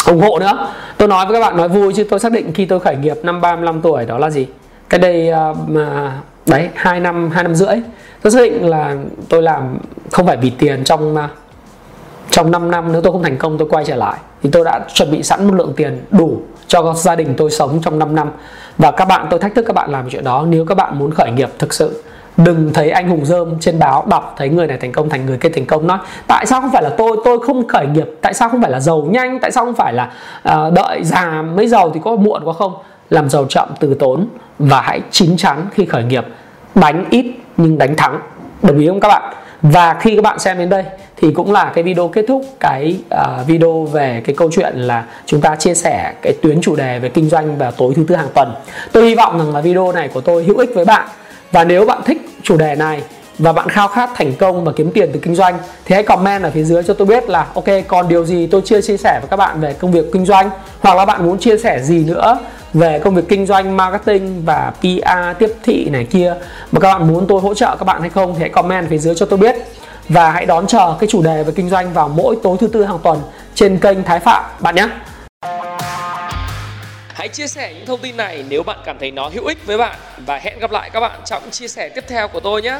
ủng 0.06 0.20
hộ 0.20 0.38
nữa. 0.38 0.68
Tôi 0.96 1.08
nói 1.08 1.26
với 1.26 1.34
các 1.34 1.40
bạn 1.40 1.56
nói 1.56 1.68
vui 1.68 1.92
chứ 1.92 2.06
tôi 2.10 2.20
xác 2.20 2.32
định 2.32 2.52
khi 2.52 2.64
tôi 2.66 2.80
khởi 2.80 2.96
nghiệp 2.96 3.16
năm 3.22 3.40
35 3.40 3.80
tuổi 3.80 4.04
đó 4.04 4.18
là 4.18 4.30
gì? 4.30 4.46
Cái 4.88 5.00
đây 5.00 5.30
uh, 5.50 5.68
mà 5.68 6.12
đấy 6.46 6.68
hai 6.74 7.00
năm 7.00 7.30
hai 7.30 7.42
năm 7.42 7.54
rưỡi. 7.54 7.76
Tôi 8.22 8.30
xác 8.30 8.40
định 8.42 8.68
là 8.68 8.96
tôi 9.28 9.42
làm 9.42 9.78
không 10.12 10.26
phải 10.26 10.36
vì 10.36 10.50
tiền 10.50 10.84
trong 10.84 11.16
à, 11.16 11.28
trong 12.30 12.50
5 12.50 12.70
năm 12.70 12.92
nếu 12.92 13.02
tôi 13.02 13.12
không 13.12 13.22
thành 13.22 13.36
công 13.36 13.58
tôi 13.58 13.68
quay 13.70 13.84
trở 13.84 13.96
lại. 13.96 14.18
Thì 14.42 14.50
tôi 14.52 14.64
đã 14.64 14.80
chuẩn 14.94 15.10
bị 15.10 15.22
sẵn 15.22 15.44
một 15.48 15.54
lượng 15.54 15.72
tiền 15.76 16.04
đủ 16.10 16.40
cho 16.66 16.94
gia 16.96 17.16
đình 17.16 17.34
tôi 17.36 17.50
sống 17.50 17.80
trong 17.82 17.98
5 17.98 18.14
năm. 18.14 18.30
Và 18.78 18.90
các 18.90 19.04
bạn 19.04 19.26
tôi 19.30 19.40
thách 19.40 19.54
thức 19.54 19.64
các 19.66 19.72
bạn 19.72 19.90
làm 19.90 20.10
chuyện 20.10 20.24
đó. 20.24 20.46
Nếu 20.48 20.64
các 20.64 20.74
bạn 20.74 20.98
muốn 20.98 21.10
khởi 21.10 21.30
nghiệp 21.30 21.50
thực 21.58 21.74
sự 21.74 22.02
đừng 22.36 22.72
thấy 22.72 22.90
anh 22.90 23.08
hùng 23.08 23.24
dơm 23.24 23.60
trên 23.60 23.78
báo 23.78 24.04
đọc 24.08 24.34
thấy 24.36 24.48
người 24.48 24.66
này 24.66 24.78
thành 24.78 24.92
công 24.92 25.08
thành 25.08 25.26
người 25.26 25.36
kia 25.36 25.48
thành 25.48 25.66
công 25.66 25.86
nói 25.86 25.98
tại 26.26 26.46
sao 26.46 26.60
không 26.60 26.70
phải 26.72 26.82
là 26.82 26.90
tôi? 26.98 27.16
Tôi 27.24 27.38
không 27.46 27.68
khởi 27.68 27.86
nghiệp. 27.86 28.08
Tại 28.20 28.34
sao 28.34 28.48
không 28.48 28.62
phải 28.62 28.70
là 28.70 28.80
giàu 28.80 29.06
nhanh? 29.10 29.38
Tại 29.40 29.50
sao 29.50 29.64
không 29.64 29.74
phải 29.74 29.92
là 29.92 30.12
uh, 30.48 30.72
đợi 30.72 31.04
già 31.04 31.42
mới 31.42 31.68
giàu 31.68 31.90
thì 31.90 32.00
có 32.04 32.16
muộn 32.16 32.42
quá 32.44 32.52
không? 32.52 32.74
Làm 33.10 33.28
giàu 33.28 33.46
chậm 33.48 33.68
từ 33.80 33.94
tốn 33.94 34.26
và 34.58 34.80
hãy 34.80 35.00
chín 35.10 35.36
chắn 35.36 35.66
khi 35.72 35.84
khởi 35.84 36.04
nghiệp. 36.04 36.24
Đánh 36.74 37.04
ít 37.10 37.26
nhưng 37.56 37.78
đánh 37.78 37.96
thắng. 37.96 38.20
Đồng 38.62 38.78
ý 38.78 38.88
không 38.88 39.00
các 39.00 39.08
bạn? 39.08 39.34
Và 39.62 39.94
khi 40.00 40.16
các 40.16 40.22
bạn 40.22 40.38
xem 40.38 40.58
đến 40.58 40.68
đây 40.68 40.84
thì 41.16 41.32
cũng 41.32 41.52
là 41.52 41.72
cái 41.74 41.84
video 41.84 42.08
kết 42.08 42.24
thúc 42.28 42.42
cái 42.60 42.96
uh, 43.14 43.46
video 43.46 43.84
về 43.84 44.22
cái 44.24 44.36
câu 44.36 44.50
chuyện 44.52 44.76
là 44.76 45.04
chúng 45.26 45.40
ta 45.40 45.56
chia 45.56 45.74
sẻ 45.74 46.14
cái 46.22 46.32
tuyến 46.42 46.60
chủ 46.60 46.76
đề 46.76 46.98
về 46.98 47.08
kinh 47.08 47.28
doanh 47.28 47.58
vào 47.58 47.72
tối 47.72 47.92
thứ 47.96 48.04
tư 48.08 48.14
hàng 48.14 48.28
tuần. 48.34 48.54
Tôi 48.92 49.08
hy 49.08 49.14
vọng 49.14 49.38
rằng 49.38 49.54
là 49.54 49.60
video 49.60 49.92
này 49.92 50.08
của 50.08 50.20
tôi 50.20 50.44
hữu 50.44 50.58
ích 50.58 50.70
với 50.74 50.84
bạn. 50.84 51.08
Và 51.52 51.64
nếu 51.64 51.86
bạn 51.86 52.00
thích 52.04 52.18
chủ 52.42 52.56
đề 52.56 52.74
này 52.74 53.02
và 53.38 53.52
bạn 53.52 53.68
khao 53.68 53.88
khát 53.88 54.10
thành 54.14 54.34
công 54.34 54.64
và 54.64 54.72
kiếm 54.76 54.90
tiền 54.90 55.10
từ 55.12 55.20
kinh 55.20 55.34
doanh, 55.34 55.58
thì 55.84 55.94
hãy 55.94 56.02
comment 56.02 56.42
ở 56.42 56.50
phía 56.50 56.64
dưới 56.64 56.82
cho 56.82 56.94
tôi 56.94 57.06
biết 57.06 57.28
là, 57.28 57.46
ok, 57.54 57.64
còn 57.88 58.08
điều 58.08 58.24
gì 58.24 58.46
tôi 58.46 58.62
chưa 58.64 58.80
chia 58.80 58.96
sẻ 58.96 59.18
với 59.20 59.28
các 59.30 59.36
bạn 59.36 59.60
về 59.60 59.72
công 59.72 59.92
việc 59.92 60.04
kinh 60.12 60.26
doanh, 60.26 60.50
hoặc 60.80 60.96
là 60.96 61.04
bạn 61.04 61.26
muốn 61.26 61.38
chia 61.38 61.58
sẻ 61.58 61.80
gì 61.82 62.04
nữa 62.04 62.38
về 62.74 62.98
công 62.98 63.14
việc 63.14 63.24
kinh 63.28 63.46
doanh, 63.46 63.76
marketing 63.76 64.44
và 64.44 64.72
PR 64.80 65.38
tiếp 65.38 65.52
thị 65.62 65.88
này 65.90 66.06
kia 66.10 66.34
mà 66.72 66.80
các 66.80 66.92
bạn 66.92 67.08
muốn 67.08 67.26
tôi 67.28 67.40
hỗ 67.40 67.54
trợ 67.54 67.76
các 67.78 67.84
bạn 67.84 68.00
hay 68.00 68.10
không 68.10 68.34
thì 68.34 68.40
hãy 68.40 68.48
comment 68.48 68.88
phía 68.90 68.98
dưới 68.98 69.14
cho 69.14 69.26
tôi 69.26 69.38
biết 69.38 69.56
và 70.08 70.30
hãy 70.30 70.46
đón 70.46 70.66
chờ 70.66 70.94
cái 71.00 71.08
chủ 71.10 71.22
đề 71.22 71.42
về 71.42 71.52
kinh 71.56 71.70
doanh 71.70 71.92
vào 71.92 72.08
mỗi 72.08 72.36
tối 72.42 72.56
thứ 72.60 72.66
tư 72.66 72.84
hàng 72.84 72.98
tuần 73.02 73.22
trên 73.54 73.78
kênh 73.78 74.02
Thái 74.04 74.20
Phạm, 74.20 74.44
bạn 74.60 74.74
nhé. 74.74 74.88
Hãy 77.08 77.28
chia 77.28 77.46
sẻ 77.46 77.74
những 77.74 77.86
thông 77.86 78.00
tin 78.00 78.16
này 78.16 78.44
nếu 78.48 78.62
bạn 78.62 78.78
cảm 78.84 78.96
thấy 79.00 79.10
nó 79.10 79.30
hữu 79.34 79.46
ích 79.46 79.66
với 79.66 79.78
bạn 79.78 79.96
và 80.26 80.38
hẹn 80.38 80.58
gặp 80.58 80.70
lại 80.70 80.90
các 80.92 81.00
bạn 81.00 81.20
trong 81.24 81.42
chia 81.50 81.68
sẻ 81.68 81.88
tiếp 81.88 82.04
theo 82.08 82.28
của 82.28 82.40
tôi 82.40 82.62
nhé. 82.62 82.78